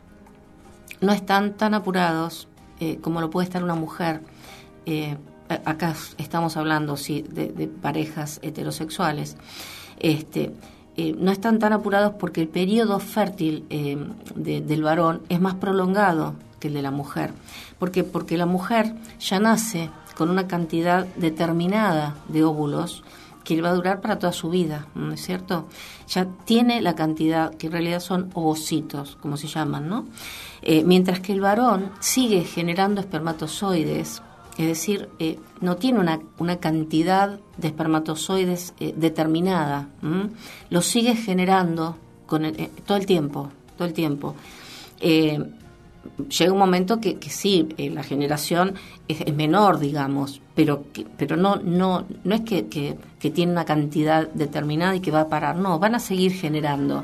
no 1.01 1.11
están 1.13 1.53
tan 1.53 1.73
apurados 1.73 2.47
eh, 2.79 2.97
como 3.01 3.21
lo 3.21 3.29
puede 3.29 3.45
estar 3.45 3.63
una 3.63 3.75
mujer. 3.75 4.21
Eh, 4.85 5.17
acá 5.65 5.95
estamos 6.17 6.57
hablando, 6.57 6.97
sí, 6.97 7.21
de, 7.21 7.67
parejas 7.67 8.39
heterosexuales. 8.41 9.37
Este, 9.99 10.51
eh, 10.97 11.15
no 11.17 11.31
están 11.31 11.59
tan 11.59 11.73
apurados 11.73 12.15
porque 12.19 12.41
el 12.41 12.49
periodo 12.49 12.99
fértil 12.99 13.65
de- 13.69 14.61
del 14.61 14.83
varón 14.83 15.21
es 15.29 15.39
más 15.39 15.55
prolongado 15.55 16.35
que 16.59 16.67
el 16.67 16.73
de 16.73 16.81
la 16.81 16.91
mujer. 16.91 17.31
¿Por 17.79 17.91
qué? 17.91 18.03
Porque 18.03 18.37
la 18.37 18.45
mujer 18.45 18.93
ya 19.19 19.39
nace 19.39 19.89
con 20.17 20.29
una 20.29 20.47
cantidad 20.47 21.05
determinada 21.15 22.15
de 22.27 22.43
óvulos 22.43 23.03
que 23.43 23.61
va 23.61 23.69
a 23.69 23.73
durar 23.73 23.99
para 23.99 24.19
toda 24.19 24.31
su 24.31 24.49
vida, 24.49 24.87
¿no 24.95 25.11
es 25.13 25.21
cierto? 25.21 25.67
Ya 26.07 26.25
tiene 26.45 26.81
la 26.81 26.95
cantidad, 26.95 27.53
que 27.55 27.67
en 27.67 27.73
realidad 27.73 27.99
son 27.99 28.29
ovocitos, 28.35 29.17
como 29.21 29.35
se 29.35 29.47
llaman, 29.47 29.89
¿no? 29.89 30.05
Eh, 30.61 30.83
mientras 30.85 31.19
que 31.19 31.33
el 31.33 31.41
varón 31.41 31.91
sigue 31.99 32.45
generando 32.45 33.01
espermatozoides, 33.01 34.21
es 34.57 34.67
decir, 34.67 35.09
eh, 35.19 35.39
no 35.59 35.75
tiene 35.75 35.99
una, 35.99 36.21
una 36.37 36.57
cantidad 36.57 37.37
de 37.57 37.67
espermatozoides 37.67 38.73
eh, 38.79 38.93
determinada, 38.95 39.89
lo 40.69 40.81
sigue 40.81 41.15
generando 41.15 41.97
con 42.27 42.45
el- 42.45 42.69
todo 42.85 42.97
el 42.97 43.05
tiempo, 43.05 43.49
todo 43.77 43.87
el 43.87 43.93
tiempo. 43.93 44.35
Llega 46.37 46.51
un 46.51 46.59
momento 46.59 46.99
que, 46.99 47.15
que 47.15 47.29
sí, 47.29 47.69
eh, 47.77 47.89
la 47.89 48.03
generación 48.03 48.73
es, 49.07 49.33
menor, 49.33 49.79
digamos, 49.79 50.41
pero 50.53 50.83
que- 50.93 51.05
pero 51.17 51.37
no 51.37 51.55
no 51.57 52.05
no 52.23 52.35
es 52.35 52.41
que, 52.41 52.67
que, 52.67 52.97
que 53.19 53.31
tiene 53.31 53.51
una 53.53 53.65
cantidad 53.65 54.27
determinada 54.33 54.95
y 54.95 54.99
que 54.99 55.11
va 55.11 55.21
a 55.21 55.27
parar, 55.29 55.55
no, 55.55 55.79
van 55.79 55.95
a 55.95 55.99
seguir 55.99 56.33
generando 56.33 57.03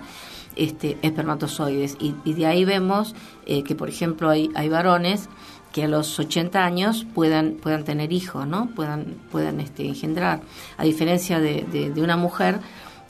este 0.55 0.97
espermatozoides 1.01 1.97
y, 1.99 2.33
de 2.33 2.45
ahí 2.45 2.65
vemos 2.65 3.15
eh, 3.45 3.63
que, 3.63 3.75
por 3.75 3.87
ejemplo, 3.89 4.29
hay, 4.29 4.49
hay 4.55 4.67
varones 4.69 5.29
que 5.71 5.83
a 5.83 5.87
los 5.87 6.19
80 6.19 6.65
años 6.65 7.05
puedan 7.13 7.53
puedan 7.53 7.83
tener 7.83 8.11
hijos, 8.11 8.47
¿no? 8.47 8.69
Puedan 8.75 9.15
puedan 9.31 9.59
este, 9.59 9.85
engendrar, 9.87 10.41
a 10.77 10.83
diferencia 10.83 11.39
de- 11.39 11.63
de 11.91 12.01
una 12.01 12.17
mujer 12.17 12.59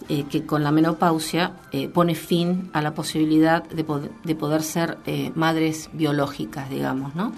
eh, 0.08 0.24
que 0.30 0.46
con 0.46 0.64
la 0.64 0.72
menopausia 0.72 1.52
eh, 1.72 1.88
pone 1.90 2.16
fin 2.16 2.70
a 2.74 2.82
la 2.82 2.94
posibilidad 2.94 3.64
de, 3.64 3.86
de 4.24 4.36
poder 4.36 4.64
ser 4.64 4.98
eh, 5.06 5.32
madres 5.36 5.90
biológicas, 5.94 6.70
digamos, 6.70 7.16
¿no? 7.16 7.34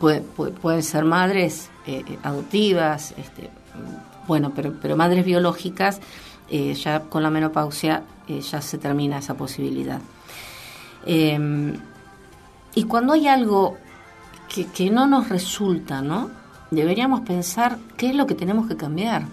Puede- 0.00 0.20
puede- 0.22 0.52
pueden 0.52 0.82
ser 0.82 1.04
madres 1.04 1.70
adoptivas, 2.24 3.12
este, 3.16 3.50
bueno, 4.26 4.52
pero, 4.54 4.72
pero 4.80 4.96
madres 4.96 5.24
biológicas, 5.24 6.00
ya 6.50 7.00
con 7.00 7.22
la 7.22 7.30
menopausia 7.30 8.02
ya 8.26 8.60
se 8.60 8.78
termina 8.78 9.18
esa 9.18 9.34
posibilidad. 9.34 10.00
Eh, 11.06 11.74
y 12.74 12.84
cuando 12.84 13.12
hay 13.12 13.28
algo 13.28 13.76
que, 14.52 14.66
que 14.66 14.90
no 14.90 15.06
nos 15.06 15.28
resulta, 15.28 16.00
¿no? 16.02 16.30
Deberíamos 16.70 17.20
pensar 17.20 17.78
qué 17.96 18.08
es 18.08 18.14
lo 18.16 18.26
que 18.26 18.34
tenemos 18.34 18.66
que 18.66 18.76
cambiar. 18.76 19.26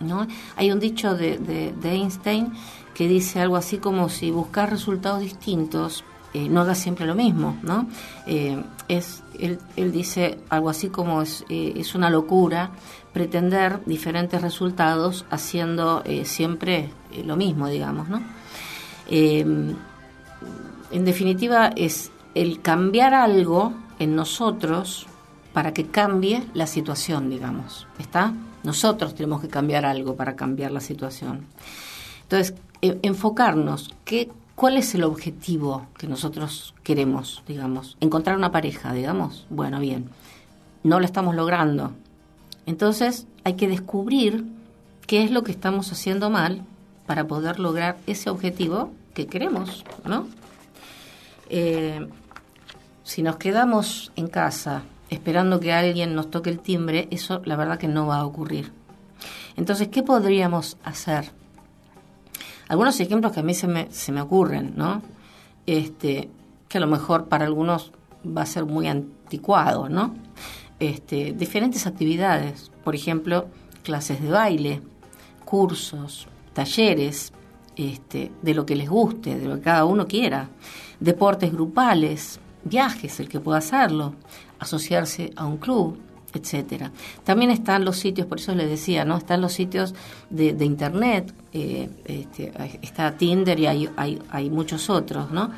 ¿No? 0.00 0.26
Hay 0.56 0.70
un 0.70 0.80
dicho 0.80 1.14
de, 1.14 1.74
Einstein 1.82 2.52
que 2.94 3.08
dice 3.08 3.40
algo 3.40 3.56
así 3.56 3.78
como 3.78 4.08
si 4.08 4.30
buscas 4.30 4.70
resultados 4.70 5.20
distintos, 5.20 6.04
eh, 6.32 6.48
no 6.48 6.62
hagas 6.62 6.78
siempre 6.78 7.06
lo 7.06 7.14
mismo, 7.14 7.56
¿no? 7.62 7.88
Eh, 8.26 8.62
es, 8.88 9.22
él, 9.38 9.58
él 9.76 9.92
dice 9.92 10.38
algo 10.48 10.68
así 10.68 10.88
como 10.88 11.22
es, 11.22 11.44
eh, 11.48 11.74
es 11.76 11.94
una 11.94 12.10
locura 12.10 12.70
pretender 13.12 13.80
diferentes 13.86 14.42
resultados 14.42 15.24
haciendo 15.30 16.02
siempre 16.24 16.90
lo 17.24 17.36
mismo, 17.36 17.68
digamos, 17.68 18.08
¿no? 18.08 18.20
Eh, 19.08 19.44
en 20.90 21.04
definitiva 21.04 21.72
es 21.74 22.10
el 22.34 22.60
cambiar 22.60 23.14
algo 23.14 23.72
en 23.98 24.14
nosotros 24.14 25.06
para 25.52 25.72
que 25.72 25.86
cambie 25.86 26.44
la 26.54 26.66
situación, 26.66 27.30
digamos. 27.30 27.86
¿Está? 27.98 28.32
Nosotros 28.64 29.14
tenemos 29.14 29.40
que 29.40 29.48
cambiar 29.48 29.84
algo 29.84 30.16
para 30.16 30.34
cambiar 30.36 30.72
la 30.72 30.80
situación. 30.80 31.46
Entonces, 32.22 32.54
e- 32.82 32.98
enfocarnos, 33.02 33.94
¿qué, 34.04 34.30
¿cuál 34.56 34.76
es 34.76 34.94
el 34.94 35.04
objetivo 35.04 35.86
que 35.98 36.06
nosotros 36.08 36.74
queremos, 36.82 37.42
digamos? 37.46 37.96
Encontrar 38.00 38.36
una 38.36 38.50
pareja, 38.50 38.92
digamos. 38.92 39.46
Bueno, 39.50 39.78
bien, 39.80 40.08
no 40.82 40.98
lo 40.98 41.04
estamos 41.04 41.34
logrando. 41.34 41.92
Entonces, 42.66 43.26
hay 43.44 43.54
que 43.54 43.68
descubrir 43.68 44.44
qué 45.06 45.22
es 45.22 45.30
lo 45.30 45.44
que 45.44 45.52
estamos 45.52 45.92
haciendo 45.92 46.30
mal 46.30 46.62
para 47.06 47.26
poder 47.26 47.60
lograr 47.60 47.98
ese 48.06 48.30
objetivo 48.30 48.90
que 49.12 49.26
queremos, 49.26 49.84
¿no? 50.04 50.26
Eh, 51.50 52.08
si 53.02 53.22
nos 53.22 53.36
quedamos 53.36 54.10
en 54.16 54.28
casa 54.28 54.82
esperando 55.10 55.60
que 55.60 55.72
alguien 55.72 56.14
nos 56.14 56.30
toque 56.30 56.50
el 56.50 56.60
timbre, 56.60 57.08
eso 57.10 57.40
la 57.44 57.56
verdad 57.56 57.78
que 57.78 57.88
no 57.88 58.06
va 58.06 58.18
a 58.18 58.26
ocurrir. 58.26 58.72
Entonces, 59.56 59.88
¿qué 59.88 60.02
podríamos 60.02 60.76
hacer? 60.84 61.32
Algunos 62.68 62.98
ejemplos 63.00 63.32
que 63.32 63.40
a 63.40 63.42
mí 63.42 63.54
se 63.54 63.68
me, 63.68 63.90
se 63.90 64.10
me 64.10 64.20
ocurren, 64.20 64.72
¿no? 64.76 65.02
Este, 65.66 66.28
que 66.68 66.78
a 66.78 66.80
lo 66.80 66.86
mejor 66.86 67.26
para 67.26 67.44
algunos 67.44 67.92
va 68.26 68.42
a 68.42 68.46
ser 68.46 68.64
muy 68.64 68.88
anticuado, 68.88 69.88
¿no? 69.88 70.14
Este, 70.80 71.32
diferentes 71.32 71.86
actividades, 71.86 72.70
por 72.82 72.94
ejemplo, 72.94 73.46
clases 73.82 74.20
de 74.22 74.30
baile, 74.30 74.82
cursos, 75.44 76.26
talleres, 76.52 77.32
este, 77.76 78.32
de 78.42 78.54
lo 78.54 78.66
que 78.66 78.76
les 78.76 78.88
guste, 78.88 79.38
de 79.38 79.46
lo 79.46 79.56
que 79.56 79.62
cada 79.62 79.84
uno 79.84 80.06
quiera, 80.06 80.48
deportes 81.00 81.52
grupales, 81.52 82.40
viajes, 82.64 83.20
el 83.20 83.28
que 83.28 83.40
pueda 83.40 83.58
hacerlo, 83.58 84.14
asociarse 84.58 85.32
a 85.36 85.44
un 85.46 85.58
club, 85.58 85.98
etcétera. 86.32 86.90
También 87.22 87.50
están 87.50 87.84
los 87.84 87.96
sitios, 87.96 88.26
por 88.26 88.38
eso 88.40 88.54
les 88.54 88.68
decía, 88.68 89.04
¿no? 89.04 89.16
Están 89.16 89.40
los 89.40 89.52
sitios 89.52 89.94
de, 90.30 90.52
de 90.52 90.64
internet, 90.64 91.32
eh, 91.52 91.88
este, 92.04 92.52
está 92.82 93.16
Tinder 93.16 93.58
y 93.60 93.66
hay, 93.66 93.88
hay, 93.96 94.50
muchos 94.50 94.90
otros, 94.90 95.30
¿no? 95.30 95.50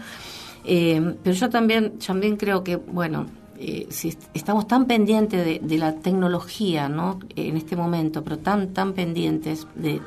Eh, 0.64 1.14
pero 1.22 1.34
yo 1.34 1.48
también, 1.48 1.98
también 1.98 2.36
creo 2.36 2.62
que, 2.62 2.76
bueno, 2.76 3.26
eh, 3.58 3.86
si 3.88 4.08
est- 4.08 4.28
estamos 4.34 4.66
tan 4.66 4.84
pendientes 4.84 5.44
de, 5.44 5.60
de 5.62 5.78
la 5.78 5.94
tecnología, 5.94 6.88
¿no? 6.88 7.20
En 7.36 7.56
este 7.56 7.74
momento, 7.76 8.22
pero 8.22 8.38
tan, 8.38 8.74
tan 8.74 8.92
pendientes 8.92 9.66
de 9.76 10.00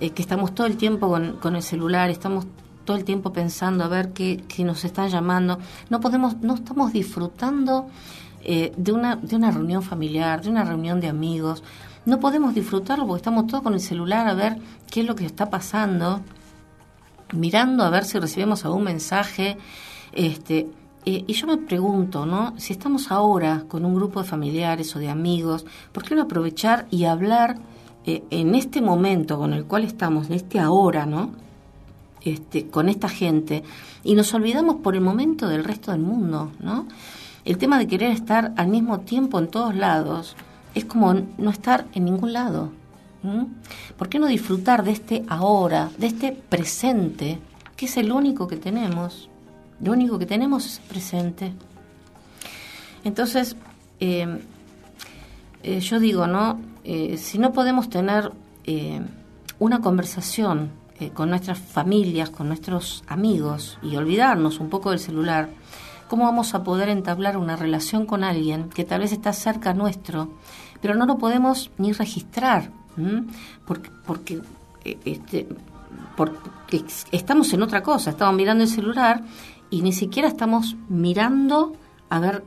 eh, 0.00 0.10
que 0.10 0.22
estamos 0.22 0.54
todo 0.54 0.66
el 0.66 0.76
tiempo 0.78 1.08
con, 1.08 1.36
con 1.36 1.54
el 1.56 1.62
celular, 1.62 2.08
estamos 2.08 2.46
todo 2.88 2.96
el 2.96 3.04
tiempo 3.04 3.34
pensando 3.34 3.84
a 3.84 3.88
ver 3.88 4.14
qué, 4.14 4.42
nos 4.64 4.82
están 4.82 5.10
llamando, 5.10 5.58
no 5.90 6.00
podemos, 6.00 6.38
no 6.40 6.54
estamos 6.54 6.90
disfrutando 6.90 7.86
eh, 8.42 8.72
de 8.78 8.92
una, 8.92 9.16
de 9.16 9.36
una 9.36 9.50
reunión 9.50 9.82
familiar, 9.82 10.40
de 10.40 10.48
una 10.48 10.64
reunión 10.64 10.98
de 10.98 11.08
amigos, 11.08 11.62
no 12.06 12.18
podemos 12.18 12.54
disfrutarlo 12.54 13.06
porque 13.06 13.18
estamos 13.18 13.46
todos 13.46 13.62
con 13.62 13.74
el 13.74 13.80
celular 13.80 14.26
a 14.26 14.32
ver 14.32 14.56
qué 14.90 15.02
es 15.02 15.06
lo 15.06 15.14
que 15.14 15.26
está 15.26 15.50
pasando, 15.50 16.22
mirando 17.34 17.84
a 17.84 17.90
ver 17.90 18.06
si 18.06 18.18
recibimos 18.18 18.64
algún 18.64 18.84
mensaje. 18.84 19.58
Este, 20.12 20.70
eh, 21.04 21.24
y 21.26 21.32
yo 21.34 21.46
me 21.46 21.58
pregunto, 21.58 22.24
¿no? 22.24 22.54
Si 22.56 22.72
estamos 22.72 23.12
ahora 23.12 23.64
con 23.68 23.84
un 23.84 23.94
grupo 23.96 24.22
de 24.22 24.26
familiares 24.26 24.96
o 24.96 24.98
de 24.98 25.10
amigos, 25.10 25.66
¿por 25.92 26.04
qué 26.04 26.14
no 26.14 26.22
aprovechar 26.22 26.86
y 26.90 27.04
hablar 27.04 27.58
eh, 28.06 28.24
en 28.30 28.54
este 28.54 28.80
momento 28.80 29.36
con 29.36 29.52
el 29.52 29.66
cual 29.66 29.84
estamos, 29.84 30.28
en 30.28 30.36
este 30.36 30.58
ahora, 30.58 31.04
¿no? 31.04 31.47
Este, 32.24 32.66
con 32.66 32.88
esta 32.88 33.08
gente 33.08 33.62
y 34.02 34.16
nos 34.16 34.34
olvidamos 34.34 34.76
por 34.76 34.96
el 34.96 35.00
momento 35.00 35.46
del 35.46 35.62
resto 35.62 35.92
del 35.92 36.00
mundo, 36.00 36.50
¿no? 36.58 36.86
El 37.44 37.58
tema 37.58 37.78
de 37.78 37.86
querer 37.86 38.10
estar 38.10 38.52
al 38.56 38.68
mismo 38.68 39.00
tiempo 39.00 39.38
en 39.38 39.46
todos 39.48 39.74
lados 39.74 40.34
es 40.74 40.84
como 40.84 41.14
no 41.14 41.50
estar 41.50 41.86
en 41.94 42.04
ningún 42.04 42.32
lado. 42.32 42.72
¿Por 43.96 44.08
qué 44.08 44.18
no 44.18 44.26
disfrutar 44.26 44.84
de 44.84 44.92
este 44.92 45.24
ahora, 45.28 45.90
de 45.96 46.08
este 46.08 46.32
presente, 46.32 47.38
que 47.76 47.86
es 47.86 47.96
el 47.96 48.12
único 48.12 48.48
que 48.48 48.56
tenemos? 48.56 49.28
Lo 49.80 49.92
único 49.92 50.18
que 50.18 50.26
tenemos 50.26 50.66
es 50.66 50.78
el 50.78 50.84
presente. 50.84 51.52
Entonces, 53.04 53.56
eh, 54.00 54.40
eh, 55.62 55.80
yo 55.80 56.00
digo, 56.00 56.26
¿no? 56.26 56.60
Eh, 56.84 57.16
si 57.16 57.38
no 57.38 57.52
podemos 57.52 57.88
tener 57.88 58.32
una 59.58 59.80
conversación 59.80 60.70
eh, 61.00 61.10
con 61.10 61.30
nuestras 61.30 61.58
familias, 61.58 62.30
con 62.30 62.48
nuestros 62.48 63.02
amigos 63.06 63.78
y 63.82 63.96
olvidarnos 63.96 64.60
un 64.60 64.68
poco 64.68 64.90
del 64.90 64.98
celular, 64.98 65.48
¿cómo 66.08 66.24
vamos 66.24 66.54
a 66.54 66.62
poder 66.64 66.88
entablar 66.88 67.36
una 67.36 67.56
relación 67.56 68.06
con 68.06 68.24
alguien 68.24 68.68
que 68.70 68.84
tal 68.84 69.00
vez 69.00 69.12
está 69.12 69.32
cerca 69.32 69.74
nuestro, 69.74 70.30
pero 70.80 70.94
no 70.94 71.06
lo 71.06 71.18
podemos 71.18 71.70
ni 71.78 71.92
registrar? 71.92 72.70
¿m? 72.96 73.24
Porque, 73.66 73.90
porque 74.06 74.40
eh, 74.84 74.98
este, 75.04 75.46
estamos 77.12 77.52
en 77.52 77.62
otra 77.62 77.82
cosa, 77.82 78.10
estamos 78.10 78.34
mirando 78.34 78.64
el 78.64 78.70
celular 78.70 79.22
y 79.70 79.82
ni 79.82 79.92
siquiera 79.92 80.28
estamos 80.28 80.76
mirando 80.88 81.74
a 82.10 82.20
ver 82.20 82.42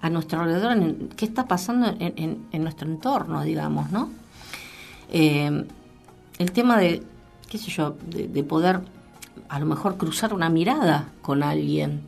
a 0.00 0.10
nuestro 0.10 0.40
alrededor 0.40 0.72
en 0.72 1.08
qué 1.16 1.24
está 1.26 1.46
pasando 1.46 1.86
en, 1.98 2.12
en- 2.16 2.46
en 2.50 2.62
nuestro 2.62 2.88
entorno, 2.88 3.42
digamos, 3.42 3.90
¿no? 3.92 4.10
Eh, 5.10 5.64
el 6.38 6.52
tema 6.52 6.78
de, 6.78 7.02
qué 7.52 7.58
sé 7.58 7.70
yo, 7.70 7.96
de, 8.06 8.28
de 8.28 8.44
poder 8.44 8.80
a 9.50 9.60
lo 9.60 9.66
mejor 9.66 9.98
cruzar 9.98 10.32
una 10.32 10.48
mirada 10.48 11.08
con 11.20 11.42
alguien. 11.42 12.00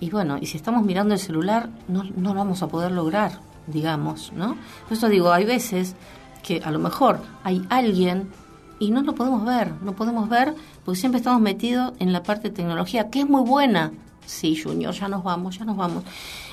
Y 0.00 0.08
bueno, 0.08 0.38
y 0.40 0.46
si 0.46 0.56
estamos 0.56 0.82
mirando 0.82 1.12
el 1.12 1.20
celular, 1.20 1.68
no, 1.88 2.04
no 2.04 2.32
lo 2.32 2.40
vamos 2.40 2.62
a 2.62 2.68
poder 2.68 2.90
lograr, 2.90 3.32
digamos, 3.66 4.32
¿no? 4.34 4.56
Por 4.88 4.96
eso 4.96 5.10
digo, 5.10 5.30
hay 5.30 5.44
veces 5.44 5.94
que 6.42 6.62
a 6.64 6.70
lo 6.70 6.78
mejor 6.78 7.20
hay 7.44 7.66
alguien 7.68 8.30
y 8.78 8.92
no 8.92 9.02
lo 9.02 9.14
podemos 9.14 9.44
ver, 9.44 9.74
no 9.82 9.92
podemos 9.92 10.30
ver 10.30 10.54
porque 10.86 10.98
siempre 10.98 11.18
estamos 11.18 11.42
metidos 11.42 11.92
en 11.98 12.14
la 12.14 12.22
parte 12.22 12.48
de 12.48 12.54
tecnología, 12.54 13.10
que 13.10 13.20
es 13.20 13.28
muy 13.28 13.42
buena. 13.42 13.92
Sí, 14.24 14.56
Junior, 14.56 14.94
ya 14.94 15.08
nos 15.08 15.22
vamos, 15.22 15.58
ya 15.58 15.66
nos 15.66 15.76
vamos. 15.76 16.04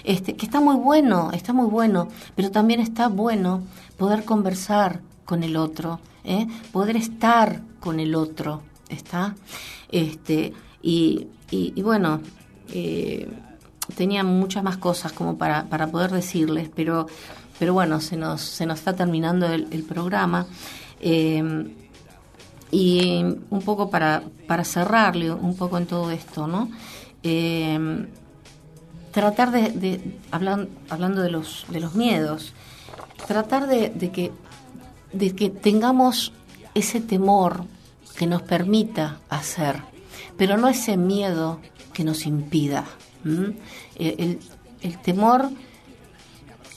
Este, 0.03 0.35
que 0.35 0.45
está 0.45 0.59
muy 0.59 0.75
bueno, 0.75 1.31
está 1.31 1.53
muy 1.53 1.67
bueno, 1.67 2.09
pero 2.35 2.51
también 2.51 2.81
está 2.81 3.07
bueno 3.07 3.61
poder 3.95 4.25
conversar 4.25 4.99
con 5.23 5.43
el 5.43 5.55
otro, 5.55 6.01
¿eh? 6.27 6.45
poder 6.71 6.97
estar 6.97 7.61
con 7.79 7.99
el 7.99 8.13
otro, 8.13 8.61
¿está? 8.89 9.33
Este, 9.89 10.53
y, 10.83 11.27
y, 11.49 11.81
bueno, 11.81 12.21
eh, 12.73 13.27
tenía 13.95 14.23
muchas 14.23 14.63
más 14.63 14.77
cosas 14.77 15.13
como 15.13 15.37
para, 15.37 15.63
para 15.65 15.87
poder 15.87 16.11
decirles, 16.11 16.69
pero, 16.75 17.07
pero 17.57 17.73
bueno, 17.73 18.01
se 18.01 18.17
nos, 18.17 18.41
se 18.41 18.65
nos 18.65 18.79
está 18.79 18.93
terminando 18.93 19.47
el, 19.47 19.83
programa. 19.83 20.45
Eh, 20.99 21.73
y 22.69 23.23
un 23.49 23.61
poco 23.63 23.89
para, 23.89 24.23
para 24.45 24.65
cerrarle 24.65 25.31
un 25.31 25.55
poco 25.55 25.77
en 25.77 25.85
todo 25.85 26.11
esto, 26.11 26.47
¿no? 26.47 26.69
Eh, 27.23 28.05
tratar 29.11 29.51
de, 29.51 29.71
de 29.71 30.17
hablan- 30.31 30.67
hablando 30.89 31.21
de 31.21 31.31
los, 31.31 31.65
de 31.69 31.79
los 31.79 31.95
miedos, 31.95 32.53
tratar 33.25 33.67
de 33.67 34.11
que, 34.11 34.33
de 35.17 35.35
que 35.35 35.49
tengamos 35.49 36.31
ese 36.73 36.99
temor 37.01 37.63
que 38.17 38.27
nos 38.27 38.41
permita 38.43 39.19
hacer, 39.29 39.81
pero 40.37 40.57
no 40.57 40.67
ese 40.67 40.97
miedo 40.97 41.59
que 41.93 42.03
nos 42.03 42.25
impida. 42.25 42.85
El, 43.25 44.39
el- 44.81 44.97
temor 45.03 45.49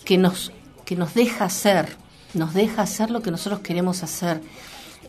que 0.05 0.19
nos, 0.19 0.53
que 0.85 0.97
nos 0.97 1.15
deja 1.15 1.45
hacer, 1.45 1.97
nos 2.35 2.55
deja 2.55 2.83
hacer 2.83 3.11
lo 3.11 3.23
que 3.23 3.31
nosotros 3.31 3.61
queremos 3.61 4.03
hacer. 4.03 4.41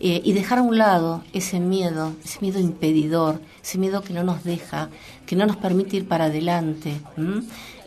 eh, 0.04 0.20
y 0.24 0.34
dejar 0.34 0.58
a 0.60 0.62
un 0.64 0.78
lado 0.80 1.24
ese 1.32 1.60
miedo, 1.60 2.14
ese 2.26 2.40
miedo 2.42 2.60
impedidor, 2.60 3.40
ese 3.64 3.78
miedo 3.78 4.02
que 4.02 4.14
no 4.14 4.24
nos 4.24 4.44
deja, 4.44 4.90
que 5.28 5.36
no 5.36 5.46
nos 5.46 5.58
permite 5.58 5.98
ir 5.98 6.08
para 6.08 6.26
adelante. 6.26 7.00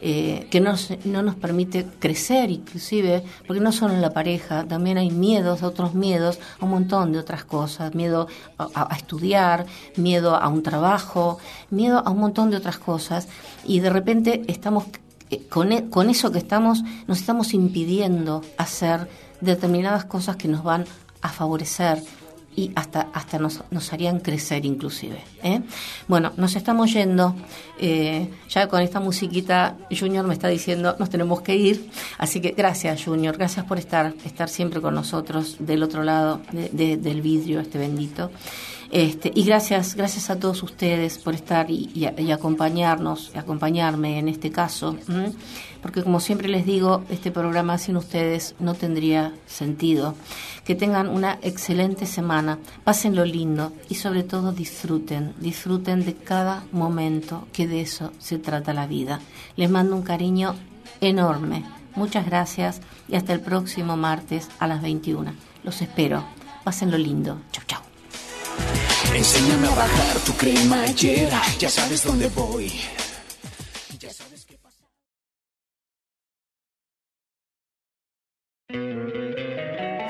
Eh, 0.06 0.48
que 0.50 0.60
no 0.60 0.74
no 1.06 1.22
nos 1.22 1.34
permite 1.34 1.86
crecer 1.98 2.50
inclusive, 2.50 3.24
porque 3.46 3.62
no 3.62 3.72
solo 3.72 3.94
en 3.94 4.02
la 4.02 4.10
pareja, 4.12 4.64
también 4.68 4.98
hay 4.98 5.10
miedos, 5.10 5.62
otros 5.62 5.94
miedos, 5.94 6.38
a 6.60 6.64
un 6.66 6.72
montón 6.72 7.12
de 7.12 7.18
otras 7.18 7.44
cosas, 7.46 7.94
miedo 7.94 8.28
a, 8.58 8.92
a 8.92 8.96
estudiar, 8.96 9.64
miedo 9.96 10.36
a 10.36 10.46
un 10.48 10.62
trabajo, 10.62 11.38
miedo 11.70 12.02
a 12.04 12.10
un 12.10 12.18
montón 12.18 12.50
de 12.50 12.58
otras 12.58 12.76
cosas, 12.76 13.28
y 13.64 13.80
de 13.80 13.88
repente 13.88 14.42
estamos 14.46 14.84
eh, 15.30 15.46
con, 15.48 15.72
e- 15.72 15.88
con 15.88 16.10
eso 16.10 16.30
que 16.30 16.38
estamos, 16.38 16.82
nos 17.06 17.18
estamos 17.20 17.54
impidiendo 17.54 18.42
hacer 18.58 19.08
determinadas 19.40 20.04
cosas 20.04 20.36
que 20.36 20.48
nos 20.48 20.62
van 20.62 20.84
a 21.22 21.30
favorecer 21.30 22.02
y 22.56 22.70
hasta, 22.74 23.08
hasta 23.12 23.38
nos, 23.38 23.62
nos 23.70 23.92
harían 23.92 24.20
crecer 24.20 24.64
inclusive. 24.64 25.18
¿eh? 25.42 25.60
Bueno, 26.08 26.32
nos 26.36 26.56
estamos 26.56 26.92
yendo. 26.92 27.34
eh, 27.78 28.30
ya 28.48 28.68
con 28.68 28.80
esta 28.80 29.00
musiquita, 29.00 29.76
Junior 29.90 30.26
me 30.26 30.34
está 30.34 30.48
diciendo, 30.48 30.96
nos 30.98 31.10
tenemos 31.10 31.40
que 31.42 31.56
ir. 31.56 31.90
Así 32.18 32.40
que 32.40 32.50
gracias, 32.52 33.04
Junior. 33.04 33.36
Gracias 33.36 33.64
por 33.66 33.78
estar, 33.78 34.14
estar 34.24 34.48
siempre 34.48 34.80
con 34.80 34.94
nosotros 34.94 35.56
del 35.58 35.82
otro 35.82 36.02
lado 36.04 36.40
de- 36.52 36.68
de- 36.70 36.96
del 36.96 37.20
vidrio, 37.22 37.60
este 37.60 37.78
bendito. 37.78 38.30
Este, 38.90 39.32
y 39.34 39.42
gracias, 39.44 39.96
gracias 39.96 40.30
a 40.30 40.38
todos 40.38 40.62
ustedes 40.62 41.18
por 41.18 41.34
estar 41.34 41.68
y, 41.68 41.90
y 41.94 42.08
y 42.22 42.30
acompañarnos, 42.30 43.32
acompañarme 43.34 44.20
en 44.20 44.28
este 44.28 44.50
caso, 44.52 44.96
porque 45.82 46.04
como 46.04 46.20
siempre 46.20 46.46
les 46.48 46.64
digo, 46.64 47.02
este 47.10 47.32
programa 47.32 47.76
sin 47.78 47.96
ustedes 47.96 48.54
no 48.60 48.74
tendría 48.74 49.32
sentido. 49.46 50.14
Que 50.64 50.74
tengan 50.74 51.08
una 51.08 51.38
excelente 51.42 52.06
semana, 52.06 52.58
pasen 52.84 53.14
lo 53.14 53.24
lindo 53.24 53.72
y 53.88 53.96
sobre 53.96 54.22
todo 54.22 54.52
disfruten, 54.52 55.34
disfruten 55.38 56.04
de 56.04 56.14
cada 56.14 56.64
momento, 56.72 57.46
que 57.52 57.66
de 57.66 57.82
eso 57.82 58.12
se 58.18 58.38
trata 58.38 58.72
la 58.72 58.86
vida. 58.86 59.20
Les 59.56 59.70
mando 59.70 59.94
un 59.94 60.02
cariño 60.02 60.54
enorme. 61.00 61.64
Muchas 61.94 62.26
gracias 62.26 62.80
y 63.08 63.16
hasta 63.16 63.32
el 63.32 63.40
próximo 63.40 63.96
martes 63.96 64.48
a 64.58 64.66
las 64.66 64.82
21. 64.82 65.32
Los 65.62 65.82
espero. 65.82 66.24
Pasen 66.64 66.90
lo 66.90 66.98
lindo. 66.98 67.40
Chau, 67.52 67.64
chau. 67.66 67.80
Enséñame 69.14 69.68
a 69.68 69.74
bajar 69.74 70.18
tu 70.26 70.32
cremallera, 70.32 71.40
ya 71.58 71.68
sabes 71.68 72.02
dónde 72.02 72.28
voy. 72.28 72.72